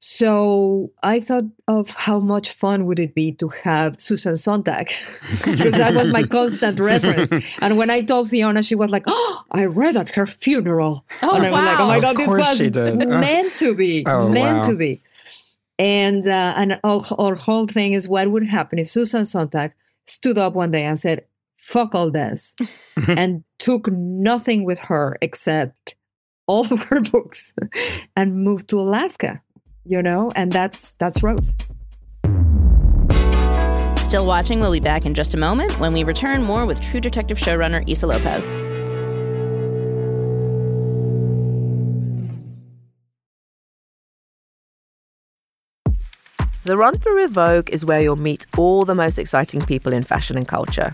So 0.00 0.92
I 1.02 1.18
thought 1.18 1.44
of 1.66 1.90
how 1.90 2.20
much 2.20 2.50
fun 2.50 2.86
would 2.86 3.00
it 3.00 3.14
be 3.16 3.32
to 3.32 3.48
have 3.48 4.00
Susan 4.00 4.36
Sontag, 4.36 4.92
because 5.44 5.72
that 5.72 5.94
was 5.94 6.08
my 6.08 6.22
constant 6.22 6.78
reference. 6.92 7.32
And 7.60 7.76
when 7.76 7.90
I 7.90 8.02
told 8.02 8.30
Fiona, 8.30 8.62
she 8.62 8.76
was 8.76 8.92
like, 8.92 9.02
"Oh, 9.08 9.42
I 9.50 9.64
read 9.64 9.96
at 9.96 10.10
her 10.10 10.24
funeral." 10.26 11.04
Oh, 11.20 11.34
and 11.34 11.44
I 11.46 11.50
was 11.50 11.64
like, 11.64 11.80
"Oh 11.80 11.88
my 11.88 11.96
wow. 11.98 12.00
god, 12.00 12.16
this 12.16 12.28
was 12.28 13.06
meant 13.06 13.56
to 13.56 13.74
be, 13.74 14.04
Oh, 14.06 14.28
meant 14.28 14.58
wow. 14.58 14.70
to 14.70 14.76
be." 14.76 15.02
And 15.80 16.26
uh, 16.26 16.54
and 16.56 16.78
our, 16.84 17.00
our 17.18 17.34
whole 17.34 17.66
thing 17.66 17.92
is 17.92 18.08
what 18.08 18.30
would 18.30 18.46
happen 18.46 18.78
if 18.78 18.88
Susan 18.88 19.24
Sontag 19.24 19.72
stood 20.06 20.38
up 20.38 20.54
one 20.54 20.70
day 20.70 20.84
and 20.84 20.98
said, 20.98 21.24
"Fuck 21.56 21.96
all 21.96 22.10
this," 22.12 22.54
and 23.08 23.42
took 23.58 23.90
nothing 23.90 24.62
with 24.64 24.78
her 24.78 25.18
except 25.20 25.96
all 26.46 26.72
of 26.72 26.84
her 26.84 27.00
books 27.02 27.52
and 28.16 28.42
moved 28.42 28.68
to 28.70 28.80
Alaska. 28.80 29.42
You 29.88 30.02
know, 30.02 30.30
and 30.36 30.52
that's 30.52 30.92
that's 30.98 31.22
Rose. 31.22 31.56
Still 34.02 34.26
watching, 34.26 34.60
we'll 34.60 34.72
be 34.72 34.80
back 34.80 35.06
in 35.06 35.14
just 35.14 35.32
a 35.32 35.38
moment 35.38 35.80
when 35.80 35.94
we 35.94 36.04
return 36.04 36.42
more 36.42 36.66
with 36.66 36.78
True 36.78 37.00
Detective 37.00 37.38
showrunner 37.38 37.88
Issa 37.88 38.04
López. 38.04 38.52
The 46.64 46.76
Run 46.76 46.98
Through 46.98 47.22
with 47.22 47.30
Vogue 47.30 47.70
is 47.70 47.86
where 47.86 48.02
you'll 48.02 48.16
meet 48.16 48.44
all 48.58 48.84
the 48.84 48.94
most 48.94 49.18
exciting 49.18 49.64
people 49.64 49.94
in 49.94 50.02
fashion 50.02 50.36
and 50.36 50.46
culture. 50.46 50.92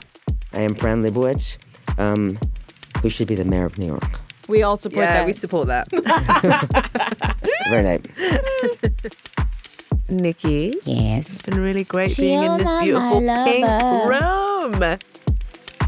I 0.52 0.60
am 0.60 0.76
Fran 0.76 1.02
Lebowitz, 1.02 1.58
um, 1.98 2.38
who 3.02 3.08
should 3.08 3.26
be 3.26 3.34
the 3.34 3.44
mayor 3.44 3.64
of 3.64 3.76
New 3.76 3.86
York. 3.86 4.23
We 4.48 4.62
all 4.62 4.76
support 4.76 5.04
that. 5.06 5.26
we 5.26 5.32
support 5.32 5.68
that. 5.68 5.88
Very 7.70 7.82
nice. 7.82 8.02
Nikki, 10.08 10.74
Yes. 10.84 11.28
it's 11.30 11.40
been 11.42 11.58
really 11.60 11.84
great 11.84 12.14
being 12.16 12.42
in 12.42 12.58
this 12.58 12.68
Sheila, 12.68 12.74
my 12.78 12.84
beautiful 12.84 13.20
pink 13.44 13.66
lover. 13.66 14.08
room. 14.10 14.82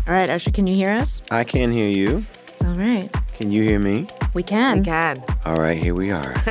All 0.09 0.15
right, 0.15 0.31
Usher, 0.31 0.51
can 0.51 0.67
you 0.67 0.75
hear 0.75 0.91
us? 0.91 1.21
I 1.31 1.45
can 1.45 1.71
hear 1.71 1.89
you. 1.89 2.25
All 2.65 2.75
right. 2.75 3.11
Can 3.39 3.53
you 3.53 3.63
hear 3.63 3.79
me? 3.79 4.09
We 4.33 4.43
can. 4.43 4.79
We 4.79 4.85
can. 4.85 5.23
All 5.45 5.57
right, 5.57 5.77
here 5.81 5.95
we 5.95 6.11
are. 6.11 6.35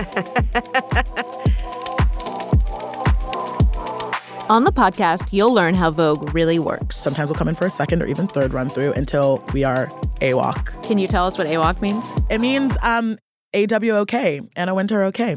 On 4.47 4.63
the 4.63 4.71
podcast, 4.71 5.29
you'll 5.33 5.53
learn 5.53 5.73
how 5.73 5.89
Vogue 5.89 6.33
really 6.35 6.59
works. 6.59 6.97
Sometimes 6.97 7.29
we'll 7.31 7.37
come 7.37 7.47
in 7.47 7.55
for 7.55 7.65
a 7.65 7.69
second 7.69 8.03
or 8.03 8.05
even 8.05 8.27
third 8.27 8.53
run 8.53 8.69
through 8.69 8.93
until 8.93 9.43
we 9.53 9.63
are 9.63 9.87
AWOC. 10.21 10.83
Can 10.83 10.99
you 10.99 11.07
tell 11.07 11.25
us 11.25 11.35
what 11.37 11.47
AWOC 11.47 11.81
means? 11.81 12.13
It 12.29 12.39
means 12.39 12.77
um 12.83 13.17
AWOK, 13.55 14.47
Anna 14.55 14.75
Wintour 14.75 15.03
okay. 15.05 15.31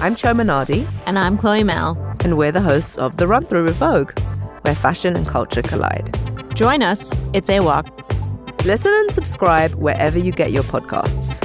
I'm 0.00 0.14
Chioma 0.14 0.42
Nnadi, 0.44 0.88
And 1.06 1.18
I'm 1.18 1.36
Chloe 1.36 1.64
Malle. 1.64 1.96
and 2.24 2.38
we're 2.38 2.52
the 2.52 2.60
hosts 2.60 2.96
of 2.96 3.16
The 3.16 3.26
Run 3.26 3.44
Through 3.44 3.64
with 3.64 3.74
Vogue, 3.76 4.16
where 4.62 4.74
fashion 4.76 5.16
and 5.16 5.26
culture 5.26 5.62
collide. 5.62 6.16
Join 6.54 6.82
us. 6.82 7.10
It's 7.32 7.50
AWOC. 7.50 8.64
Listen 8.64 8.92
and 8.94 9.10
subscribe 9.10 9.74
wherever 9.74 10.16
you 10.18 10.30
get 10.30 10.52
your 10.52 10.62
podcasts. 10.64 11.44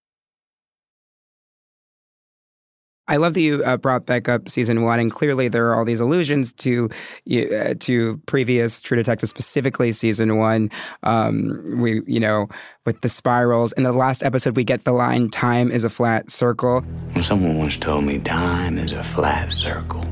I 3.11 3.17
love 3.17 3.33
that 3.33 3.41
you 3.41 3.61
uh, 3.65 3.75
brought 3.75 4.05
back 4.05 4.29
up 4.29 4.47
season 4.47 4.83
one, 4.83 4.97
and 4.97 5.11
clearly 5.11 5.49
there 5.49 5.67
are 5.69 5.75
all 5.75 5.83
these 5.83 5.99
allusions 5.99 6.53
to 6.53 6.89
uh, 7.29 7.73
to 7.81 8.21
previous 8.25 8.79
True 8.79 8.95
Detective, 8.95 9.27
specifically 9.27 9.91
season 9.91 10.37
one. 10.37 10.71
Um, 11.03 11.81
we, 11.81 12.03
you 12.07 12.21
know, 12.21 12.47
with 12.85 13.01
the 13.01 13.09
spirals. 13.09 13.73
In 13.73 13.83
the 13.83 13.91
last 13.91 14.23
episode, 14.23 14.55
we 14.55 14.63
get 14.63 14.85
the 14.85 14.93
line 14.93 15.29
"Time 15.29 15.71
is 15.73 15.83
a 15.83 15.89
flat 15.89 16.31
circle." 16.31 16.85
Someone 17.19 17.57
once 17.57 17.75
told 17.75 18.05
me 18.05 18.17
time 18.17 18.77
is 18.77 18.93
a 18.93 19.03
flat 19.03 19.51
circle. 19.51 20.05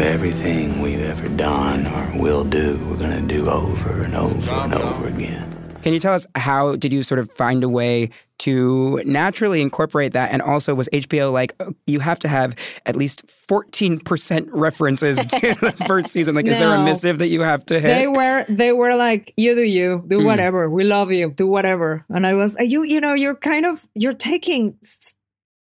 Everything 0.00 0.82
we've 0.82 1.00
ever 1.00 1.28
done 1.28 1.86
or 1.86 2.20
will 2.20 2.42
do, 2.42 2.76
we're 2.90 2.96
going 2.96 3.28
to 3.28 3.34
do 3.34 3.48
over 3.48 4.02
and 4.02 4.16
over 4.16 4.50
and 4.50 4.74
over 4.74 5.06
again. 5.06 5.63
Can 5.84 5.92
you 5.92 6.00
tell 6.00 6.14
us 6.14 6.26
how 6.34 6.76
did 6.76 6.94
you 6.94 7.02
sort 7.02 7.18
of 7.18 7.30
find 7.32 7.62
a 7.62 7.68
way 7.68 8.08
to 8.38 9.02
naturally 9.04 9.60
incorporate 9.60 10.14
that? 10.14 10.32
And 10.32 10.40
also, 10.40 10.74
was 10.74 10.88
HBO 10.88 11.30
like 11.30 11.54
oh, 11.60 11.74
you 11.86 12.00
have 12.00 12.18
to 12.20 12.28
have 12.28 12.56
at 12.86 12.96
least 12.96 13.28
fourteen 13.28 14.00
percent 14.00 14.48
references 14.50 15.18
to 15.18 15.26
the 15.60 15.74
first 15.86 16.08
season? 16.08 16.34
Like, 16.34 16.46
is 16.46 16.56
there 16.56 16.74
a 16.74 16.82
missive 16.82 17.18
that 17.18 17.28
you 17.28 17.42
have 17.42 17.66
to 17.66 17.74
hit? 17.74 17.88
They 17.88 18.06
were 18.06 18.46
they 18.48 18.72
were 18.72 18.94
like, 18.96 19.34
you 19.36 19.54
do 19.54 19.60
you, 19.60 20.02
do 20.08 20.20
Mm. 20.20 20.24
whatever. 20.24 20.70
We 20.70 20.84
love 20.84 21.12
you, 21.12 21.30
do 21.30 21.46
whatever. 21.46 22.06
And 22.08 22.26
I 22.26 22.32
was, 22.32 22.56
you 22.58 22.82
you 22.84 22.98
know, 22.98 23.12
you're 23.12 23.36
kind 23.36 23.66
of 23.66 23.86
you're 23.94 24.14
taking 24.14 24.78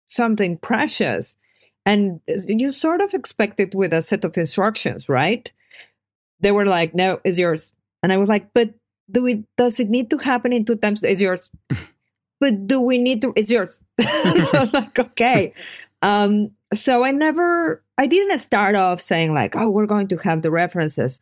something 0.10 0.58
precious, 0.58 1.36
and 1.86 2.22
you 2.28 2.72
sort 2.72 3.02
of 3.02 3.14
expect 3.14 3.60
it 3.60 3.76
with 3.76 3.94
a 3.94 4.02
set 4.02 4.26
of 4.26 4.36
instructions, 4.36 5.08
right? 5.08 5.54
They 6.40 6.52
were 6.52 6.66
like, 6.66 6.96
no, 6.96 7.20
it's 7.24 7.38
yours, 7.38 7.72
and 8.02 8.12
I 8.12 8.18
was 8.18 8.28
like, 8.30 8.52
but 8.56 8.74
do 9.10 9.24
we? 9.24 9.46
Does 9.58 9.80
it 9.80 9.90
need 9.90 10.10
to 10.10 10.18
happen 10.18 10.54
in 10.54 10.66
two 10.66 10.76
times? 10.76 11.02
It's 11.04 11.22
yours. 11.22 11.50
but 12.40 12.68
do 12.68 12.82
we 12.82 12.98
need 12.98 13.22
to? 13.22 13.34
It's 13.36 13.50
yours. 13.50 13.80
Like, 14.74 15.00
okay. 15.00 15.54
Um, 16.02 16.52
so 16.74 17.04
I 17.04 17.12
never, 17.12 17.84
I 17.98 18.08
didn't 18.08 18.38
start 18.40 18.76
off 18.76 19.02
saying 19.02 19.34
like, 19.34 19.56
oh, 19.56 19.70
we're 19.70 19.88
going 19.88 20.08
to 20.10 20.18
have 20.18 20.42
the 20.42 20.52
references. 20.52 21.22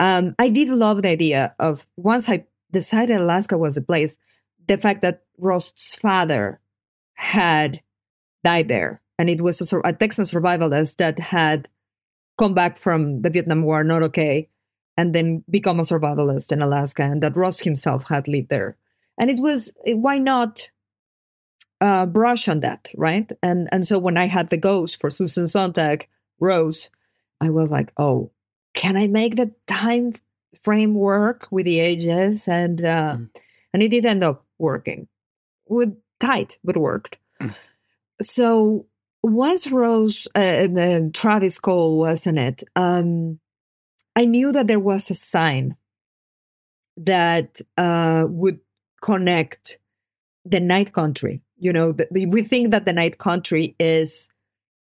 Um, 0.00 0.34
I 0.38 0.50
did 0.50 0.68
love 0.68 1.02
the 1.02 1.08
idea 1.08 1.54
of 1.58 1.86
once 1.96 2.28
I 2.28 2.44
decided 2.72 3.20
Alaska 3.20 3.58
was 3.58 3.76
a 3.76 3.82
place, 3.82 4.18
the 4.66 4.78
fact 4.78 5.02
that 5.02 5.22
Rust's 5.38 5.94
father 5.94 6.60
had 7.14 7.80
died 8.42 8.68
there, 8.68 9.00
and 9.18 9.30
it 9.30 9.40
was 9.40 9.60
a, 9.72 9.80
a 9.84 9.92
Texan 9.92 10.24
survivalist 10.24 10.96
that 10.96 11.18
had 11.18 11.68
come 12.38 12.54
back 12.54 12.76
from 12.76 13.22
the 13.22 13.30
Vietnam 13.30 13.62
War, 13.62 13.84
not 13.84 14.02
okay, 14.02 14.48
and 14.96 15.14
then 15.14 15.44
become 15.50 15.80
a 15.80 15.84
survivalist 15.84 16.52
in 16.52 16.62
Alaska, 16.62 17.02
and 17.02 17.22
that 17.22 17.36
Rust 17.36 17.64
himself 17.64 18.08
had 18.08 18.28
lived 18.28 18.48
there. 18.48 18.76
And 19.18 19.30
it 19.30 19.40
was 19.40 19.72
why 19.86 20.18
not 20.18 20.70
uh, 21.80 22.06
brush 22.06 22.48
on 22.48 22.60
that, 22.60 22.90
right? 22.96 23.30
And 23.42 23.68
and 23.72 23.86
so 23.86 23.98
when 23.98 24.16
I 24.16 24.26
had 24.26 24.50
the 24.50 24.56
ghost 24.56 25.00
for 25.00 25.10
Susan 25.10 25.48
Sontag 25.48 26.08
Rose, 26.40 26.90
I 27.40 27.50
was 27.50 27.70
like, 27.70 27.92
oh, 27.96 28.30
can 28.74 28.96
I 28.96 29.06
make 29.06 29.36
the 29.36 29.52
time 29.66 30.12
frame 30.62 30.94
work 30.94 31.48
with 31.50 31.66
the 31.66 31.80
ages? 31.80 32.48
And 32.48 32.84
uh, 32.84 33.16
and 33.72 33.82
it 33.82 33.88
did 33.88 34.06
end 34.06 34.24
up 34.24 34.44
working, 34.58 35.08
with 35.68 35.96
tight, 36.20 36.58
but 36.64 36.76
worked. 36.76 37.16
So 38.22 38.86
once 39.22 39.66
Rose, 39.66 40.28
uh, 40.34 40.38
uh, 40.38 41.00
Travis 41.12 41.58
Cohle 41.58 41.98
was 41.98 42.26
in 42.26 42.38
it, 42.38 42.62
um, 42.76 43.40
I 44.16 44.24
knew 44.24 44.52
that 44.52 44.66
there 44.66 44.80
was 44.80 45.10
a 45.10 45.14
sign 45.14 45.76
that 46.96 47.60
uh, 47.76 48.24
would 48.28 48.60
connect 49.02 49.78
the 50.44 50.60
night 50.60 50.92
country. 50.92 51.42
You 51.58 51.72
know, 51.72 51.92
the, 51.92 52.06
we 52.26 52.42
think 52.42 52.70
that 52.70 52.84
the 52.84 52.92
night 52.92 53.18
country 53.18 53.74
is 53.78 54.28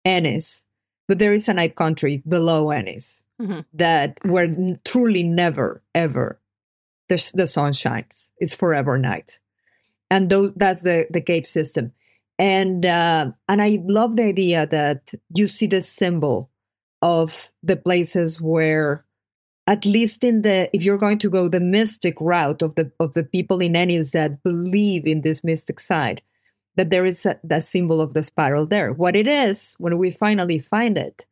Ennis, 0.05 0.65
but 1.07 1.19
there 1.19 1.33
is 1.33 1.47
a 1.47 1.53
night 1.53 1.75
country 1.75 2.21
below 2.27 2.71
Ennis 2.71 3.23
Mm-hmm. 3.41 3.61
that 3.73 4.19
where 4.21 4.45
n- 4.45 4.79
truly 4.85 5.23
never 5.23 5.81
ever 5.95 6.39
the, 7.09 7.31
the 7.33 7.47
sun 7.47 7.73
shines. 7.73 8.29
It's 8.37 8.53
forever 8.53 8.99
night, 8.99 9.39
and 10.11 10.29
those, 10.29 10.53
that's 10.55 10.83
the 10.83 11.07
the 11.09 11.19
cave 11.19 11.47
system. 11.47 11.93
And 12.37 12.85
uh, 12.85 13.31
and 13.49 13.59
I 13.59 13.79
love 13.83 14.15
the 14.17 14.25
idea 14.25 14.67
that 14.67 15.13
you 15.35 15.47
see 15.47 15.65
the 15.65 15.81
symbol 15.81 16.51
of 17.01 17.51
the 17.63 17.75
places 17.75 18.39
where 18.39 19.03
at 19.65 19.85
least 19.85 20.23
in 20.23 20.41
the 20.41 20.69
if 20.73 20.83
you're 20.83 20.97
going 20.97 21.19
to 21.19 21.29
go 21.29 21.47
the 21.47 21.59
mystic 21.59 22.19
route 22.19 22.61
of 22.61 22.75
the 22.75 22.91
of 22.99 23.13
the 23.13 23.23
people 23.23 23.61
in 23.61 23.75
Ennis 23.75 24.11
that 24.11 24.43
believe 24.43 25.07
in 25.07 25.21
this 25.21 25.43
mystic 25.43 25.79
side, 25.79 26.21
that 26.75 26.89
there 26.89 27.05
is 27.05 27.25
a, 27.25 27.39
that 27.43 27.63
symbol 27.63 28.01
of 28.01 28.13
the 28.13 28.23
spiral 28.23 28.65
there. 28.65 28.91
What 28.91 29.15
it 29.15 29.27
is, 29.27 29.75
when 29.77 29.97
we 29.97 30.11
finally 30.11 30.59
find 30.59 30.97
it, 30.97 31.25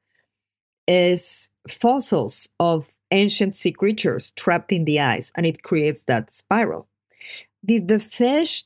is 0.88 1.50
fossils 1.68 2.48
of 2.60 2.88
ancient 3.12 3.56
sea 3.56 3.72
creatures 3.72 4.32
trapped 4.32 4.72
in 4.72 4.86
the 4.86 5.00
ice, 5.00 5.32
and 5.36 5.46
it 5.46 5.64
creates 5.64 6.06
that 6.06 6.32
spiral. 6.32 6.88
Did 7.66 7.88
the 7.88 8.00
fish 8.00 8.66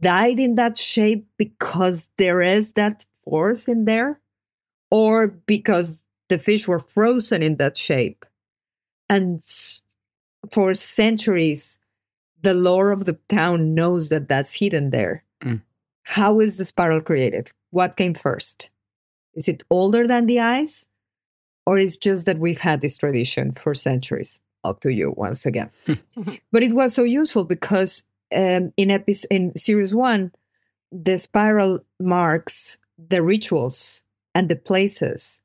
died 0.00 0.38
in 0.38 0.54
that 0.54 0.78
shape 0.78 1.26
because 1.36 2.10
there 2.18 2.42
is 2.42 2.72
that 2.72 3.06
force 3.24 3.66
in 3.66 3.86
there, 3.86 4.20
or 4.90 5.26
because 5.26 6.00
the 6.28 6.38
fish 6.38 6.68
were 6.68 6.78
frozen 6.78 7.42
in 7.42 7.56
that 7.56 7.76
shape? 7.76 8.24
And 9.10 9.42
for 10.50 10.72
centuries, 10.72 11.80
the 12.40 12.54
lore 12.54 12.92
of 12.92 13.04
the 13.04 13.18
town 13.28 13.74
knows 13.74 14.08
that 14.08 14.28
that's 14.28 14.54
hidden 14.54 14.90
there. 14.90 15.24
Mm. 15.42 15.62
How 16.04 16.38
is 16.38 16.56
the 16.56 16.64
spiral 16.64 17.00
created? 17.00 17.50
What 17.70 17.96
came 17.96 18.14
first? 18.14 18.70
Is 19.34 19.48
it 19.48 19.64
older 19.68 20.06
than 20.06 20.26
the 20.26 20.38
ice? 20.38 20.86
Or 21.66 21.76
is 21.78 21.96
it 21.96 22.02
just 22.02 22.26
that 22.26 22.38
we've 22.38 22.60
had 22.60 22.80
this 22.80 22.96
tradition 22.96 23.52
for 23.52 23.74
centuries? 23.74 24.40
Up 24.62 24.80
to 24.80 24.90
you 24.90 25.12
once 25.16 25.44
again. 25.44 25.70
but 26.52 26.62
it 26.62 26.74
was 26.74 26.94
so 26.94 27.02
useful 27.02 27.44
because 27.44 28.04
um, 28.34 28.72
in 28.76 28.90
episode 28.90 29.28
in 29.30 29.56
series 29.56 29.94
one, 29.94 30.32
the 30.92 31.18
spiral 31.18 31.80
marks 31.98 32.78
the 32.98 33.22
rituals 33.22 34.02
and 34.34 34.48
the 34.48 34.56
places 34.56 35.40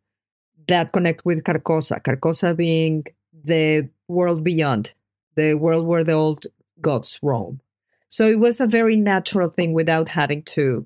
that 0.68 0.92
connect 0.92 1.26
with 1.26 1.44
Carcosa. 1.44 2.02
Carcosa 2.02 2.56
being 2.56 3.06
the 3.44 3.90
world 4.08 4.44
beyond, 4.44 4.94
the 5.36 5.54
world 5.56 5.86
where 5.86 6.04
the 6.04 6.14
old 6.14 6.48
gods 6.82 7.20
roam. 7.22 7.62
So 8.08 8.28
it 8.28 8.40
was 8.40 8.62
a 8.62 8.68
very 8.68 8.96
natural 8.96 9.50
thing 9.50 9.74
without 9.74 10.10
having 10.10 10.44
to 10.44 10.86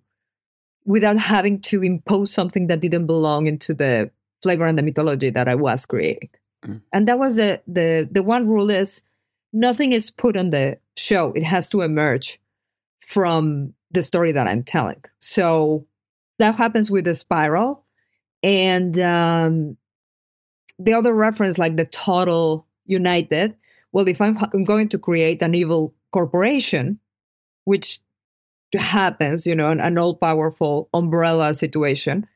without 0.86 1.20
having 1.20 1.60
to 1.60 1.84
impose 1.84 2.32
something 2.32 2.68
that 2.68 2.80
didn't 2.80 3.06
belong 3.06 3.46
into 3.46 3.74
the 3.74 4.10
flavor 4.42 4.66
and 4.66 4.78
the 4.78 4.82
mythology 4.82 5.30
that 5.30 5.48
I 5.48 5.56
was 5.56 5.86
creating. 5.86 6.30
And 6.92 7.08
that 7.08 7.20
was 7.20 7.36
the 7.38 7.62
the 7.68 8.08
the 8.12 8.24
one 8.24 8.48
rule 8.48 8.70
is 8.70 9.04
nothing 9.54 9.92
is 9.92 10.12
put 10.12 10.36
on 10.36 10.50
the 10.50 10.78
show. 10.98 11.32
It 11.34 11.44
has 11.44 11.70
to 11.70 11.82
emerge 11.82 12.40
from 13.00 13.74
the 13.92 14.04
story 14.04 14.32
that 14.32 14.48
I'm 14.48 14.64
telling. 14.64 15.04
So 15.20 15.86
that 16.38 16.56
happens 16.56 16.92
with 16.92 17.06
the 17.06 17.16
spiral. 17.16 17.86
And 18.44 18.98
um, 19.00 19.78
the 20.80 20.94
other 20.94 21.13
reference, 21.13 21.58
like 21.58 21.76
the 21.76 21.86
Tuttle 21.86 22.65
United, 22.86 23.56
well, 23.92 24.08
if 24.08 24.22
I'm, 24.22 24.38
I'm 24.54 24.63
going 24.63 24.89
to 24.89 24.98
create 24.98 25.42
an 25.42 25.54
evil 25.54 25.94
corporation, 26.12 27.00
which 27.65 28.02
happens, 28.74 29.46
you 29.46 29.56
know, 29.56 29.72
an, 29.72 29.82
an 29.82 29.98
all 29.98 30.15
powerful 30.15 30.89
umbrella 30.94 31.54
situation, 31.54 32.28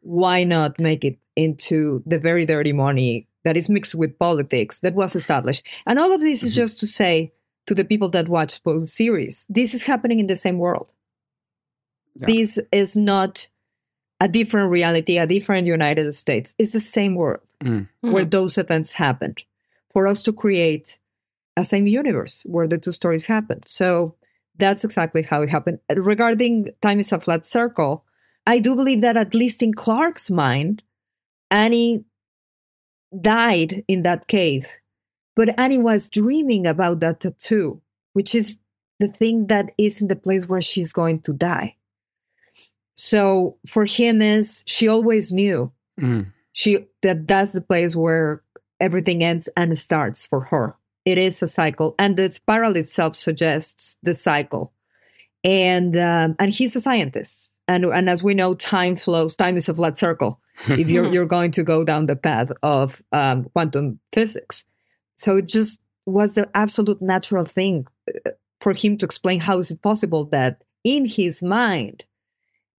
why 0.00 0.44
not 0.44 0.78
make 0.78 1.04
it 1.04 1.18
into 1.34 2.02
the 2.04 2.18
very 2.18 2.44
dirty 2.44 2.72
money 2.72 3.26
that 3.44 3.56
is 3.56 3.68
mixed 3.68 3.94
with 3.94 4.18
politics 4.18 4.80
that 4.80 4.94
was 4.94 5.16
established? 5.16 5.64
And 5.86 5.98
all 5.98 6.12
of 6.12 6.20
this 6.20 6.42
is 6.42 6.50
mm-hmm. 6.50 6.56
just 6.56 6.78
to 6.80 6.86
say 6.86 7.32
to 7.66 7.74
the 7.74 7.84
people 7.84 8.08
that 8.10 8.28
watch 8.28 8.62
both 8.62 8.88
series, 8.88 9.46
this 9.48 9.72
is 9.72 9.84
happening 9.84 10.18
in 10.18 10.26
the 10.26 10.36
same 10.36 10.58
world. 10.58 10.92
This 12.20 12.58
is 12.72 12.96
not 12.96 13.48
a 14.18 14.26
different 14.26 14.72
reality, 14.72 15.18
a 15.18 15.26
different 15.26 15.68
United 15.68 16.12
States. 16.16 16.52
It's 16.58 16.72
the 16.72 16.80
same 16.80 17.14
world 17.14 17.47
Mm. 17.64 17.88
where 18.02 18.24
those 18.24 18.56
events 18.56 18.92
happened 18.94 19.42
for 19.90 20.06
us 20.06 20.22
to 20.22 20.32
create 20.32 20.98
a 21.56 21.64
same 21.64 21.88
universe 21.88 22.42
where 22.46 22.68
the 22.68 22.78
two 22.78 22.92
stories 22.92 23.26
happened. 23.26 23.64
So 23.66 24.14
that's 24.56 24.84
exactly 24.84 25.22
how 25.22 25.42
it 25.42 25.48
happened. 25.50 25.80
Regarding 25.92 26.70
time 26.82 27.00
is 27.00 27.12
a 27.12 27.18
flat 27.18 27.46
circle, 27.46 28.04
I 28.46 28.60
do 28.60 28.76
believe 28.76 29.00
that 29.00 29.16
at 29.16 29.34
least 29.34 29.62
in 29.62 29.74
Clark's 29.74 30.30
mind, 30.30 30.82
Annie 31.50 32.04
died 33.20 33.84
in 33.88 34.02
that 34.02 34.28
cave, 34.28 34.68
but 35.34 35.58
Annie 35.58 35.78
was 35.78 36.08
dreaming 36.08 36.66
about 36.66 37.00
that 37.00 37.20
tattoo, 37.20 37.80
which 38.12 38.34
is 38.34 38.60
the 39.00 39.08
thing 39.08 39.48
that 39.48 39.72
is 39.78 40.00
in 40.00 40.08
the 40.08 40.16
place 40.16 40.46
where 40.46 40.60
she's 40.62 40.92
going 40.92 41.22
to 41.22 41.32
die. 41.32 41.76
So 42.96 43.56
for 43.66 43.84
him 43.84 44.22
is 44.22 44.62
she 44.66 44.86
always 44.88 45.32
knew 45.32 45.72
Mm. 46.00 46.32
She 46.58 46.86
that 47.02 47.28
that's 47.28 47.52
the 47.52 47.60
place 47.60 47.94
where 47.94 48.42
everything 48.80 49.22
ends 49.22 49.48
and 49.56 49.78
starts 49.78 50.26
for 50.26 50.40
her. 50.46 50.74
It 51.04 51.16
is 51.16 51.40
a 51.40 51.46
cycle 51.46 51.94
and 52.00 52.16
the 52.16 52.32
spiral 52.32 52.76
itself 52.76 53.14
suggests 53.14 53.96
the 54.02 54.12
cycle. 54.12 54.72
And 55.44 55.96
um, 55.96 56.34
and 56.40 56.52
he's 56.52 56.74
a 56.74 56.80
scientist. 56.80 57.52
And 57.68 57.84
and 57.84 58.10
as 58.10 58.24
we 58.24 58.34
know 58.34 58.54
time 58.54 58.96
flows 58.96 59.36
time 59.36 59.56
is 59.56 59.68
a 59.68 59.74
flat 59.74 59.98
circle. 59.98 60.40
If 60.66 60.90
you're 60.90 61.06
you're 61.14 61.26
going 61.26 61.52
to 61.52 61.62
go 61.62 61.84
down 61.84 62.06
the 62.06 62.16
path 62.16 62.50
of 62.60 63.04
um, 63.12 63.44
quantum 63.52 64.00
physics. 64.12 64.66
So 65.14 65.36
it 65.36 65.46
just 65.46 65.80
was 66.06 66.34
the 66.34 66.50
absolute 66.54 67.00
natural 67.00 67.44
thing 67.44 67.86
uh, 68.08 68.30
for 68.60 68.74
him 68.74 68.98
to 68.98 69.04
explain 69.04 69.38
how 69.38 69.60
is 69.60 69.70
it 69.70 69.80
possible 69.80 70.24
that 70.32 70.64
in 70.82 71.06
his 71.06 71.40
mind 71.40 72.04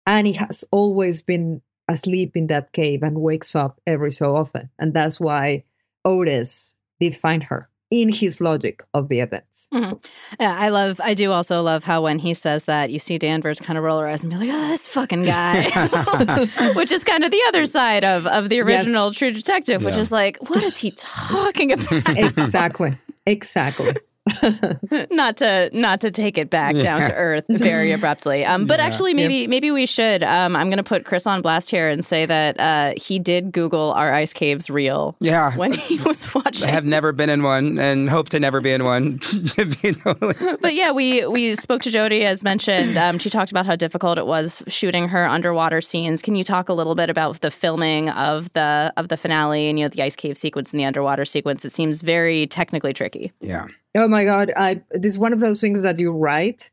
Annie 0.05 0.33
has 0.33 0.65
always 0.69 1.21
been 1.21 1.61
asleep 1.89 2.37
in 2.37 2.47
that 2.47 2.71
cave 2.71 3.01
and 3.03 3.19
wakes 3.19 3.55
up 3.55 3.81
every 3.87 4.11
so 4.11 4.35
often. 4.35 4.69
And 4.79 4.93
that's 4.93 5.19
why 5.19 5.63
Otis 6.05 6.75
did 6.99 7.15
find 7.15 7.43
her 7.43 7.67
in 7.91 8.13
his 8.13 8.39
logic 8.39 8.83
of 8.93 9.09
the 9.09 9.19
events. 9.19 9.67
Mhm. 9.73 9.99
Yeah, 10.39 10.55
I 10.59 10.69
love. 10.69 11.01
I 11.03 11.15
do 11.15 11.31
also 11.31 11.63
love 11.63 11.83
how 11.85 12.03
when 12.03 12.19
he 12.19 12.35
says 12.35 12.65
that, 12.65 12.91
you 12.91 12.99
see 12.99 13.17
Danvers 13.17 13.59
kind 13.59 13.77
of 13.79 13.83
roll 13.83 13.99
her 13.99 14.07
eyes 14.07 14.21
and 14.21 14.31
be 14.31 14.37
like, 14.37 14.49
"Oh, 14.53 14.67
this 14.67 14.87
fucking 14.87 15.25
guy," 15.25 15.63
which 16.75 16.91
is 16.91 17.03
kind 17.03 17.23
of 17.23 17.31
the 17.31 17.41
other 17.47 17.65
side 17.65 18.03
of 18.03 18.27
of 18.27 18.49
the 18.49 18.57
Yes. 18.57 18.65
original 18.85 19.11
True 19.11 19.31
Detective, 19.31 19.83
which 19.83 19.95
Yeah. 19.95 20.01
is 20.01 20.11
like, 20.11 20.37
what 20.49 20.63
is 20.63 20.77
he 20.77 20.91
talking 20.91 21.71
about? 21.71 22.15
exactly. 22.15 22.95
Exactly. 23.25 23.93
not 25.11 25.37
to 25.37 25.69
not 25.73 26.01
to 26.01 26.11
take 26.11 26.37
it 26.37 26.49
back 26.49 26.75
down 26.75 27.01
to 27.01 27.13
earth 27.15 27.45
very 27.49 27.91
abruptly. 27.99 28.45
Um, 28.45 28.65
but 28.65 28.79
Yeah. 28.79 28.85
actually, 28.85 29.13
maybe 29.13 29.47
maybe 29.47 29.71
we 29.71 29.85
should. 29.85 30.23
Um, 30.23 30.55
I'm 30.55 30.67
going 30.67 30.77
to 30.77 30.83
put 30.83 31.05
Chris 31.05 31.25
on 31.27 31.41
blast 31.41 31.69
here 31.71 31.89
and 31.89 32.03
say 32.03 32.25
that 32.25 32.59
uh, 32.59 32.93
he 32.97 33.19
did 33.19 33.51
Google 33.51 33.91
"Are 33.93 34.13
ice 34.13 34.33
caves 34.33 34.69
real?" 34.69 35.15
Yeah. 35.19 35.55
when 35.55 35.73
he 35.73 35.97
was 36.05 36.33
watching. 36.33 36.67
I 36.67 36.71
have 36.71 36.85
never 36.85 37.11
been 37.11 37.29
in 37.29 37.43
one 37.43 37.79
and 37.79 38.09
hope 38.09 38.29
to 38.29 38.39
never 38.39 38.61
be 38.61 38.71
in 38.71 38.83
one. 38.83 39.19
to 39.19 39.65
be 39.65 39.93
totally- 39.93 40.57
but 40.61 40.73
yeah, 40.75 40.91
we 40.91 41.25
we 41.27 41.55
spoke 41.55 41.81
to 41.83 41.89
Jodie 41.89 42.23
as 42.23 42.43
mentioned. 42.43 42.97
Um, 42.97 43.19
she 43.19 43.29
talked 43.29 43.51
about 43.51 43.65
how 43.65 43.75
difficult 43.75 44.17
it 44.17 44.25
was 44.27 44.63
shooting 44.67 45.07
her 45.09 45.25
underwater 45.27 45.81
scenes. 45.81 46.21
Can 46.21 46.35
you 46.35 46.43
talk 46.43 46.69
a 46.69 46.73
little 46.73 46.95
bit 46.95 47.09
about 47.09 47.41
the 47.41 47.51
filming 47.51 48.09
of 48.09 48.51
the 48.53 48.93
of 48.97 49.07
the 49.09 49.17
finale 49.17 49.67
and 49.69 49.79
you 49.79 49.85
know 49.85 49.89
the 49.89 50.01
ice 50.01 50.15
cave 50.15 50.37
sequence 50.37 50.71
and 50.71 50.79
the 50.79 50.85
underwater 50.85 51.25
sequence? 51.25 51.65
It 51.65 51.71
seems 51.71 52.01
very 52.01 52.47
technically 52.47 52.93
tricky. 52.93 53.31
yeah. 53.41 53.67
Oh 53.95 54.07
my 54.07 54.23
God. 54.23 54.51
I, 54.55 54.81
this 54.91 55.13
is 55.13 55.19
one 55.19 55.33
of 55.33 55.39
those 55.39 55.61
things 55.61 55.83
that 55.83 55.99
you 55.99 56.11
write. 56.11 56.71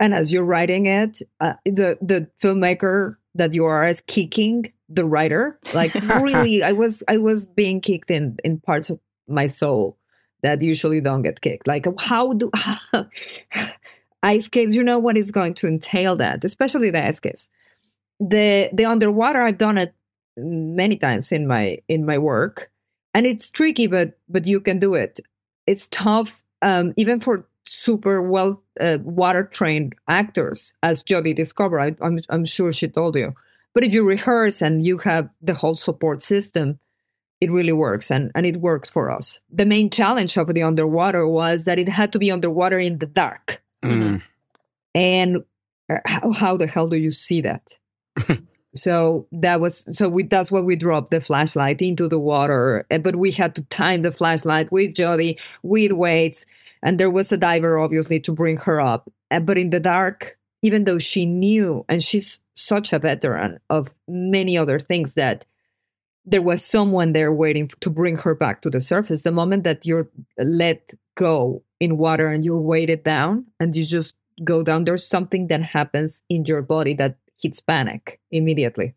And 0.00 0.14
as 0.14 0.32
you're 0.32 0.44
writing 0.44 0.86
it, 0.86 1.22
uh, 1.40 1.54
the, 1.64 1.98
the 2.00 2.28
filmmaker 2.42 3.16
that 3.34 3.54
you 3.54 3.64
are 3.64 3.86
is 3.86 4.00
kicking 4.00 4.72
the 4.88 5.04
writer. 5.04 5.58
Like 5.72 5.94
really, 6.20 6.62
I 6.62 6.72
was, 6.72 7.02
I 7.08 7.18
was 7.18 7.46
being 7.46 7.80
kicked 7.80 8.10
in, 8.10 8.36
in 8.44 8.60
parts 8.60 8.90
of 8.90 8.98
my 9.28 9.46
soul 9.46 9.98
that 10.42 10.62
usually 10.62 11.00
don't 11.00 11.22
get 11.22 11.40
kicked. 11.40 11.66
Like 11.66 11.86
how 12.00 12.32
do, 12.32 12.50
ice 14.22 14.48
caves, 14.48 14.74
you 14.74 14.82
know 14.82 14.98
what 14.98 15.16
is 15.16 15.30
going 15.30 15.54
to 15.54 15.68
entail 15.68 16.16
that, 16.16 16.44
especially 16.44 16.90
the 16.90 17.06
ice 17.06 17.20
caves. 17.20 17.48
The, 18.20 18.70
the 18.72 18.84
underwater, 18.84 19.42
I've 19.42 19.58
done 19.58 19.78
it 19.78 19.94
many 20.36 20.96
times 20.96 21.32
in 21.32 21.46
my 21.46 21.78
in 21.88 22.04
my 22.04 22.18
work, 22.18 22.70
and 23.12 23.26
it's 23.26 23.50
tricky, 23.50 23.86
but 23.86 24.18
but 24.28 24.46
you 24.46 24.60
can 24.60 24.78
do 24.78 24.94
it. 24.94 25.20
It's 25.66 25.88
tough, 25.88 26.42
um, 26.64 26.94
even 26.96 27.20
for 27.20 27.46
super 27.66 28.20
well 28.22 28.62
uh, 28.80 28.98
water 29.02 29.44
trained 29.44 29.94
actors, 30.08 30.72
as 30.82 31.04
Jodie 31.04 31.36
discovered. 31.36 31.80
I, 31.80 32.04
I'm 32.04 32.18
I'm 32.28 32.44
sure 32.44 32.72
she 32.72 32.88
told 32.88 33.14
you. 33.14 33.34
But 33.74 33.84
if 33.84 33.92
you 33.92 34.04
rehearse 34.04 34.62
and 34.62 34.84
you 34.84 34.98
have 34.98 35.28
the 35.42 35.54
whole 35.54 35.76
support 35.76 36.22
system, 36.22 36.78
it 37.40 37.50
really 37.50 37.72
works 37.72 38.10
and, 38.10 38.30
and 38.34 38.46
it 38.46 38.58
worked 38.58 38.90
for 38.90 39.10
us. 39.10 39.40
The 39.50 39.66
main 39.66 39.90
challenge 39.90 40.36
of 40.36 40.52
the 40.54 40.62
underwater 40.62 41.26
was 41.26 41.64
that 41.64 41.78
it 41.78 41.88
had 41.88 42.12
to 42.12 42.18
be 42.18 42.30
underwater 42.30 42.78
in 42.78 42.98
the 42.98 43.06
dark. 43.06 43.60
Mm. 43.82 44.22
And 44.94 45.44
uh, 45.90 45.98
how, 46.06 46.32
how 46.32 46.56
the 46.56 46.68
hell 46.68 46.88
do 46.88 46.96
you 46.96 47.10
see 47.10 47.40
that? 47.40 47.76
so 48.74 49.26
that 49.32 49.60
was 49.60 49.84
so 49.92 50.08
we 50.08 50.24
that's 50.24 50.50
what 50.50 50.64
we 50.64 50.76
dropped 50.76 51.10
the 51.10 51.20
flashlight 51.20 51.80
into 51.80 52.08
the 52.08 52.18
water 52.18 52.86
uh, 52.90 52.98
but 52.98 53.16
we 53.16 53.30
had 53.30 53.54
to 53.54 53.62
time 53.64 54.02
the 54.02 54.12
flashlight 54.12 54.70
with 54.72 54.94
Jodie 54.94 55.38
with 55.62 55.92
weights 55.92 56.44
and 56.82 56.98
there 56.98 57.10
was 57.10 57.30
a 57.32 57.36
diver 57.36 57.78
obviously 57.78 58.20
to 58.20 58.32
bring 58.32 58.58
her 58.58 58.80
up. 58.80 59.10
Uh, 59.30 59.40
but 59.40 59.58
in 59.58 59.70
the 59.70 59.80
dark 59.80 60.36
even 60.62 60.84
though 60.84 60.98
she 60.98 61.26
knew 61.26 61.84
and 61.88 62.02
she's 62.02 62.40
such 62.54 62.92
a 62.92 62.98
veteran 62.98 63.58
of 63.70 63.92
many 64.08 64.56
other 64.58 64.78
things 64.78 65.14
that 65.14 65.46
there 66.26 66.42
was 66.42 66.64
someone 66.64 67.12
there 67.12 67.32
waiting 67.32 67.70
to 67.80 67.90
bring 67.90 68.16
her 68.16 68.34
back 68.34 68.62
to 68.62 68.70
the 68.70 68.80
surface 68.80 69.22
the 69.22 69.32
moment 69.32 69.64
that 69.64 69.86
you're 69.86 70.08
let 70.38 70.90
go 71.16 71.62
in 71.80 71.96
water 71.96 72.28
and 72.28 72.44
you're 72.44 72.60
weighted 72.60 73.04
down 73.04 73.46
and 73.60 73.76
you 73.76 73.84
just 73.84 74.14
go 74.42 74.62
down 74.62 74.84
there's 74.84 75.06
something 75.06 75.46
that 75.46 75.62
happens 75.62 76.22
in 76.28 76.44
your 76.44 76.62
body 76.62 76.94
that 76.94 77.16
hits 77.40 77.60
panic 77.60 78.20
immediately. 78.30 78.94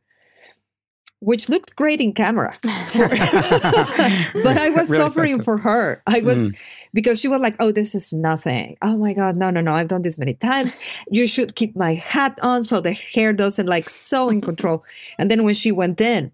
Which 1.19 1.49
looked 1.49 1.75
great 1.75 1.99
in 1.99 2.13
camera. 2.13 2.59
But 2.63 4.57
i 4.57 4.69
was 4.69 4.89
Really 4.89 5.03
suffering 5.03 5.31
effective. 5.33 5.45
for 5.45 5.57
her. 5.59 6.03
I 6.05 6.21
was 6.21 6.51
Mm. 6.51 6.55
because 6.93 7.19
she 7.19 7.27
was 7.27 7.41
like 7.41 7.55
oh 7.59 7.71
this 7.71 7.95
is 7.95 8.13
nothing. 8.13 8.77
Oh 8.81 8.97
my 8.97 9.13
god 9.13 9.35
no 9.35 9.49
no 9.49 9.61
no 9.61 9.73
i've 9.73 9.87
done 9.87 10.03
this 10.03 10.17
many 10.17 10.35
times. 10.35 10.77
You 11.09 11.25
should 11.27 11.55
keep 11.55 11.75
my 11.75 11.95
hat 11.95 12.37
on 12.43 12.63
so 12.63 12.79
the 12.81 12.93
hair 12.93 13.33
doesn't 13.33 13.65
like 13.67 13.89
so 13.89 14.29
in 14.29 14.41
control. 14.41 14.83
And 15.17 15.29
then 15.31 15.43
when 15.43 15.55
she 15.55 15.71
went 15.71 15.99
in 16.01 16.31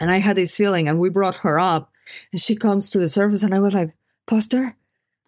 and 0.00 0.10
i 0.10 0.18
had 0.18 0.36
this 0.36 0.56
feeling 0.56 0.88
and 0.88 0.98
we 0.98 1.08
brought 1.10 1.36
her 1.46 1.58
up 1.60 1.92
and 2.32 2.40
she 2.40 2.56
comes 2.56 2.90
to 2.90 2.98
the 2.98 3.08
surface 3.08 3.42
and 3.44 3.54
i 3.54 3.60
was 3.60 3.74
like 3.74 3.92
foster 4.26 4.74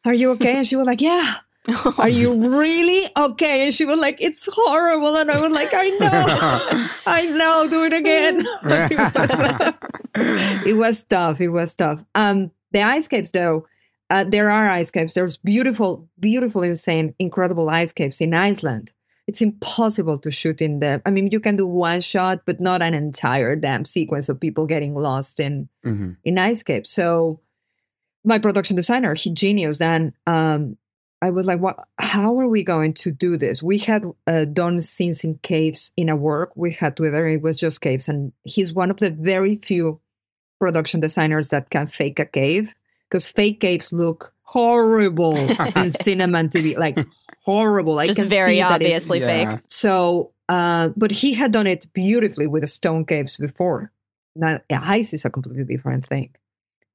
are 0.07 0.12
you 0.14 0.33
okay? 0.33 0.57
And 0.57 0.66
she 0.66 0.76
was 0.76 0.87
like 0.87 1.00
yeah 1.00 1.35
are 1.98 2.09
you 2.09 2.35
really? 2.59 3.09
Okay. 3.16 3.64
And 3.64 3.72
she 3.74 3.85
was 3.87 3.98
like 3.98 4.18
it's 4.20 4.46
horrible. 4.53 5.16
And 5.16 5.31
i 5.31 5.40
was 5.40 5.50
like 5.50 5.70
i 5.72 5.88
know. 5.90 6.88
I 7.07 7.27
know. 7.27 7.68
Do 7.68 7.85
it 7.85 7.92
again. 7.92 8.40
It 10.66 10.77
was 10.77 11.03
tough. 11.05 11.40
It 11.40 11.48
was 11.48 11.74
tough. 11.74 12.05
Um 12.14 12.50
the 12.72 12.83
ice 12.83 13.09
caves 13.09 13.31
though 13.33 13.66
uh, 14.11 14.24
there 14.24 14.50
are 14.50 14.68
ice 14.68 14.90
caves 14.90 15.14
there's 15.14 15.37
beautiful 15.38 16.09
beautiful 16.20 16.62
insane 16.62 17.14
incredible 17.18 17.68
ice 17.70 17.92
caves 17.92 18.20
in 18.20 18.35
iceland. 18.35 18.92
It's 19.27 19.40
impossible 19.40 20.18
to 20.18 20.31
shoot 20.31 20.61
in 20.61 20.81
them. 20.81 21.00
I 21.07 21.11
mean 21.11 21.29
you 21.33 21.40
can 21.40 21.57
do 21.57 21.66
one 21.66 22.00
shot 22.03 22.42
but 22.44 22.61
not 22.61 22.83
an 22.83 22.94
entire 22.94 23.57
damn 23.57 23.85
sequence 23.87 24.29
of 24.29 24.38
people 24.38 24.66
getting 24.66 24.94
lost 24.94 25.40
in 25.40 25.68
Mhm. 25.85 26.16
in 26.24 26.38
ice 26.38 26.62
caves 26.62 26.90
so 26.90 27.40
my 28.24 28.38
production 28.38 28.77
designer 28.77 29.14
he 29.14 29.31
genius. 29.31 29.79
Then 29.79 30.12
um 30.27 30.77
i 31.22 31.31
was 31.31 31.46
like 31.46 31.61
what 31.61 31.77
how 31.98 32.38
are 32.38 32.48
we 32.48 32.62
going 32.62 32.92
to 32.94 33.11
do 33.11 33.37
this? 33.37 33.62
We 33.62 33.79
had 33.79 34.05
uh, 34.27 34.44
done 34.44 34.83
scenes 34.83 35.24
in 35.24 35.38
caves 35.42 35.92
in 35.96 36.09
a 36.09 36.16
work. 36.16 36.53
We 36.57 36.72
had 36.72 36.96
twitter 36.96 37.27
it 37.29 37.42
was 37.42 37.57
just 37.57 37.81
caves 37.81 38.09
and 38.09 38.33
he's 38.42 38.72
one 38.72 38.90
of 38.90 38.98
the 38.98 39.11
very 39.11 39.57
few 39.57 40.00
production 40.61 41.00
designers 41.00 41.48
that 41.48 41.70
can 41.70 41.87
fake 41.88 42.18
a 42.18 42.24
cave 42.27 42.74
because 43.09 43.29
fake 43.31 43.61
caves 43.61 43.92
look 43.92 44.33
horrible 44.42 45.35
in 45.77 45.90
cinema 45.90 46.38
and 46.38 46.50
tv 46.50 46.77
like 46.77 46.98
horrible. 47.44 47.98
I 47.98 48.07
Just 48.07 48.18
can 48.20 48.29
very 48.29 48.55
see 48.55 48.61
that 48.61 48.81
it's- 48.83 48.87
obviously 48.87 49.20
fake. 49.20 49.46
Yeah. 49.48 49.59
so 49.68 50.33
uh 50.48 50.90
but 50.96 51.11
he 51.11 51.35
had 51.35 51.53
done 51.53 51.66
it 51.66 51.87
beautifully 51.92 52.46
with 52.46 52.62
the 52.62 52.66
stone 52.66 53.05
caves 53.07 53.37
before. 53.37 53.90
Now 54.37 54.61
ice 54.70 55.12
is 55.14 55.24
a 55.24 55.31
completely 55.31 55.64
different 55.77 56.07
thing 56.07 56.31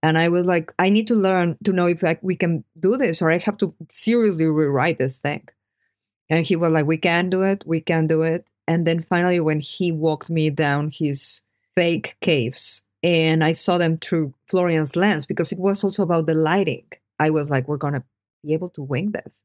and 0.02 0.18
I 0.18 0.30
was 0.30 0.46
like, 0.46 0.74
I 0.80 0.90
need 0.90 1.08
to 1.08 1.16
learn 1.16 1.58
to 1.66 1.74
know 1.74 1.88
if 1.88 2.02
like 2.04 2.24
we 2.24 2.36
can 2.36 2.64
do 2.80 2.98
this, 2.98 3.22
or 3.22 3.32
I 3.32 3.38
have 3.40 3.58
to 3.58 3.74
seriously 3.90 4.46
rewrite 4.46 4.98
this 4.98 5.20
thing. 5.20 5.48
And 6.30 6.46
he 6.46 6.56
was 6.56 6.72
like, 6.72 6.86
We 6.86 6.98
can 6.98 7.30
do 7.30 7.44
it, 7.44 7.64
we 7.66 7.82
can 7.82 8.08
do 8.08 8.22
it. 8.22 8.46
And 8.68 8.86
then 8.86 9.02
finally, 9.02 9.40
when 9.40 9.60
he 9.60 9.92
walked 9.92 10.30
me 10.30 10.50
down 10.50 10.92
his 10.92 11.42
fake 11.76 12.16
caves, 12.22 12.82
and 13.02 13.44
I 13.44 13.54
saw 13.54 13.78
them 13.78 13.98
through 13.98 14.34
Florian's 14.48 14.96
lens 14.96 15.26
because 15.26 15.52
it 15.52 15.60
was 15.60 15.84
also 15.84 16.04
about 16.04 16.26
the 16.26 16.34
lighting. 16.34 16.86
I 17.20 17.30
was 17.30 17.50
like, 17.50 17.68
We're 17.68 17.78
gonna 17.78 18.04
be 18.46 18.54
able 18.54 18.70
to 18.72 18.82
wing 18.82 19.12
this. 19.12 19.44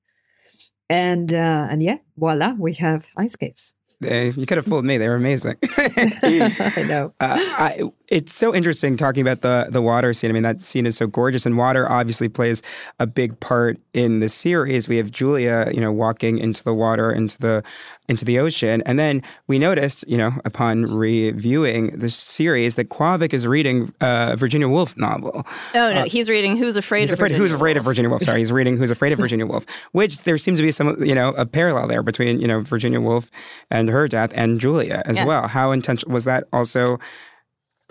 And 0.88 1.32
uh, 1.32 1.66
and 1.70 1.82
yeah, 1.82 1.98
voila, 2.16 2.54
we 2.56 2.74
have 2.74 3.08
ice 3.16 3.34
caves. 3.34 3.74
They, 4.00 4.30
you 4.30 4.46
could 4.46 4.58
have 4.58 4.66
fooled 4.66 4.84
me. 4.84 4.98
They 4.98 5.08
were 5.08 5.14
amazing. 5.14 5.56
I 5.76 6.84
know. 6.86 7.14
Uh, 7.20 7.36
I, 7.38 7.82
it's 8.08 8.34
so 8.34 8.54
interesting 8.54 8.96
talking 8.96 9.22
about 9.22 9.40
the 9.40 9.68
the 9.70 9.80
water 9.80 10.12
scene. 10.12 10.30
I 10.30 10.32
mean, 10.32 10.42
that 10.42 10.62
scene 10.62 10.86
is 10.86 10.96
so 10.96 11.06
gorgeous, 11.06 11.46
and 11.46 11.56
water 11.56 11.90
obviously 11.90 12.28
plays 12.28 12.62
a 12.98 13.06
big 13.06 13.38
part 13.40 13.78
in 13.92 14.20
the 14.20 14.28
series. 14.28 14.88
We 14.88 14.96
have 14.98 15.10
Julia, 15.10 15.70
you 15.72 15.80
know, 15.80 15.92
walking 15.92 16.38
into 16.38 16.62
the 16.62 16.74
water, 16.74 17.10
into 17.10 17.38
the 17.38 17.62
into 18.08 18.24
the 18.24 18.38
ocean, 18.38 18.82
and 18.84 18.98
then 18.98 19.22
we 19.46 19.58
noticed, 19.58 20.04
you 20.06 20.18
know, 20.18 20.32
upon 20.44 20.84
reviewing 20.94 21.98
the 21.98 22.10
series, 22.10 22.74
that 22.74 22.90
Qavvik 22.90 23.32
is 23.32 23.46
reading 23.46 23.92
a 24.00 24.36
Virginia 24.36 24.68
Woolf 24.68 24.96
novel. 24.96 25.46
Oh 25.74 25.92
no, 25.92 26.00
Uh, 26.02 26.04
he's 26.04 26.28
reading 26.28 26.56
Who's 26.56 26.76
Afraid 26.76 27.02
He's 27.02 27.10
of 27.12 27.14
afraid. 27.18 27.28
Virginia 27.30 27.42
Who's 27.42 27.52
afraid 27.52 27.76
of 27.76 27.84
Woolf. 27.84 27.90
Virginia 27.92 28.10
Woolf? 28.10 28.22
Sorry, 28.22 28.38
he's 28.40 28.52
reading 28.52 28.76
Who's 28.76 28.90
Afraid 28.90 29.12
of 29.12 29.18
Virginia 29.18 29.46
Woolf, 29.46 29.64
which 29.92 30.18
there 30.24 30.36
seems 30.38 30.58
to 30.58 30.62
be 30.62 30.72
some, 30.72 31.02
you 31.02 31.14
know, 31.14 31.28
a 31.30 31.46
parallel 31.46 31.88
there 31.88 32.02
between 32.02 32.40
you 32.40 32.46
know 32.46 32.60
Virginia 32.60 33.00
Woolf 33.00 33.30
and 33.70 33.88
her 33.88 34.06
death 34.08 34.30
and 34.34 34.60
Julia 34.60 35.02
as 35.06 35.16
Yeah. 35.16 35.24
well. 35.24 35.48
How 35.48 35.70
intentional 35.72 36.12
was 36.12 36.24
that? 36.24 36.44
Also, 36.52 36.98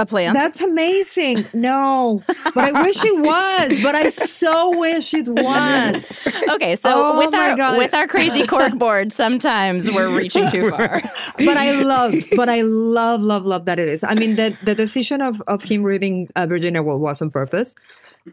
A 0.04 0.06
play 0.06 0.28
on 0.28 0.34
That's 0.34 0.60
amazing. 0.60 1.46
No, 1.54 2.22
but 2.54 2.76
I 2.76 2.84
wish 2.84 3.04
it 3.04 3.16
was. 3.16 3.82
But 3.82 3.96
I 3.96 4.10
so 4.10 4.78
wish 4.78 5.14
it 5.14 5.30
was. 5.30 6.12
Okay, 6.52 6.76
so 6.76 6.90
Oh 6.92 7.18
with 7.18 7.34
our 7.34 7.56
God. 7.56 7.78
with 7.78 7.94
our 7.94 8.06
crazy 8.06 8.46
cork 8.46 8.78
board, 8.78 9.14
sometimes 9.14 9.90
we're 9.90 10.14
reaching 10.14 10.50
too 10.50 10.70
far. 10.70 11.02
but 11.38 11.58
I 11.58 11.82
love, 11.82 12.14
but 12.36 12.50
I 12.50 12.62
love, 12.62 13.22
love, 13.22 13.46
love 13.46 13.64
that 13.66 13.80
it 13.80 13.88
is. 13.88 14.04
I 14.04 14.14
mean, 14.14 14.36
the 14.36 14.58
the 14.64 14.76
decision 14.76 15.22
of 15.22 15.42
of 15.48 15.64
him 15.64 15.84
reading 15.84 16.28
uh, 16.36 16.46
Virginia 16.48 16.84
Woolf 16.84 17.00
was 17.00 17.22
on 17.22 17.32
purpose. 17.32 17.74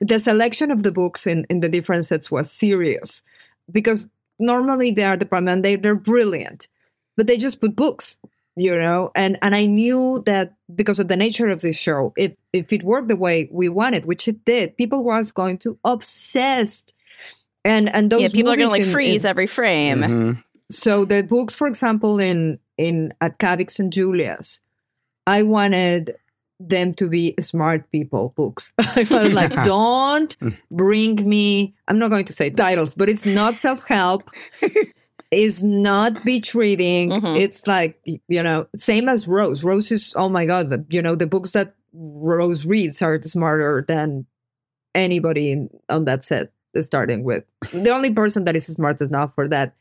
The 0.01 0.19
selection 0.19 0.73
of 0.73 0.83
the 0.83 0.91
books 0.91 1.27
in 1.27 1.47
in 1.49 1.61
the 1.61 1.69
different 1.69 2.07
sets 2.07 2.31
was 2.31 2.51
serious 2.51 3.23
because 3.71 4.09
normally 4.41 4.91
they 4.91 5.05
are 5.05 5.17
the 5.17 5.27
prime 5.27 5.47
and 5.47 5.65
they 5.65 5.77
they're 5.77 5.95
brilliant, 5.95 6.67
but 7.17 7.29
they 7.29 7.37
just 7.39 7.61
put 7.61 7.77
books, 7.77 8.19
you 8.57 8.79
know. 8.79 9.11
And 9.15 9.39
and 9.43 9.55
I 9.55 9.67
knew 9.67 10.23
that 10.27 10.55
because 10.75 11.01
of 11.01 11.09
the 11.09 11.17
nature 11.17 11.49
of 11.49 11.61
this 11.61 11.79
show, 11.79 12.13
if 12.17 12.33
if 12.53 12.73
it 12.73 12.83
worked 12.83 13.09
the 13.09 13.17
way 13.17 13.49
we 13.51 13.69
wanted, 13.69 14.05
which 14.05 14.29
it 14.29 14.45
did, 14.45 14.77
people 14.77 15.03
was 15.03 15.33
going 15.33 15.59
to 15.59 15.79
obsessed. 15.85 16.95
And 17.65 17.89
and 17.95 18.11
those 18.11 18.23
yeah, 18.23 18.29
people 18.29 18.53
are 18.53 18.57
gonna 18.57 18.71
like 18.71 18.83
in- 18.83 18.91
freeze 18.91 19.25
in- 19.25 19.31
every 19.31 19.47
frame. 19.47 20.01
Mm-hmm. 20.01 20.41
so 20.71 21.05
the 21.05 21.23
books 21.23 21.55
for 21.55 21.67
example 21.67 22.19
in 22.19 22.59
in 22.79 23.13
at 23.21 23.39
Qavvik's 23.39 23.79
and 23.79 23.93
Julia's 23.93 24.63
I 25.27 25.43
wanted 25.43 26.17
them 26.59 26.95
to 26.95 27.09
be 27.09 27.35
smart 27.41 27.91
people 27.91 28.33
books 28.37 28.73
I 28.79 29.07
was 29.11 29.33
like 29.41 29.53
don't 29.65 30.39
mm. 30.39 30.57
bring 30.71 31.17
me 31.29 31.75
I'm 31.89 31.99
not 31.99 32.11
going 32.11 32.27
to 32.27 32.33
say 32.33 32.51
titles 32.51 32.95
but 32.95 33.09
it's 33.09 33.27
not 33.27 33.55
self-help 33.55 34.31
it's 35.31 35.63
not 35.63 36.25
beach 36.25 36.55
reading 36.55 37.13
it's 37.37 37.67
like 37.67 38.01
you 38.05 38.43
know 38.43 38.67
same 38.77 39.09
as 39.09 39.29
Rose 39.29 39.63
Rose 39.63 39.91
is 39.93 40.13
oh 40.17 40.29
my 40.29 40.47
god 40.47 40.71
the, 40.71 40.85
you 40.89 41.03
know 41.03 41.15
the 41.15 41.27
books 41.27 41.53
that 41.53 41.75
Rose 41.93 42.67
reads 42.67 43.03
are 43.03 43.23
smarter 43.23 43.85
than 43.87 44.27
anybody 44.95 45.53
in, 45.53 45.71
on 45.89 46.05
that 46.05 46.25
set 46.25 46.53
starting 46.81 47.25
with 47.25 47.45
the 47.73 47.91
only 47.91 48.13
person 48.13 48.45
that 48.45 48.57
is 48.57 48.67
smart 48.67 49.01
enough 49.01 49.35
for 49.35 49.49
that 49.49 49.75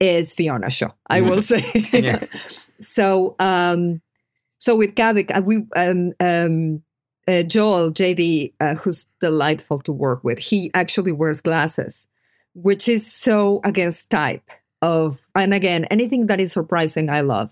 is 0.00 0.34
Fiona 0.34 0.70
Shaw. 0.70 0.90
I 1.06 1.20
will 1.20 1.42
say. 1.42 1.70
Yeah. 1.92 2.24
so, 2.80 3.36
um, 3.38 4.00
so 4.58 4.74
with 4.74 4.94
Qavvik, 4.94 5.36
uh, 5.36 5.42
we 5.42 5.66
um, 5.76 6.12
um, 6.18 6.82
uh, 7.28 7.42
Joel 7.42 7.92
JD, 7.92 8.54
uh, 8.60 8.74
who's 8.74 9.06
delightful 9.20 9.80
to 9.82 9.92
work 9.92 10.24
with. 10.24 10.38
He 10.38 10.70
actually 10.74 11.12
wears 11.12 11.40
glasses, 11.40 12.08
which 12.62 12.88
is 12.88 13.10
so 13.10 13.60
against 13.64 14.10
type 14.10 14.48
of. 14.82 15.18
And 15.34 15.54
again, 15.54 15.84
anything 15.86 16.26
that 16.26 16.40
is 16.40 16.52
surprising, 16.52 17.10
I 17.10 17.20
love. 17.20 17.50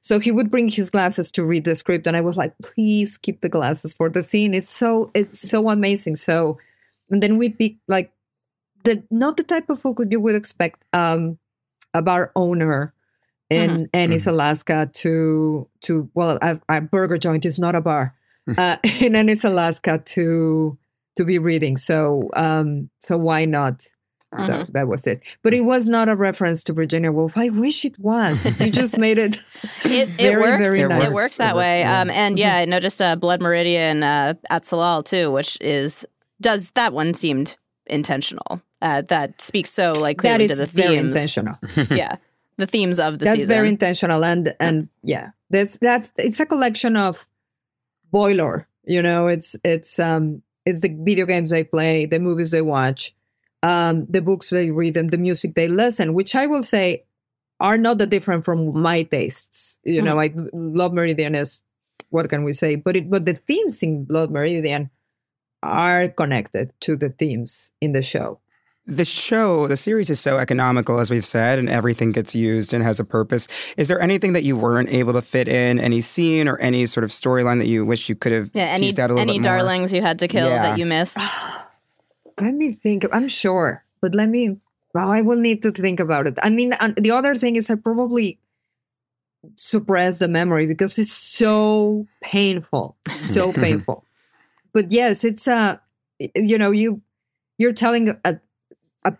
So 0.00 0.18
he 0.18 0.30
would 0.30 0.50
bring 0.50 0.68
his 0.68 0.90
glasses 0.90 1.30
to 1.32 1.44
read 1.44 1.64
the 1.64 1.74
script, 1.74 2.06
and 2.06 2.16
I 2.16 2.20
was 2.20 2.36
like, 2.36 2.54
"Please 2.62 3.18
keep 3.18 3.40
the 3.40 3.48
glasses 3.48 3.94
for 3.94 4.08
the 4.08 4.22
scene. 4.22 4.54
It's 4.54 4.70
so 4.70 5.10
it's 5.14 5.40
so 5.48 5.70
amazing." 5.70 6.16
So, 6.16 6.58
and 7.10 7.22
then 7.22 7.36
we'd 7.36 7.58
be 7.58 7.78
like 7.88 8.12
the 8.84 9.02
not 9.10 9.36
the 9.36 9.42
type 9.42 9.70
of 9.70 9.82
book 9.82 10.00
you 10.08 10.20
would 10.20 10.34
expect 10.34 10.84
um, 10.92 11.38
a 11.94 12.02
bar 12.02 12.32
owner 12.36 12.94
in 13.50 13.88
Ennis, 13.94 14.26
Alaska 14.26 14.90
to 14.94 15.68
to 15.82 16.10
well, 16.14 16.38
a, 16.42 16.60
a 16.68 16.80
burger 16.80 17.18
joint 17.18 17.46
is 17.46 17.58
not 17.58 17.74
a 17.74 17.80
bar 17.80 18.14
uh, 18.56 18.76
in 19.00 19.16
Ennis, 19.16 19.44
Alaska 19.44 19.98
to 19.98 20.78
to 21.16 21.24
be 21.24 21.38
reading. 21.38 21.76
So 21.76 22.30
um, 22.34 22.90
so 23.00 23.16
why 23.16 23.44
not? 23.44 23.88
So 24.36 24.52
Mhm. 24.52 24.72
that 24.72 24.88
was 24.88 25.06
it. 25.06 25.20
But 25.42 25.54
it 25.54 25.62
was 25.62 25.88
not 25.88 26.08
a 26.08 26.14
reference 26.14 26.62
to 26.64 26.72
Virginia 26.74 27.10
Woolf. 27.10 27.38
I 27.38 27.48
wish 27.48 27.84
it 27.86 27.98
was. 27.98 28.44
You 28.60 28.70
just 28.82 28.98
made 28.98 29.16
it. 29.18 29.36
It, 29.84 30.08
it 30.18 30.18
very, 30.18 30.42
works. 30.42 30.68
very 30.68 30.80
It, 30.82 30.88
nice. 30.88 31.12
works 31.14 31.36
that 31.38 31.56
way. 31.56 31.82
Um, 31.82 32.10
and 32.10 32.38
yeah, 32.38 32.56
I 32.56 32.64
noticed 32.66 33.00
uh, 33.00 33.16
Blood 33.16 33.40
Meridian 33.40 34.02
uh, 34.02 34.34
at 34.50 34.66
Salal 34.66 35.02
too, 35.02 35.30
which 35.30 35.56
is 35.62 36.04
does 36.40 36.70
that 36.72 36.92
one 36.92 37.14
seemed 37.14 37.56
intentional. 37.86 38.60
Uh, 38.82 39.00
that 39.08 39.40
speaks 39.40 39.70
so 39.70 39.94
like 39.94 40.18
That 40.22 40.36
clearly 40.36 40.44
is 40.44 40.50
to 40.52 40.56
the 40.58 40.66
very 40.66 40.96
intentional. 40.96 41.56
yeah, 41.90 42.16
the 42.58 42.66
themes 42.66 42.98
of 43.00 43.18
the 43.18 43.24
that's 43.24 43.36
season. 43.38 43.48
very 43.48 43.68
intentional 43.68 44.22
and 44.24 44.54
and 44.60 44.88
yeah 45.02 45.30
that's 45.50 45.78
that's 45.78 46.12
it's 46.16 46.38
a 46.38 46.44
collection 46.46 46.96
of 46.96 47.26
boiler 48.10 48.66
you 48.84 49.02
know 49.02 49.26
it's 49.26 49.56
it's 49.64 49.98
um 49.98 50.42
it's 50.64 50.80
the 50.80 50.94
video 51.00 51.26
games 51.26 51.50
they 51.50 51.64
play 51.64 52.06
the 52.06 52.18
movies 52.18 52.50
they 52.50 52.62
watch 52.62 53.14
um 53.62 54.06
the 54.08 54.22
books 54.22 54.50
they 54.50 54.70
read 54.70 54.96
and 54.96 55.10
the 55.10 55.18
music 55.18 55.54
they 55.54 55.68
listen 55.68 56.14
which 56.14 56.34
i 56.36 56.46
will 56.46 56.62
say 56.62 57.04
are 57.60 57.76
not 57.78 57.98
that 57.98 58.10
different 58.10 58.44
from 58.44 58.78
my 58.80 59.02
tastes 59.02 59.78
you 59.84 60.00
know 60.00 60.18
i 60.20 60.32
love 60.52 60.92
meridian 60.92 61.34
as 61.34 61.60
what 62.10 62.28
can 62.28 62.44
we 62.44 62.52
say 62.52 62.76
but 62.76 62.96
it 62.96 63.10
but 63.10 63.24
the 63.26 63.34
themes 63.34 63.82
in 63.82 64.04
blood 64.04 64.30
meridian 64.30 64.90
are 65.62 66.08
connected 66.08 66.72
to 66.80 66.96
the 66.96 67.08
themes 67.10 67.70
in 67.80 67.92
the 67.92 68.02
show 68.02 68.38
The 68.88 69.04
show, 69.04 69.68
the 69.68 69.76
series 69.76 70.08
is 70.08 70.16
so 70.18 70.38
economical, 70.38 70.96
as 70.98 71.10
we've 71.10 71.26
said, 71.26 71.58
and 71.58 71.68
everything 71.68 72.10
gets 72.10 72.32
used 72.34 72.72
and 72.72 72.80
has 72.82 72.96
a 72.98 73.04
purpose. 73.04 73.44
Is 73.76 73.84
there 73.88 74.00
anything 74.00 74.32
that 74.32 74.44
you 74.48 74.56
weren't 74.56 74.88
able 74.88 75.12
to 75.12 75.20
fit 75.20 75.44
in, 75.46 75.76
any 75.78 76.00
scene 76.00 76.48
or 76.48 76.56
any 76.56 76.86
sort 76.88 77.04
of 77.04 77.10
storyline 77.12 77.58
that 77.60 77.68
you 77.68 77.84
wish 77.84 78.08
you 78.08 78.16
could 78.16 78.32
have 78.32 78.48
yeah, 78.54 78.72
any 78.72 78.86
teased 78.88 78.98
out 78.98 79.10
a 79.10 79.12
little 79.12 79.28
any 79.28 79.36
bit 79.40 79.44
more? 79.44 79.58
darlings 79.60 79.92
you 79.92 80.00
had 80.00 80.18
to 80.20 80.26
kill 80.26 80.48
Yeah. 80.48 80.62
that 80.62 80.78
you 80.78 80.86
missed. 80.86 81.18
Let 82.40 82.54
me 82.54 82.72
think. 82.72 83.04
I'm 83.12 83.28
sure, 83.28 83.84
but 84.00 84.14
let 84.14 84.28
me. 84.28 84.58
Well, 84.94 85.10
I 85.10 85.20
will 85.20 85.38
need 85.38 85.62
to 85.62 85.72
think 85.72 86.00
about 86.00 86.26
it. 86.26 86.38
I 86.42 86.50
mean, 86.50 86.72
and 86.74 86.94
the 86.96 87.10
other 87.10 87.34
thing 87.34 87.56
is, 87.56 87.70
I 87.70 87.74
probably 87.74 88.38
suppress 89.56 90.18
the 90.18 90.28
memory 90.28 90.66
because 90.66 90.98
it's 90.98 91.12
so 91.12 92.06
painful, 92.22 92.96
so 93.10 93.52
painful. 93.64 94.04
But 94.72 94.92
yes, 94.92 95.24
it's 95.24 95.46
a. 95.46 95.80
You 96.34 96.58
know, 96.58 96.70
you 96.70 97.02
you're 97.58 97.72
telling 97.72 98.16
a, 98.24 98.40
a 99.04 99.16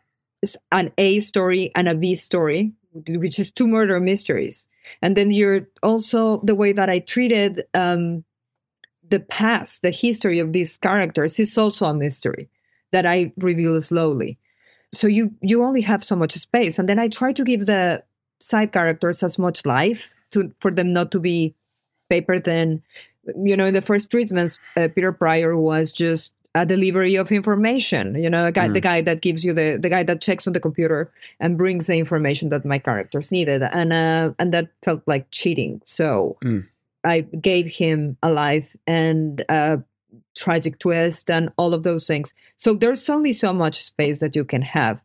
an 0.72 0.92
A 0.98 1.20
story 1.20 1.72
and 1.74 1.88
a 1.88 1.94
B 1.94 2.14
story, 2.14 2.72
which 2.92 3.38
is 3.38 3.52
two 3.52 3.68
murder 3.68 4.00
mysteries, 4.00 4.66
and 5.02 5.16
then 5.16 5.30
you're 5.30 5.68
also 5.82 6.40
the 6.44 6.54
way 6.54 6.72
that 6.72 6.88
I 6.88 6.98
treated 7.00 7.64
um, 7.74 8.24
the 9.08 9.20
past, 9.20 9.82
the 9.82 9.90
history 9.90 10.38
of 10.38 10.52
these 10.52 10.76
characters 10.76 11.38
is 11.38 11.56
also 11.56 11.86
a 11.86 11.94
mystery 11.94 12.48
that 12.92 13.06
I 13.06 13.32
reveal 13.36 13.80
slowly. 13.80 14.38
So 14.92 15.06
you 15.06 15.34
you 15.42 15.64
only 15.64 15.82
have 15.82 16.02
so 16.02 16.16
much 16.16 16.32
space, 16.32 16.78
and 16.78 16.88
then 16.88 16.98
I 16.98 17.08
try 17.08 17.32
to 17.32 17.44
give 17.44 17.66
the 17.66 18.02
side 18.40 18.72
characters 18.72 19.22
as 19.22 19.38
much 19.38 19.66
life 19.66 20.14
to 20.30 20.52
for 20.60 20.70
them 20.70 20.92
not 20.92 21.10
to 21.12 21.20
be 21.20 21.54
paper 22.08 22.40
thin. 22.40 22.82
You 23.36 23.56
know, 23.56 23.66
in 23.66 23.74
the 23.74 23.82
first 23.82 24.10
treatments, 24.10 24.58
uh, 24.76 24.88
Peter 24.94 25.12
Prior 25.12 25.54
was 25.56 25.92
just 25.92 26.32
a 26.54 26.64
delivery 26.64 27.16
of 27.16 27.30
information. 27.30 28.14
You 28.14 28.30
know, 28.30 28.46
a 28.46 28.52
guy, 28.52 28.68
the 28.72 28.80
guy 28.80 29.00
that 29.02 29.20
gives 29.20 29.44
you 29.44 29.52
the 29.52 29.78
the 29.80 29.90
guy 29.90 30.02
that 30.04 30.22
checks 30.22 30.46
on 30.46 30.54
the 30.54 30.60
computer 30.60 31.12
and 31.38 31.58
brings 31.58 31.86
the 31.86 31.98
information 31.98 32.48
that 32.50 32.64
my 32.64 32.78
characters 32.78 33.30
needed, 33.30 33.62
and 33.62 33.92
uh, 33.92 34.32
and 34.38 34.54
that 34.54 34.70
felt 34.82 35.02
like 35.06 35.30
cheating. 35.30 35.82
So 35.84 36.38
I 37.04 37.20
gave 37.20 37.66
him 37.66 38.16
a 38.22 38.30
life 38.30 38.74
and 38.86 39.44
a 39.50 39.82
tragic 40.36 40.78
twist 40.78 41.30
and 41.30 41.50
all 41.56 41.74
of 41.74 41.82
those 41.82 42.06
things. 42.06 42.34
So 42.56 42.74
there's 42.74 43.08
only 43.08 43.32
so 43.32 43.52
much 43.52 43.82
space 43.82 44.20
that 44.20 44.36
you 44.36 44.44
can 44.44 44.62
have. 44.62 45.02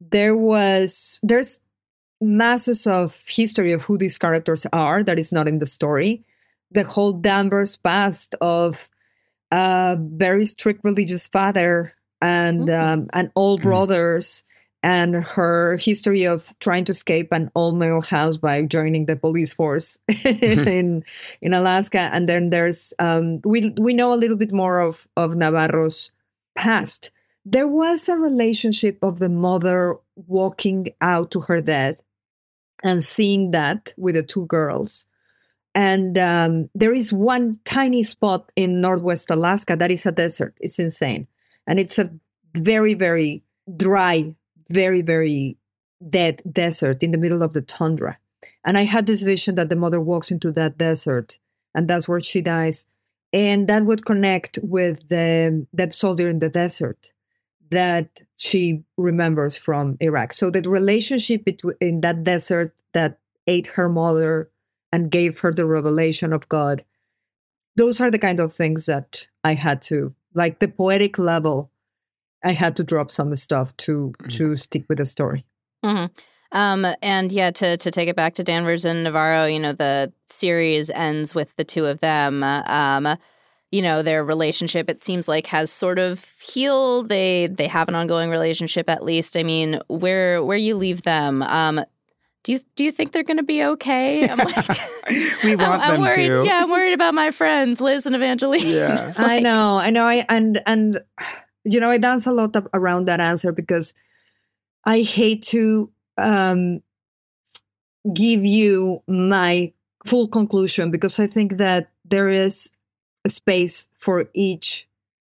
There 0.00 0.36
was 0.36 1.20
there's 1.22 1.60
masses 2.20 2.86
of 2.86 3.22
history 3.26 3.72
of 3.72 3.82
who 3.82 3.98
these 3.98 4.18
characters 4.18 4.66
are 4.72 5.02
that 5.02 5.18
is 5.18 5.32
not 5.32 5.48
in 5.48 5.58
the 5.58 5.66
story. 5.66 6.24
The 6.70 6.84
whole 6.84 7.12
Danvers 7.12 7.76
past 7.76 8.34
of 8.40 8.88
a 9.52 9.96
very 9.98 10.44
strict 10.44 10.82
religious 10.84 11.28
father 11.28 11.94
and 12.20 12.68
um, 12.70 13.08
and 13.12 13.30
all 13.34 13.58
brothers 13.58 14.44
and 14.82 15.16
her 15.16 15.76
history 15.78 16.24
of 16.24 16.54
trying 16.60 16.84
to 16.84 16.92
escape 16.92 17.32
an 17.32 17.50
old 17.54 17.76
male 17.76 18.02
house 18.02 18.36
by 18.36 18.64
joining 18.64 19.06
the 19.06 19.16
police 19.16 19.52
force 19.52 19.98
in 20.24 21.04
in 21.40 21.54
Alaska. 21.54 22.10
And 22.12 22.28
then 22.28 22.50
there's 22.50 22.94
um, 22.98 23.40
we 23.44 23.70
we 23.78 23.94
know 23.94 24.12
a 24.12 24.20
little 24.20 24.36
bit 24.36 24.52
more 24.52 24.80
of 24.80 25.06
of 25.16 25.34
Navarro's 25.34 26.12
past. 26.56 27.10
There 27.44 27.68
was 27.68 28.08
a 28.08 28.16
relationship 28.16 28.98
of 29.02 29.18
the 29.18 29.28
mother 29.28 29.96
walking 30.16 30.88
out 31.00 31.30
to 31.32 31.42
her 31.42 31.60
death 31.60 32.02
and 32.82 33.02
seeing 33.02 33.52
that 33.52 33.94
with 33.96 34.14
the 34.14 34.22
two 34.22 34.46
girls. 34.46 35.06
And 35.74 36.16
um, 36.16 36.70
there 36.74 36.94
is 36.94 37.12
one 37.12 37.60
tiny 37.64 38.02
spot 38.02 38.50
in 38.56 38.80
Northwest 38.80 39.30
Alaska 39.30 39.76
that 39.76 39.90
is 39.90 40.06
a 40.06 40.12
desert. 40.12 40.56
It's 40.58 40.78
insane. 40.78 41.26
And 41.66 41.78
it's 41.78 41.98
a 41.98 42.10
very, 42.54 42.94
very 42.94 43.42
dry, 43.76 44.34
very, 44.70 45.02
very 45.02 45.56
dead 46.08 46.42
desert 46.50 47.02
in 47.02 47.12
the 47.12 47.18
middle 47.18 47.42
of 47.42 47.52
the 47.52 47.62
tundra. 47.62 48.18
And 48.64 48.76
I 48.76 48.84
had 48.84 49.06
this 49.06 49.22
vision 49.22 49.54
that 49.54 49.68
the 49.68 49.76
mother 49.76 50.00
walks 50.00 50.30
into 50.30 50.52
that 50.52 50.76
desert 50.76 51.38
and 51.74 51.88
that's 51.88 52.08
where 52.08 52.20
she 52.20 52.40
dies. 52.40 52.86
And 53.32 53.68
that 53.68 53.84
would 53.84 54.06
connect 54.06 54.58
with 54.62 55.08
the 55.08 55.66
that 55.72 55.92
soldier 55.92 56.28
in 56.28 56.38
the 56.38 56.48
desert 56.48 57.12
that 57.70 58.22
she 58.36 58.84
remembers 58.96 59.56
from 59.56 59.96
Iraq. 60.00 60.32
So 60.32 60.50
the 60.50 60.62
relationship 60.62 61.44
between 61.44 61.74
in 61.80 62.00
that 62.00 62.24
desert 62.24 62.74
that 62.94 63.18
ate 63.46 63.66
her 63.68 63.88
mother 63.88 64.50
and 64.92 65.10
gave 65.10 65.40
her 65.40 65.52
the 65.52 65.66
revelation 65.66 66.32
of 66.32 66.48
God. 66.48 66.84
Those 67.74 68.00
are 68.00 68.10
the 68.10 68.18
kind 68.18 68.40
of 68.40 68.52
things 68.52 68.86
that 68.86 69.26
I 69.44 69.54
had 69.54 69.82
to 69.82 70.14
like 70.34 70.60
the 70.60 70.68
poetic 70.68 71.18
level. 71.18 71.70
I 72.44 72.52
had 72.52 72.76
to 72.76 72.84
drop 72.84 73.10
some 73.10 73.34
stuff 73.36 73.76
to 73.78 74.12
to 74.30 74.56
stick 74.56 74.84
with 74.88 74.98
the 74.98 75.06
story. 75.06 75.44
hmm 75.84 76.06
Um, 76.52 76.86
and 77.02 77.32
yeah, 77.32 77.50
to 77.52 77.76
to 77.76 77.90
take 77.90 78.08
it 78.08 78.16
back 78.16 78.34
to 78.34 78.44
Danvers 78.44 78.84
and 78.84 79.04
Navarro, 79.04 79.46
you 79.46 79.58
know, 79.58 79.72
the 79.72 80.12
series 80.26 80.90
ends 80.90 81.34
with 81.34 81.48
the 81.56 81.64
two 81.64 81.86
of 81.86 82.00
them. 82.00 82.42
Um, 82.42 83.16
you 83.72 83.82
know, 83.82 84.00
their 84.02 84.24
relationship 84.24 84.88
it 84.88 85.02
seems 85.02 85.26
like 85.26 85.48
has 85.48 85.70
sort 85.72 85.98
of 85.98 86.24
healed. 86.40 87.08
They 87.08 87.48
they 87.48 87.66
have 87.66 87.88
an 87.88 87.94
ongoing 87.96 88.30
relationship 88.30 88.88
at 88.88 89.02
least. 89.02 89.36
I 89.36 89.42
mean, 89.42 89.80
where 89.88 90.42
where 90.42 90.56
you 90.56 90.76
leave 90.76 91.02
them, 91.02 91.42
um, 91.42 91.84
do 92.44 92.52
you 92.52 92.60
do 92.76 92.84
you 92.84 92.92
think 92.92 93.10
they're 93.10 93.24
going 93.24 93.38
to 93.38 93.42
be 93.42 93.64
okay? 93.64 94.28
I'm 94.28 94.38
like, 94.50 94.68
we 95.42 95.56
want 95.56 95.72
I'm, 95.72 95.80
I'm 95.80 95.90
them 95.94 96.00
worried. 96.02 96.28
to. 96.28 96.44
Yeah, 96.46 96.62
I'm 96.62 96.70
worried 96.70 96.92
about 96.94 97.12
my 97.14 97.32
friends 97.32 97.80
Liz 97.80 98.06
and 98.06 98.14
Evangeline. 98.14 98.66
Yeah. 98.66 99.12
I 99.16 99.40
know, 99.40 99.78
I 99.78 99.90
know, 99.90 100.06
I 100.06 100.24
and 100.28 100.62
and 100.64 101.00
you 101.66 101.80
know, 101.80 101.90
I 101.90 101.98
dance 101.98 102.26
a 102.26 102.32
lot 102.32 102.54
of, 102.56 102.68
around 102.72 103.06
that 103.06 103.20
answer 103.20 103.52
because 103.52 103.94
I 104.84 105.02
hate 105.02 105.42
to 105.48 105.90
um, 106.16 106.82
give 108.14 108.44
you 108.44 109.02
my 109.06 109.72
full 110.04 110.28
conclusion 110.28 110.90
because 110.90 111.18
I 111.18 111.26
think 111.26 111.58
that 111.58 111.90
there 112.04 112.28
is 112.28 112.70
a 113.24 113.28
space 113.28 113.88
for 113.98 114.30
each 114.32 114.88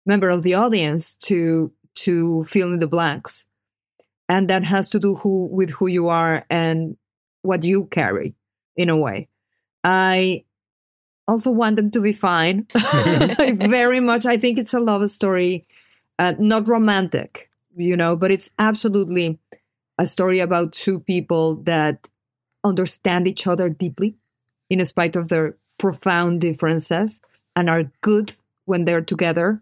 member 0.06 0.30
of 0.30 0.44
the 0.44 0.54
audience 0.54 1.14
to 1.14 1.72
to 1.94 2.46
fill 2.46 2.72
in 2.74 2.80
the 2.80 2.88
blanks, 2.88 3.46
and 4.30 4.50
that 4.50 4.64
has 4.64 4.90
to 4.90 5.00
do 5.00 5.16
who 5.16 5.48
with 5.52 5.72
who 5.72 5.88
you 5.88 6.08
are 6.08 6.46
and 6.50 6.98
what 7.42 7.64
you 7.64 7.86
carry 7.86 8.34
in 8.78 8.90
a 8.90 8.98
way. 8.98 9.28
I 9.84 10.46
also 11.28 11.52
want 11.52 11.76
them 11.76 11.92
to 11.92 12.02
be 12.02 12.14
fine. 12.14 12.68
Very 12.74 14.00
much. 14.00 14.26
I 14.26 14.38
think 14.38 14.58
it's 14.58 14.74
a 14.74 14.80
love 14.80 15.10
story, 15.10 15.66
uh, 16.20 16.34
not 16.40 16.68
romantic, 16.68 17.50
you 17.76 17.98
know, 17.98 18.16
but 18.16 18.32
it's 18.32 18.52
absolutely 18.60 19.40
a 19.98 20.08
story 20.08 20.40
about 20.40 20.74
two 20.74 21.00
people 21.00 21.56
that 21.64 22.10
understand 22.64 23.28
each 23.28 23.48
other 23.48 23.70
deeply, 23.70 24.16
in 24.70 24.84
spite 24.86 25.16
of 25.16 25.28
their 25.28 25.58
profound 25.78 26.42
differences, 26.42 27.22
and 27.56 27.70
are 27.70 27.92
good 28.02 28.34
when 28.66 28.86
they're 28.86 29.02
together. 29.02 29.62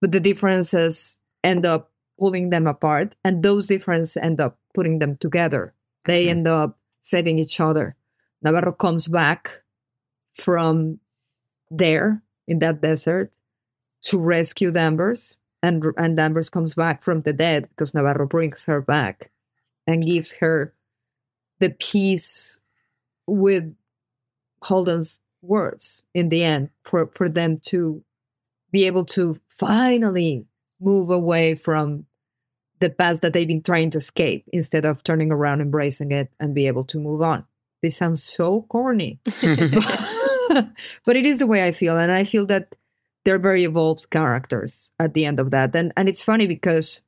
But 0.00 0.12
the 0.12 0.20
differences 0.20 1.16
end 1.42 1.66
up 1.66 1.90
pulling 2.18 2.50
them 2.50 2.66
apart, 2.66 3.14
and 3.24 3.42
those 3.42 3.66
differences 3.66 4.16
end 4.16 4.40
up 4.40 4.58
putting 4.74 4.98
them 4.98 5.16
together. 5.16 5.74
They 6.04 6.28
end 6.28 6.46
up 6.46 6.78
saving 7.02 7.38
each 7.38 7.60
other. 7.60 7.96
Navarro 8.42 8.72
comes 8.72 9.08
back 9.08 9.62
from 10.32 11.00
there 11.70 12.22
in 12.46 12.60
that 12.60 12.80
desert 12.80 13.32
to 14.02 14.18
rescue 14.18 14.70
Danvers, 14.70 15.36
and 15.62 15.84
and 15.96 16.16
Danvers 16.16 16.50
comes 16.50 16.74
back 16.74 17.02
from 17.02 17.22
the 17.22 17.32
dead 17.32 17.68
because 17.70 17.94
Navarro 17.94 18.26
brings 18.26 18.64
her 18.64 18.80
back 18.80 19.30
and 19.86 20.04
gives 20.04 20.32
her 20.36 20.74
the 21.58 21.70
peace 21.70 22.60
with 23.26 23.74
Holden's 24.62 25.18
words 25.42 26.02
in 26.14 26.28
the 26.28 26.42
end 26.42 26.70
for, 26.84 27.10
for 27.14 27.28
them 27.28 27.60
to 27.66 28.02
be 28.70 28.86
able 28.86 29.04
to 29.04 29.40
finally 29.48 30.46
move 30.80 31.10
away 31.10 31.54
from 31.54 32.06
the 32.80 32.90
past 32.90 33.22
that 33.22 33.32
they've 33.32 33.48
been 33.48 33.62
trying 33.62 33.90
to 33.90 33.98
escape 33.98 34.44
instead 34.52 34.84
of 34.84 35.02
turning 35.02 35.32
around, 35.32 35.60
embracing 35.60 36.12
it, 36.12 36.30
and 36.38 36.54
be 36.54 36.66
able 36.66 36.84
to 36.84 36.98
move 36.98 37.22
on. 37.22 37.44
This 37.82 37.96
sounds 37.96 38.22
so 38.22 38.62
corny, 38.68 39.20
but 41.04 41.16
it 41.16 41.24
is 41.24 41.38
the 41.40 41.46
way 41.46 41.66
I 41.66 41.72
feel, 41.72 41.96
and 41.96 42.12
I 42.12 42.24
feel 42.24 42.46
that 42.46 42.74
they're 43.28 43.38
very 43.38 43.64
evolved 43.64 44.08
characters 44.08 44.90
at 44.98 45.12
the 45.12 45.26
end 45.26 45.38
of 45.38 45.50
that. 45.50 45.76
And 45.76 45.92
and 45.98 46.08
it's 46.08 46.24
funny 46.24 46.46
because 46.46 47.02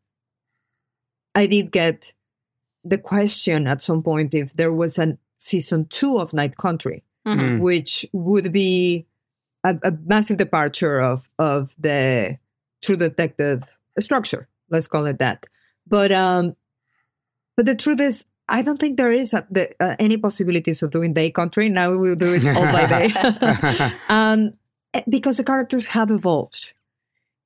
I 1.35 1.47
did 1.47 1.73
get 1.73 2.13
the 2.85 2.99
question 2.99 3.67
at 3.67 3.81
some 3.81 4.03
point 4.03 4.35
if 4.35 4.53
there 4.53 4.73
was 4.73 4.99
a 4.99 5.17
season 5.39 5.87
two 5.89 6.19
of 6.19 6.35
Night 6.35 6.59
Country, 6.59 7.05
Mhm. 7.27 7.61
which 7.61 8.05
would 8.13 8.53
be 8.53 9.07
a, 9.65 9.79
a 9.83 9.93
massive 10.05 10.37
departure 10.37 11.01
of 11.01 11.31
of 11.39 11.75
the 11.79 12.37
True 12.85 12.97
Detective 12.97 13.63
structure. 13.99 14.47
Let's 14.69 14.89
call 14.89 15.07
it 15.07 15.19
that. 15.21 15.47
But 15.87 16.13
um, 16.13 16.55
but 17.57 17.65
the 17.65 17.75
truth 17.77 18.01
is, 18.01 18.27
I 18.47 18.61
don't 18.61 18.79
think 18.79 18.97
there 18.99 19.13
is 19.13 19.33
a, 19.33 19.47
the, 19.51 19.73
uh, 19.81 19.97
any 19.99 20.19
possibilities 20.19 20.83
of 20.83 20.91
doing 20.91 21.15
Day 21.15 21.31
Country. 21.31 21.71
Now 21.71 21.91
we 21.93 21.97
will 21.97 22.17
do 22.17 22.35
it 22.35 22.45
all 22.45 22.69
by 22.73 22.85
day, 22.87 23.09
um, 24.09 24.53
Eh, 24.95 25.03
because 25.09 25.37
the 25.37 25.45
characters 25.45 25.89
have 25.89 26.11
evolved, 26.11 26.73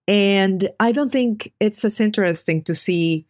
and 0.09 0.69
I 0.81 0.93
don't 0.93 1.13
think 1.13 1.53
it's 1.61 1.85
as 1.85 2.01
interesting 2.01 2.63
to 2.65 2.75
see 2.75 3.27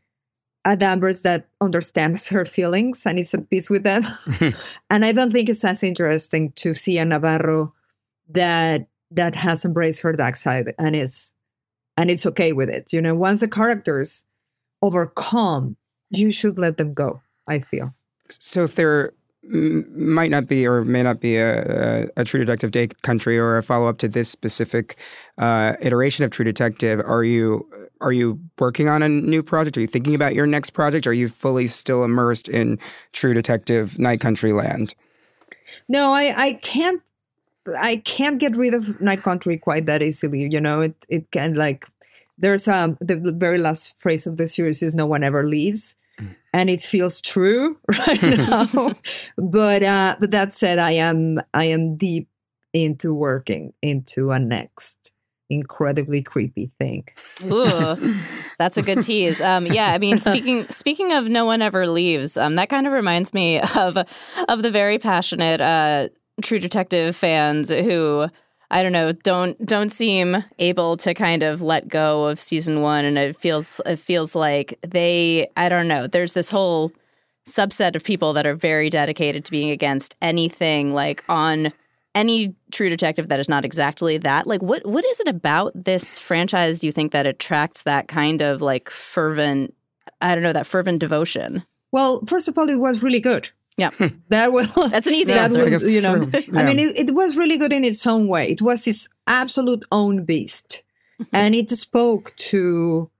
a 0.65 0.77
Danvers 0.77 1.23
that 1.23 1.47
understands 1.61 2.29
her 2.35 2.45
feelings 2.45 3.07
and 3.07 3.19
is 3.19 3.35
at 3.35 3.51
peace 3.51 3.69
with 3.71 3.83
them. 3.83 4.05
Hmm. 4.25 4.51
and 4.91 5.05
I 5.05 5.12
don't 5.12 5.31
think 5.31 5.49
it's 5.49 5.65
as 5.65 5.83
interesting 5.83 6.53
to 6.53 6.75
see 6.75 6.99
a 6.99 7.05
Navarro 7.05 7.75
that 8.31 8.89
that 9.11 9.37
has 9.37 9.65
embraced 9.65 10.01
her 10.01 10.12
dark 10.12 10.37
side 10.37 10.75
and 10.79 10.97
is 10.97 11.33
and 11.97 12.11
it's 12.11 12.27
okay 12.27 12.53
with 12.53 12.69
it. 12.69 12.93
You 12.93 13.01
know, 13.01 13.15
once 13.15 13.41
the 13.41 13.49
characters 13.49 14.25
overcome, 14.83 15.77
you 16.11 16.31
should 16.31 16.59
let 16.59 16.77
them 16.77 16.95
go. 16.95 17.23
I 17.47 17.61
feel. 17.61 17.95
So 18.29 18.65
if 18.65 18.75
there 18.75 19.09
m- 19.09 19.15
might 19.49 20.30
not 20.30 20.47
be 20.47 20.66
or 20.66 20.84
may 20.84 21.03
not 21.03 21.20
be 21.20 21.36
a, 21.36 22.05
a, 22.05 22.22
a 22.22 22.24
True 22.24 22.40
Detective 22.40 22.70
Day 22.70 22.88
Country 23.03 23.38
or 23.38 23.57
a 23.57 23.62
follow 23.62 23.86
up 23.86 23.99
to 23.99 24.09
this 24.09 24.28
specific 24.28 24.97
uh, 25.38 25.74
iteration 25.80 26.24
of 26.24 26.30
True 26.30 26.45
Detective, 26.45 27.01
are 27.01 27.24
you 27.24 27.68
are 28.01 28.12
you 28.12 28.40
working 28.59 28.88
on 28.88 29.03
a 29.03 29.09
new 29.09 29.42
project? 29.42 29.76
Are 29.76 29.80
you 29.80 29.86
thinking 29.86 30.14
about 30.14 30.34
your 30.34 30.47
next 30.47 30.70
project? 30.70 31.07
Are 31.07 31.12
you 31.12 31.28
fully 31.28 31.68
still 31.68 32.05
immersed 32.05 32.49
in 32.49 32.78
True 33.12 33.34
Detective 33.34 33.99
Night 33.99 34.20
Country 34.20 34.53
land? 34.53 34.95
No, 35.88 36.12
I 36.12 36.34
I 36.36 36.53
can't 36.55 37.03
I 37.80 37.97
can't 37.97 38.38
get 38.38 38.57
rid 38.57 38.74
of 38.74 39.01
Night 39.01 39.22
Country 39.22 39.59
quite 39.59 39.86
that 39.86 40.03
easily. 40.03 40.47
You 40.51 40.61
know, 40.61 40.80
it 40.82 40.95
it 41.09 41.30
can 41.30 41.55
like 41.55 41.86
there's 42.38 42.68
um 42.68 42.99
the 43.01 43.16
very 43.16 43.59
last 43.59 43.95
phrase 43.99 44.26
of 44.26 44.36
the 44.36 44.49
series 44.49 44.82
is 44.82 44.95
no 44.95 45.07
one 45.07 45.24
ever 45.24 45.47
leaves. 45.47 45.97
And 46.55 46.70
it 46.70 46.80
feels 46.80 47.20
true 47.20 47.76
right 47.88 48.22
now. 48.22 48.94
but 49.36 49.82
uh 49.82 50.16
but 50.20 50.30
that 50.30 50.55
said, 50.55 50.78
I 50.78 50.92
am 50.92 51.40
I 51.52 51.64
am 51.64 51.96
deep 51.96 52.28
into 52.72 53.12
working 53.12 53.72
into 53.82 54.30
a 54.30 54.38
next 54.38 55.12
incredibly 55.50 56.22
creepy 56.22 56.70
thing. 56.78 57.05
Ooh, 57.44 58.16
that's 58.59 58.76
a 58.76 58.82
good 58.82 59.02
tease. 59.02 59.40
Um, 59.40 59.66
yeah, 59.66 59.92
I 59.92 59.98
mean, 59.98 60.20
speaking 60.20 60.66
speaking 60.70 61.12
of 61.12 61.26
no 61.26 61.44
one 61.44 61.62
ever 61.62 61.86
leaves, 61.86 62.36
um, 62.36 62.57
that 62.57 62.68
kind 62.68 62.86
of 62.86 62.92
reminds 62.92 63.34
me 63.34 63.61
of 63.61 63.98
of 64.48 64.62
the 64.62 64.70
very 64.70 64.98
passionate 64.98 65.61
uh, 65.61 66.09
True 66.42 66.59
Detective 66.59 67.16
fans 67.16 67.68
who 67.68 68.28
I 68.75 68.83
don't 68.83 68.93
know 68.93 69.12
don't 69.12 69.64
don't 69.64 69.91
seem 69.91 70.45
able 70.59 70.97
to 70.99 71.14
kind 71.14 71.45
of 71.45 71.62
let 71.62 71.87
go 71.87 72.27
of 72.27 72.41
season 72.41 72.83
one, 72.83 73.05
and 73.05 73.16
it 73.16 73.37
feels 73.37 73.81
it 73.87 74.01
feels 74.01 74.35
like 74.35 74.77
they 74.83 75.47
I 75.57 75.68
don't 75.68 75.87
know. 75.87 76.09
There's 76.09 76.33
this 76.33 76.51
whole 76.51 76.91
subset 77.47 77.95
of 77.95 78.03
people 78.03 78.33
that 78.33 78.47
are 78.47 78.57
very 78.57 78.91
dedicated 78.91 79.45
to 79.45 79.53
being 79.53 79.70
against 79.70 80.16
anything 80.20 80.93
like 80.93 81.22
on 81.29 81.72
any 82.16 82.55
true 82.72 82.89
detective 82.89 83.29
that 83.29 83.39
is 83.39 83.49
not 83.49 83.64
exactly 83.64 84.18
that 84.18 84.47
like 84.47 84.62
what 84.62 84.85
what 84.87 85.05
is 85.05 85.20
it 85.20 85.29
about 85.29 85.72
this 85.75 86.18
franchise 86.18 86.81
do 86.81 86.87
you 86.87 86.93
think 86.93 87.12
that 87.12 87.27
attracts 87.27 87.83
that 87.83 88.09
kind 88.09 88.41
of 88.41 88.62
like 88.62 88.89
fervent 88.89 89.75
i 90.22 90.33
don't 90.33 90.43
know 90.43 90.53
that 90.55 90.66
fervent 90.66 91.01
devotion 91.01 91.64
Well, 91.95 92.22
first 92.27 92.49
of 92.49 92.59
all, 92.59 92.68
it 92.68 92.81
was 92.81 93.05
really 93.05 93.20
good. 93.20 93.51
Yeah 93.77 93.91
That 94.29 94.53
was 94.53 94.72
that's 94.91 95.07
an 95.07 95.14
easy 95.14 95.33
that 95.33 95.45
answer 95.45 95.68
was, 95.68 95.93
you 95.93 96.01
know, 96.01 96.25
true. 96.27 96.59
I 96.59 96.64
mean, 96.64 96.79
it, 96.79 96.99
it 96.99 97.14
was 97.14 97.37
really 97.37 97.57
good 97.57 97.72
in 97.72 97.85
its 97.85 98.07
own 98.07 98.29
way. 98.29 98.51
It 98.51 98.62
was 98.62 98.87
its 98.87 99.09
absolute 99.27 99.85
own 99.91 100.25
beast, 100.25 100.85
and 101.33 101.55
it 101.55 101.70
spoke 101.70 102.35
to. 102.37 103.11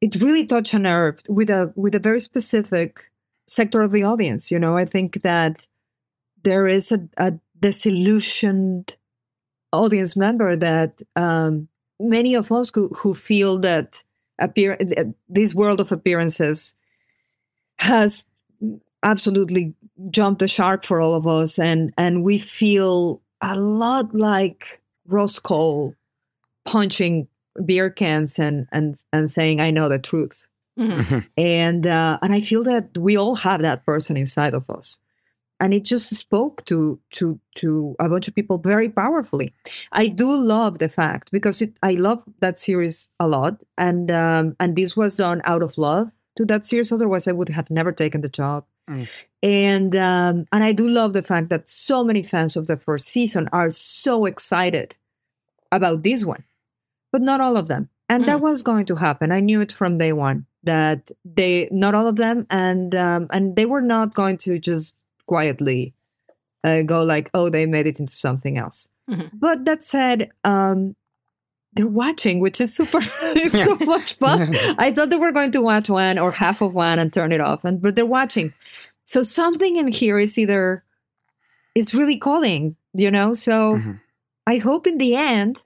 It 0.00 0.14
really 0.16 0.46
touched 0.46 0.74
a 0.74 0.78
nerve 0.78 1.20
with 1.28 1.50
a 1.50 1.72
with 1.74 1.94
a 1.94 1.98
very 1.98 2.20
specific 2.20 3.10
sector 3.46 3.82
of 3.82 3.92
the 3.92 4.04
audience. 4.04 4.50
You 4.50 4.58
know, 4.58 4.76
I 4.76 4.84
think 4.84 5.22
that 5.22 5.66
there 6.42 6.68
is 6.68 6.92
a, 6.92 7.08
a 7.16 7.32
disillusioned 7.58 8.94
audience 9.72 10.16
member 10.16 10.56
that 10.56 11.02
um, 11.16 11.68
many 11.98 12.34
of 12.34 12.52
us 12.52 12.70
who, 12.74 12.88
who 12.88 13.14
feel 13.14 13.58
that 13.60 14.04
appear 14.38 14.78
this 15.28 15.54
world 15.54 15.80
of 15.80 15.92
appearances 15.92 16.74
has 17.80 18.24
absolutely 19.02 19.74
jumped 20.10 20.38
the 20.40 20.48
shark 20.48 20.84
for 20.84 21.00
all 21.00 21.14
of 21.14 21.26
us 21.26 21.58
and 21.58 21.92
and 21.98 22.22
we 22.22 22.38
feel 22.38 23.20
a 23.40 23.56
lot 23.56 24.14
like 24.14 24.80
Rust 25.06 25.42
Cohle 25.42 25.94
punching 26.64 27.28
beer 27.64 27.90
cans 27.90 28.38
and 28.38 28.66
and 28.72 28.96
and 29.12 29.30
saying 29.30 29.60
I 29.60 29.70
know 29.70 29.88
the 29.88 29.98
truth. 29.98 30.46
Mhm. 30.78 31.26
And 31.36 31.86
uh, 31.86 32.18
and 32.22 32.32
I 32.32 32.40
feel 32.40 32.62
that 32.64 32.96
we 32.96 33.16
all 33.16 33.36
have 33.36 33.60
that 33.62 33.84
person 33.84 34.16
inside 34.16 34.54
of 34.54 34.70
us. 34.70 34.98
And 35.60 35.74
it 35.74 35.82
just 35.82 36.14
spoke 36.14 36.64
to 36.66 37.00
to 37.14 37.40
to 37.56 37.96
a 37.98 38.08
bunch 38.08 38.28
of 38.28 38.34
people 38.36 38.58
very 38.58 38.88
powerfully. 38.88 39.54
I 39.90 40.06
do 40.06 40.36
love 40.36 40.78
the 40.78 40.88
fact 40.88 41.30
because 41.32 41.60
it, 41.60 41.72
I 41.82 41.94
love 41.94 42.22
that 42.38 42.60
series 42.60 43.08
a 43.18 43.26
lot, 43.26 43.60
and 43.76 44.08
um, 44.12 44.54
and 44.60 44.76
this 44.76 44.96
was 44.96 45.16
done 45.16 45.42
out 45.44 45.64
of 45.64 45.76
love 45.76 46.12
to 46.36 46.44
that 46.44 46.64
series. 46.64 46.92
Otherwise, 46.92 47.26
I 47.26 47.32
would 47.32 47.48
have 47.48 47.70
never 47.70 47.90
taken 47.90 48.20
the 48.20 48.28
job. 48.28 48.66
Mm. 48.88 49.08
And 49.42 49.94
um, 49.94 50.46
and 50.50 50.64
I 50.64 50.72
do 50.72 50.88
love 50.88 51.12
the 51.12 51.22
fact 51.22 51.48
that 51.50 51.68
so 51.68 52.02
many 52.02 52.22
fans 52.22 52.56
of 52.56 52.66
the 52.66 52.76
first 52.76 53.06
season 53.06 53.48
are 53.52 53.70
so 53.70 54.24
excited 54.24 54.96
about 55.70 56.02
this 56.02 56.24
one, 56.24 56.44
but 57.12 57.22
not 57.22 57.40
all 57.40 57.56
of 57.56 57.68
them. 57.68 57.88
And 58.08 58.24
that 58.24 58.40
was 58.40 58.62
going 58.62 58.86
to 58.86 58.96
happen. 58.96 59.30
I 59.30 59.40
knew 59.40 59.60
it 59.60 59.70
from 59.70 59.98
day 59.98 60.12
one 60.12 60.46
that 60.64 61.10
they 61.24 61.68
not 61.70 61.94
all 61.94 62.06
of 62.08 62.16
them, 62.16 62.46
and 62.50 62.94
um, 62.94 63.28
and 63.30 63.54
they 63.54 63.66
were 63.66 63.82
not 63.82 64.14
going 64.14 64.38
to 64.38 64.58
just 64.58 64.94
quietly 65.26 65.92
uh, 66.64 66.82
go 66.82 67.02
like, 67.02 67.30
oh, 67.34 67.48
they 67.50 67.66
made 67.66 67.86
it 67.86 68.00
into 68.00 68.12
something 68.12 68.58
else. 68.58 68.88
Mhm. 69.08 69.30
But 69.34 69.64
that 69.66 69.84
said, 69.84 70.30
um, 70.42 70.96
they're 71.74 71.86
watching, 71.86 72.40
which 72.40 72.60
is 72.60 72.74
super, 72.74 72.98
it's 73.22 73.62
so 73.62 73.76
much 73.84 74.14
fun. 74.14 74.56
I 74.78 74.90
thought 74.90 75.10
they 75.10 75.16
were 75.16 75.32
going 75.32 75.52
to 75.52 75.60
watch 75.60 75.88
one 75.88 76.18
or 76.18 76.32
half 76.32 76.60
of 76.60 76.74
one 76.74 76.98
and 76.98 77.12
turn 77.12 77.30
it 77.30 77.40
off, 77.40 77.64
and 77.64 77.80
but 77.80 77.94
they're 77.94 78.06
watching. 78.06 78.52
So 79.08 79.22
something 79.24 79.76
in 79.76 79.88
here 79.88 80.18
is 80.20 80.36
either 80.36 80.84
is 81.74 81.94
really 81.94 82.18
calling, 82.18 82.76
you 82.92 83.10
know. 83.10 83.32
So 83.32 83.80
Mhm. 83.80 84.00
I 84.46 84.58
hope 84.58 84.86
in 84.86 84.98
the 84.98 85.16
end 85.16 85.62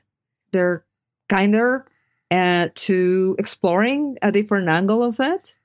they're 0.52 0.84
kinder 1.28 1.86
uh, 2.30 2.68
to 2.86 3.34
exploring 3.38 4.16
a 4.22 4.30
different 4.32 4.68
angle 4.68 5.02
of 5.02 5.18
it, 5.20 5.56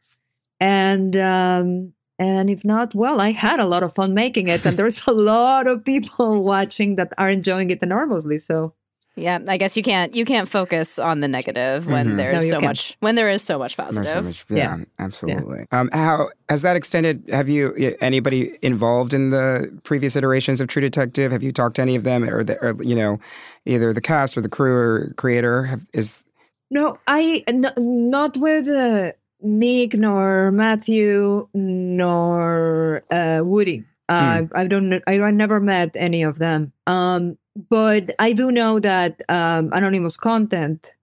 and 0.59 1.15
um, 1.17 1.93
and 2.19 2.49
if 2.49 2.65
not, 2.65 2.95
well, 2.95 3.21
I 3.21 3.31
had 3.31 3.59
a 3.59 3.65
lot 3.67 3.83
of 3.83 3.93
fun 3.93 4.13
making 4.13 4.47
it, 4.49 4.65
and 4.65 4.77
there's 4.77 5.05
a 5.07 5.13
lot 5.13 5.67
of 5.67 5.85
people 5.85 6.41
watching 6.53 6.95
that 6.97 7.13
are 7.17 7.29
enjoying 7.29 7.69
it 7.69 7.83
enormously. 7.83 8.39
So 8.39 8.73
yeah 9.17 9.39
i 9.47 9.57
guess 9.57 9.75
you 9.75 9.83
can't 9.83 10.15
you 10.15 10.23
can't 10.23 10.47
focus 10.47 10.97
on 10.99 11.19
the 11.21 11.27
negative 11.27 11.85
when 11.87 12.11
Mhm. 12.11 12.17
there's 12.17 12.43
No, 12.45 12.49
so 12.49 12.59
can't. 12.59 12.69
much 12.69 12.97
when 12.99 13.15
there 13.15 13.29
is 13.29 13.41
so 13.41 13.57
much 13.59 13.75
There's 13.75 13.95
so 13.95 14.01
positive 14.03 14.23
much- 14.25 14.45
yeah, 14.49 14.77
Yeah. 14.77 14.83
absolutely. 14.99 15.65
Um, 15.71 15.89
how 15.91 16.29
has 16.49 16.61
that 16.61 16.75
extended? 16.75 17.23
Have 17.31 17.49
you 17.49 17.73
anybody 18.01 18.57
involved 18.61 19.13
in 19.13 19.31
the 19.31 19.71
previous 19.83 20.15
iterations 20.15 20.61
of 20.61 20.67
True 20.67 20.81
Detective? 20.81 21.31
Have 21.31 21.43
you 21.43 21.51
talked 21.51 21.75
to 21.77 21.81
any 21.81 21.95
of 21.95 22.03
them, 22.03 22.23
or, 22.23 22.43
the, 22.43 22.55
or 22.65 22.81
you 22.83 22.95
know, 22.95 23.19
either 23.65 23.91
the 23.93 24.01
cast 24.01 24.37
or 24.37 24.41
the 24.41 24.49
crew 24.49 24.75
or 24.75 25.13
creator? 25.17 25.63
Have, 25.65 25.81
is 25.93 26.23
No, 26.69 26.97
I 27.07 27.43
n- 27.47 27.73
not 27.77 28.37
with 28.37 28.67
uh, 28.67 29.11
Nick 29.41 29.93
nor 29.95 30.51
Matthew 30.51 31.47
nor 31.53 33.03
uh, 33.11 33.41
Woody. 33.43 33.83
Uh, 34.09 34.43
I 34.55 34.67
don't. 34.67 34.89
kn- 34.89 35.01
I, 35.05 35.19
I 35.19 35.31
never 35.31 35.59
met 35.59 35.91
any 35.95 36.23
of 36.23 36.39
them. 36.39 36.71
Um, 36.85 37.37
but 37.69 38.13
I 38.19 38.33
do 38.33 38.51
know 38.51 38.79
that 38.79 39.21
um, 39.29 39.71
Anonymous 39.73 40.15
Content, 40.15 40.93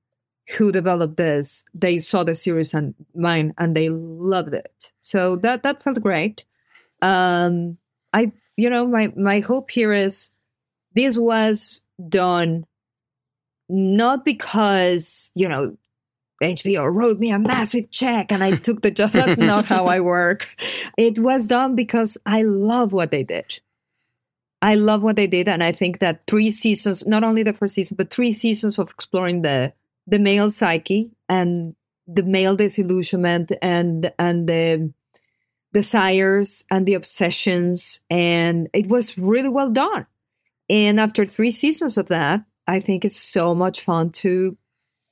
who 0.57 0.71
developed 0.71 1.17
this, 1.17 1.65
they 1.75 1.99
saw 1.99 2.23
the 2.23 2.35
series 2.35 2.75
and 2.75 2.95
mine, 3.15 3.55
and 3.59 3.77
they 3.77 3.89
loved 3.89 4.55
it. 4.55 4.93
So 5.01 5.37
that 5.37 5.65
that 5.65 5.83
felt 5.83 6.01
great. 6.01 6.45
Um, 7.03 7.79
I 8.13 8.33
you 8.57 8.71
know, 8.71 8.87
my 8.87 9.13
my 9.17 9.41
hope 9.41 9.71
here 9.71 9.93
is 9.93 10.31
this 10.95 11.19
was 11.19 11.83
done 12.09 12.67
not 13.69 14.25
because 14.25 15.33
you 15.35 15.49
know 15.49 15.77
HBO 16.43 16.93
wrote 16.93 17.19
me 17.19 17.31
a 17.31 17.39
massive 17.39 17.91
check 17.91 18.31
and 18.31 18.45
I 18.45 18.57
took 18.57 18.83
the 18.83 18.91
job. 18.91 19.11
That's 19.11 19.39
not 19.39 19.67
how 19.67 19.87
I 19.87 20.01
work. 20.01 20.49
It 20.97 21.19
was 21.19 21.49
done 21.49 21.75
because 21.75 22.19
I 22.25 22.43
love 22.43 22.93
what 22.93 23.11
they 23.11 23.25
did. 23.25 23.61
I 24.63 24.77
love 24.77 25.03
what 25.03 25.17
they 25.17 25.27
did, 25.27 25.49
and 25.49 25.63
I 25.63 25.73
think 25.73 25.99
that 25.99 26.23
three 26.27 26.51
seasons, 26.51 27.07
not 27.07 27.25
only 27.25 27.43
the 27.43 27.53
first 27.53 27.75
season, 27.75 27.97
but 27.97 28.11
three 28.11 28.33
seasons 28.33 28.79
of 28.79 28.91
exploring 28.91 29.43
the 29.43 29.73
the 30.07 30.19
male 30.19 30.51
psyche 30.51 31.11
and 31.29 31.75
the 32.07 32.23
male 32.23 32.57
disillusionment 32.57 33.53
and 33.63 34.13
and 34.19 34.49
the 34.49 34.93
desires 35.73 36.65
and 36.71 36.87
the 36.87 36.95
obsessions, 36.95 38.01
and 38.09 38.69
it 38.73 38.87
was 38.87 39.19
really 39.19 39.49
well 39.49 39.71
done. 39.71 40.07
And 40.71 40.99
after 40.99 41.27
three 41.27 41.51
seasons 41.51 41.99
of 41.99 42.09
that, 42.09 42.45
I 42.67 42.81
think 42.81 43.05
it's 43.05 43.21
so 43.21 43.55
much 43.55 43.83
fun 43.83 44.11
to 44.11 44.57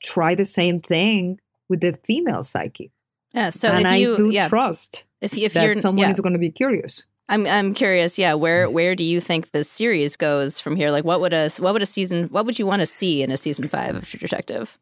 try 0.02 0.34
the 0.34 0.44
same 0.44 0.80
thing 0.80 1.40
with 1.68 1.80
the 1.80 1.92
female 2.04 2.42
psyche. 2.42 2.90
Yeah. 3.34 3.50
So 3.50 3.68
and 3.68 3.86
if 3.86 4.00
you 4.00 4.14
I 4.14 4.16
do 4.16 4.30
yeah, 4.30 4.48
trust 4.48 5.04
if 5.20 5.36
if 5.36 5.54
that 5.54 5.64
you're 5.64 5.74
someone 5.74 6.06
yeah. 6.06 6.10
is 6.10 6.20
going 6.20 6.34
to 6.34 6.38
be 6.38 6.50
curious. 6.50 7.04
I'm 7.32 7.46
I'm 7.46 7.72
curious, 7.72 8.18
yeah. 8.18 8.34
Where 8.34 8.68
where 8.68 8.94
do 8.94 9.02
you 9.02 9.18
think 9.18 9.52
this 9.52 9.68
series 9.68 10.16
goes 10.16 10.60
from 10.60 10.76
here? 10.76 10.90
Like, 10.90 11.04
what 11.04 11.22
would 11.22 11.32
a 11.32 11.48
what 11.58 11.72
would 11.72 11.80
a 11.80 11.86
season 11.86 12.28
what 12.28 12.44
would 12.44 12.58
you 12.58 12.66
want 12.66 12.80
to 12.80 12.86
see 12.86 13.22
in 13.22 13.30
a 13.30 13.38
season 13.38 13.68
five 13.68 13.96
of 13.96 14.06
True 14.06 14.20
Detective? 14.20 14.78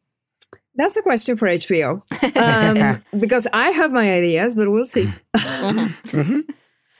That's 0.75 0.97
a 0.97 1.03
question 1.03 1.37
for 1.37 1.47
HBO 1.47 2.03
um, 2.37 3.03
because 3.21 3.47
I 3.53 3.71
have 3.71 3.93
my 3.93 4.13
ideas, 4.13 4.57
but 4.57 4.69
we'll 4.71 4.87
see. 4.87 5.09
Mm-hmm. 5.35 6.19
Mm-hmm. 6.19 6.41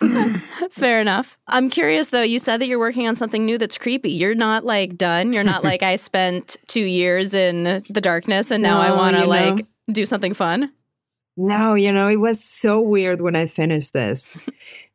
Mm-hmm. 0.03 0.67
Fair 0.71 1.01
enough. 1.01 1.37
I'm 1.47 1.69
curious 1.69 2.09
though. 2.09 2.23
You 2.23 2.39
said 2.39 2.61
that 2.61 2.69
you're 2.69 2.79
working 2.79 3.09
on 3.09 3.17
something 3.17 3.45
new 3.45 3.59
that's 3.59 3.77
creepy. 3.77 4.11
You're 4.11 4.35
not 4.35 4.65
like 4.65 4.97
done. 4.97 5.33
You're 5.33 5.45
not 5.45 5.65
like 5.65 5.83
I 5.83 5.97
spent 5.97 6.57
two 6.69 6.85
years 6.85 7.35
in 7.35 7.65
the 7.65 8.01
darkness 8.01 8.51
and 8.51 8.63
now 8.63 8.81
I 8.81 8.93
want 8.93 9.17
to 9.17 9.23
you 9.23 9.29
know. 9.29 9.31
like 9.31 9.67
do 9.91 10.07
something 10.07 10.33
fun. 10.33 10.73
No, 11.37 11.75
you 11.75 11.93
know, 11.93 12.09
it 12.09 12.21
was 12.21 12.45
so 12.45 12.81
weird 12.81 13.21
when 13.21 13.35
I 13.35 13.47
finished 13.47 13.93
this 13.93 14.31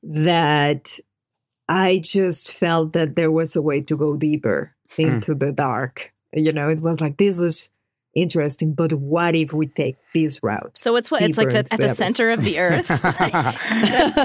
that 0.06 1.00
I 1.68 2.00
just 2.04 2.54
felt 2.54 2.94
that 2.94 3.16
there 3.16 3.32
was 3.32 3.56
a 3.56 3.62
way 3.62 3.82
to 3.82 3.98
go 3.98 4.16
deeper 4.16 4.76
hmm. 4.96 5.02
into 5.02 5.36
the 5.36 5.52
dark. 5.52 6.14
You 6.32 6.54
know, 6.54 6.70
it 6.70 6.80
was 6.80 7.02
like 7.02 7.18
this 7.18 7.40
was 7.40 7.70
interesting, 8.14 8.74
but 8.74 8.94
what 8.94 9.36
if 9.36 9.52
we 9.52 9.68
take 9.68 9.98
this 10.16 10.42
route? 10.42 10.78
So 10.78 10.96
it's 10.96 11.12
what 11.12 11.22
it's 11.22 11.38
like 11.38 11.50
deeper 11.50 11.64
the, 11.64 11.74
at 11.74 11.80
the 11.80 11.90
center 11.90 12.32
of 12.32 12.44
the 12.44 12.60
earth 12.60 12.90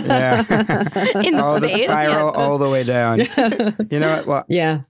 yeah. 0.05 1.21
in 1.21 1.39
all 1.39 1.61
the 1.61 1.69
spiral 1.69 2.33
Yeah, 2.35 2.43
all 2.43 2.59
the 2.59 2.69
way 2.69 2.85
down. 2.85 3.21
you 3.91 3.99
know 3.99 4.17
what? 4.17 4.27
Well, 4.27 4.45
yeah. 4.49 4.81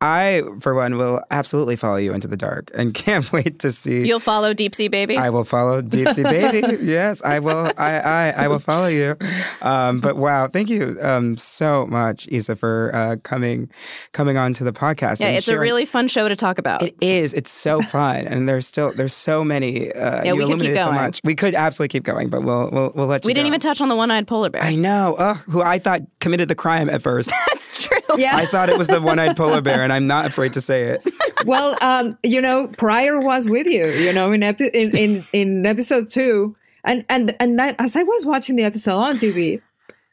I, 0.00 0.42
for 0.60 0.74
one, 0.74 0.96
will 0.96 1.20
absolutely 1.30 1.76
follow 1.76 1.96
you 1.96 2.12
into 2.12 2.28
the 2.28 2.36
dark 2.36 2.70
and 2.74 2.94
can't 2.94 3.30
wait 3.32 3.58
to 3.60 3.72
see. 3.72 4.06
You'll 4.06 4.20
follow 4.20 4.54
Deep 4.54 4.74
Sea 4.74 4.88
Baby. 4.88 5.16
I 5.16 5.30
will 5.30 5.44
follow 5.44 5.82
Deep 5.82 6.08
Sea 6.08 6.22
Baby. 6.22 6.78
yes, 6.82 7.22
I 7.22 7.38
will. 7.38 7.70
I, 7.76 7.98
I, 7.98 8.30
I 8.30 8.48
will 8.48 8.58
follow 8.58 8.86
you. 8.86 9.16
Um, 9.62 10.00
but 10.00 10.16
wow, 10.16 10.48
thank 10.48 10.70
you 10.70 10.98
um, 11.02 11.36
so 11.36 11.86
much, 11.86 12.28
Issa, 12.30 12.56
for 12.56 12.90
uh, 12.94 13.16
coming 13.22 13.70
coming 14.12 14.36
on 14.36 14.54
to 14.54 14.64
the 14.64 14.72
podcast. 14.72 15.20
yeah, 15.20 15.28
and 15.28 15.36
it's 15.36 15.48
a 15.48 15.58
really 15.58 15.84
fun 15.84 16.08
show 16.08 16.28
to 16.28 16.36
talk 16.36 16.58
about. 16.58 16.82
It 16.82 16.96
is. 17.00 17.34
It's 17.34 17.50
so 17.50 17.82
fun, 17.82 18.26
and 18.26 18.48
there's 18.48 18.66
still 18.66 18.92
there's 18.92 19.14
so 19.14 19.44
many. 19.44 19.92
Uh, 19.92 20.05
Yeah, 20.24 20.32
you 20.32 20.36
we 20.36 20.40
could 20.40 20.46
keep 20.46 20.70
illuminated 20.70 20.76
so 20.78 20.84
going. 20.84 20.94
much. 20.96 21.20
We 21.24 21.34
could 21.34 21.54
absolutely 21.54 21.88
keep 21.88 22.04
going, 22.04 22.28
but 22.28 22.42
we'll 22.42 22.70
we'll, 22.70 22.92
we'll 22.94 23.06
let 23.06 23.24
you. 23.24 23.28
we 23.28 23.34
didn't 23.34 23.44
go. 23.44 23.48
even 23.48 23.60
touch 23.60 23.80
on 23.80 23.88
the 23.88 23.96
one-eyed 23.96 24.26
polar 24.26 24.50
bear. 24.50 24.62
I 24.62 24.74
know. 24.74 25.14
Ugh, 25.18 25.36
who 25.48 25.62
I 25.62 25.78
thought 25.78 26.02
committed 26.20 26.48
the 26.48 26.54
crime 26.54 26.88
at 26.90 27.02
first. 27.02 27.30
That's 27.48 27.82
true. 27.82 27.96
Yeah. 28.16 28.34
I 28.36 28.46
thought 28.46 28.70
it 28.70 28.78
was 28.78 28.86
the 28.86 29.02
one-eyed 29.02 29.36
polar 29.36 29.60
bear, 29.60 29.82
and 29.82 29.92
I'm 29.92 30.06
not 30.06 30.24
afraid 30.24 30.54
to 30.54 30.60
say 30.60 30.84
it. 30.84 31.04
well, 31.44 31.76
um, 31.82 32.16
you 32.22 32.40
know, 32.40 32.68
Prior 32.68 33.20
was 33.20 33.50
with 33.50 33.66
you, 33.66 33.88
you 33.88 34.10
know, 34.12 34.32
in 34.32 34.42
epi- 34.42 34.70
in, 34.72 34.96
in 34.96 35.24
in 35.34 35.66
episode 35.66 36.08
two, 36.08 36.56
and 36.82 37.04
and 37.10 37.36
and 37.40 37.58
that, 37.58 37.76
as 37.78 37.94
I 37.94 38.04
was 38.04 38.24
watching 38.24 38.56
the 38.56 38.62
episode 38.64 38.96
on 38.96 39.18
TV, 39.18 39.60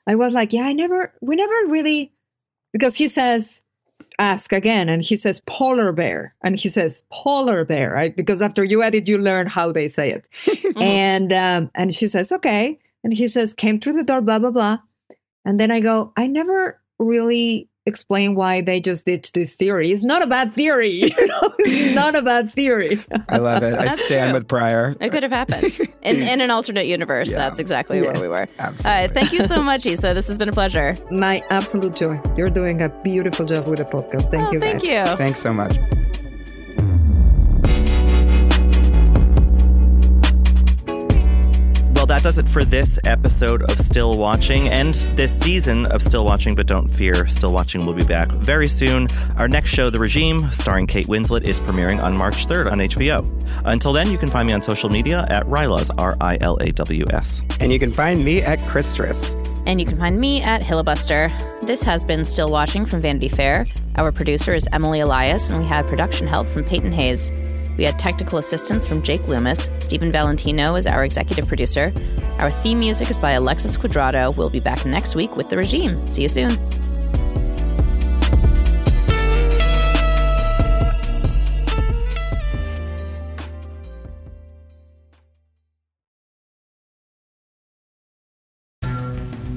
I 0.06 0.16
was 0.16 0.34
like, 0.34 0.52
yeah, 0.52 0.64
I 0.64 0.74
never, 0.74 1.14
we 1.22 1.38
never 1.38 1.54
really, 1.68 2.12
because 2.74 2.96
he 2.96 3.08
says, 3.08 3.62
ask 4.20 4.51
again, 4.54 4.89
and 4.89 5.04
he 5.04 5.16
says 5.16 5.41
polar 5.45 5.91
bear, 5.91 6.36
and 6.41 6.60
he 6.60 6.70
says 6.70 7.04
polar 7.12 7.66
bear, 7.66 7.91
right? 7.91 8.16
Because 8.16 8.41
after 8.41 8.64
you 8.64 8.84
edit, 8.84 9.08
you 9.08 9.18
learn 9.18 9.47
how 9.47 9.72
they 9.72 9.88
say 9.88 10.12
it, 10.12 10.30
and 10.78 11.32
um, 11.34 11.72
and 11.76 11.93
she 11.93 12.08
says, 12.08 12.32
okay, 12.32 12.80
and 13.04 13.14
he 13.14 13.28
says, 13.28 13.54
came 13.54 13.80
through 13.80 13.93
the 13.93 14.04
door, 14.04 14.22
blah 14.22 14.39
blah 14.39 14.51
blah, 14.51 14.78
and 15.45 15.60
then 15.60 15.72
I 15.72 15.80
go, 15.80 16.14
I 16.16 16.28
never 16.28 16.80
really 16.99 17.70
explain 17.86 18.36
why 18.36 18.61
they 18.61 18.79
just 18.79 19.05
ditched 19.05 19.34
this 19.34 19.55
theory. 19.55 19.91
It's 19.91 20.03
not 20.03 20.21
a 20.21 20.27
bad 20.27 20.53
theory. 20.53 21.11
You 21.23 21.27
know? 21.27 21.53
it's 21.59 21.95
not 21.95 22.15
a 22.15 22.21
bad 22.21 22.51
theory. 22.51 23.03
I 23.29 23.38
love 23.38 23.63
it. 23.63 23.75
I 23.75 23.86
That's 23.86 24.03
stand 24.05 24.31
true. 24.31 24.39
with 24.39 24.47
Prior. 24.47 24.95
It 24.99 25.11
could 25.11 25.23
have 25.23 25.31
happened 25.31 25.77
in, 26.01 26.21
in 26.21 26.41
an 26.41 26.49
alternate 26.49 26.88
universe. 26.88 27.31
Yeah. 27.31 27.38
That's 27.38 27.59
exactly 27.59 27.99
Yeah. 27.99 28.11
where 28.11 28.21
we 28.21 28.27
were. 28.27 28.47
Absolutely. 28.59 28.89
All 28.91 29.01
right, 29.01 29.13
thank 29.13 29.31
you 29.31 29.45
so 29.47 29.61
much, 29.61 29.86
Issa. 29.86 30.13
This 30.13 30.27
has 30.27 30.38
been 30.38 30.49
a 30.49 30.53
pleasure. 30.53 30.95
My 31.11 31.43
absolute 31.49 31.95
joy. 31.95 32.19
You're 32.36 32.49
doing 32.49 32.81
a 32.81 32.89
beautiful 32.89 33.45
job 33.45 33.67
with 33.67 33.79
the 33.79 33.86
podcast. 33.86 34.31
Thank 34.31 34.47
oh, 34.47 34.51
you. 34.53 34.59
thank 34.59 34.84
guys. 34.84 35.09
you. 35.11 35.17
Thanks 35.17 35.41
so 35.41 35.53
much. 35.53 35.77
Well, 42.04 42.08
that 42.08 42.22
does 42.22 42.38
it 42.38 42.49
for 42.49 42.66
this 42.66 42.99
episode 43.06 43.62
of 43.72 43.80
Still 43.80 44.18
Watching 44.18 44.68
and 44.68 44.93
this 45.16 45.39
season 45.39 45.86
of 45.86 46.04
Still 46.04 46.26
Watching, 46.26 46.54
but 46.54 46.68
don't 46.68 46.89
fear, 46.89 47.26
Still 47.28 47.54
Watching 47.54 47.86
will 47.86 47.93
be 47.93 48.04
back 48.04 48.30
very 48.30 48.68
soon. 48.68 49.08
Our 49.38 49.47
next 49.47 49.70
show, 49.70 49.89
The 49.89 49.99
Regime, 49.99 50.51
starring 50.51 50.86
Kate 50.86 51.08
Winslet, 51.08 51.43
is 51.43 51.62
premiering 51.62 52.04
on 52.04 52.18
March 52.18 52.45
3rd 52.45 52.70
on 52.74 52.80
HBO. 52.80 53.26
Until 53.64 53.93
then, 53.93 54.12
you 54.12 54.18
can 54.18 54.28
find 54.28 54.47
me 54.47 54.54
on 54.54 54.62
social 54.62 54.89
media 54.89 55.26
at 55.30 55.45
Rylaws, 55.45 55.91
R 55.97 56.18
I 56.20 56.38
L 56.41 56.58
A 56.60 56.74
W 56.74 57.06
S. 57.10 57.41
And 57.62 57.72
you 57.72 57.80
can 57.80 57.93
find 57.93 58.26
me 58.26 58.41
at 58.41 58.60
Christress. 58.68 59.36
And 59.66 59.80
you 59.80 59.86
can 59.86 59.97
find 59.97 60.20
me 60.20 60.41
at 60.41 60.62
Hillabuster. 60.62 61.32
This 61.66 61.84
has 61.84 62.04
been 62.04 62.26
Still 62.26 62.51
Watching 62.51 62.86
from 62.86 62.99
Vanity 62.99 63.30
Fair. 63.30 63.66
Our 63.95 64.12
producer 64.12 64.54
is 64.54 64.68
Emily 64.74 64.99
Elias, 64.99 65.49
and 65.49 65.62
we 65.62 65.66
had 65.66 65.88
production 65.88 66.28
help 66.28 66.49
from 66.49 66.66
Peyton 66.66 66.91
Hayes. 66.91 67.32
We 67.78 67.84
had 67.84 67.97
technical 67.97 68.38
assistance 68.38 68.86
from 68.86 69.01
Jake 69.01 69.28
Loomis. 69.28 69.69
Stephen 69.80 70.11
Valentino 70.11 70.76
is 70.76 70.86
our 70.86 71.03
executive 71.03 71.47
producer. 71.47 71.93
Our 72.39 72.51
theme 72.51 72.80
music 72.80 73.09
is 73.09 73.19
by 73.19 73.32
Alexis 73.32 73.78
Quadrado. 73.78 74.36
We'll 74.36 74.49
be 74.49 74.59
back 74.59 74.86
next 74.86 75.15
week 75.15 75.36
with 75.36 75.49
The 75.49 75.57
Regime. 75.57 76.05
See 76.07 76.24
you 76.24 76.30
soon. 76.30 76.57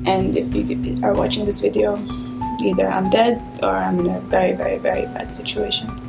And 0.07 0.37
if 0.37 0.55
you 0.55 1.05
are 1.05 1.13
watching 1.13 1.45
this 1.45 1.61
video, 1.61 1.97
either 2.63 2.89
I'm 2.89 3.11
dead 3.11 3.43
or 3.63 3.71
I'm 3.71 3.99
in 4.01 4.07
a 4.07 4.21
very, 4.21 4.53
very, 4.53 4.79
very 4.79 5.07
bad 5.07 5.33
situation. 5.33 6.06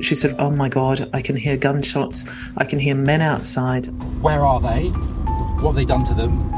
She 0.00 0.14
said, 0.14 0.36
Oh 0.38 0.50
my 0.50 0.68
God, 0.68 1.08
I 1.12 1.22
can 1.22 1.36
hear 1.36 1.56
gunshots. 1.56 2.24
I 2.56 2.64
can 2.64 2.78
hear 2.78 2.94
men 2.94 3.20
outside. 3.20 3.86
Where 4.22 4.44
are 4.44 4.60
they? 4.60 4.88
What 5.60 5.70
have 5.70 5.74
they 5.76 5.84
done 5.84 6.04
to 6.04 6.14
them? 6.14 6.52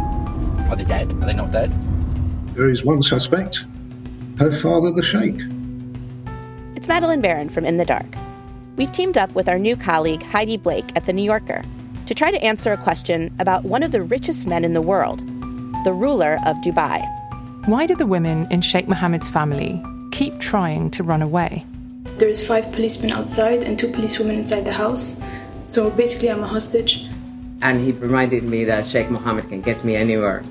Are 0.71 0.77
they 0.77 0.85
dead? 0.85 1.13
Are 1.13 1.27
they 1.27 1.35
not 1.35 1.53
dead? 1.53 1.73
There 2.55 2.69
is 2.69 2.85
one 2.85 3.03
suspect, 3.03 3.65
her 4.39 4.51
father, 4.51 4.91
the 4.91 5.03
Sheikh. 5.03 5.41
It's 6.75 6.89
Madeleine 6.89 7.21
Baran 7.21 7.49
from 7.49 7.65
In 7.65 7.77
the 7.77 7.85
Dark. 7.85 8.07
We've 8.77 8.91
teamed 8.91 9.17
up 9.17 9.35
with 9.35 9.49
our 9.49 9.59
new 9.59 9.77
colleague 9.77 10.23
Heidi 10.23 10.57
Blake 10.57 10.91
at 10.97 11.07
The 11.07 11.13
New 11.13 11.23
Yorker 11.23 11.63
to 12.07 12.15
try 12.15 12.31
to 12.31 12.43
answer 12.43 12.73
a 12.73 12.77
question 12.77 13.35
about 13.39 13.65
one 13.65 13.83
of 13.83 13.93
the 13.93 14.03
richest 14.03 14.47
men 14.47 14.65
in 14.65 14.73
the 14.73 14.83
world, 14.83 15.21
the 15.85 15.93
ruler 15.93 16.39
of 16.47 16.57
Dubai. 16.59 17.05
Why 17.67 17.87
do 17.87 17.97
the 17.97 18.07
women 18.07 18.47
in 18.51 18.61
Sheikh 18.61 18.89
Mohammed's 18.89 19.29
family 19.29 19.83
keep 20.13 20.39
trying 20.39 20.91
to 20.93 21.03
run 21.03 21.23
away? 21.23 21.67
There's 22.19 22.47
five 22.47 22.73
policemen 22.73 23.13
outside 23.13 23.63
and 23.63 23.79
two 23.79 23.93
policewomen 23.93 24.39
inside 24.39 24.65
the 24.65 24.73
house. 24.73 25.21
So 25.67 25.91
basically, 25.91 26.31
I'm 26.31 26.43
a 26.43 26.47
hostage. 26.47 27.09
And 27.61 27.81
he 27.81 27.93
reminded 27.93 28.43
me 28.43 28.65
that 28.65 28.87
Sheikh 28.87 29.11
Mohammed 29.11 29.49
can 29.49 29.61
get 29.61 29.85
me 29.85 29.97
anywhere. 29.97 30.43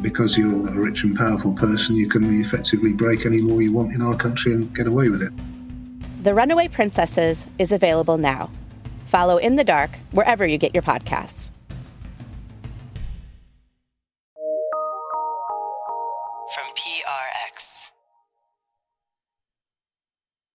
Because 0.00 0.38
you're 0.38 0.66
a 0.68 0.72
rich 0.72 1.04
and 1.04 1.14
powerful 1.16 1.52
person, 1.52 1.96
you 1.96 2.08
can 2.08 2.40
effectively 2.40 2.92
break 2.92 3.26
any 3.26 3.42
law 3.42 3.58
you 3.58 3.72
want 3.72 3.92
in 3.92 4.00
our 4.00 4.16
country 4.16 4.52
and 4.52 4.74
get 4.74 4.86
away 4.86 5.08
with 5.08 5.22
it. 5.22 5.32
The 6.22 6.32
Runaway 6.32 6.68
Princesses 6.68 7.46
is 7.58 7.72
available 7.72 8.16
now. 8.16 8.50
Follow 9.06 9.36
In 9.36 9.56
the 9.56 9.64
Dark 9.64 9.98
wherever 10.12 10.46
you 10.46 10.58
get 10.58 10.74
your 10.74 10.82
podcasts. 10.82 11.50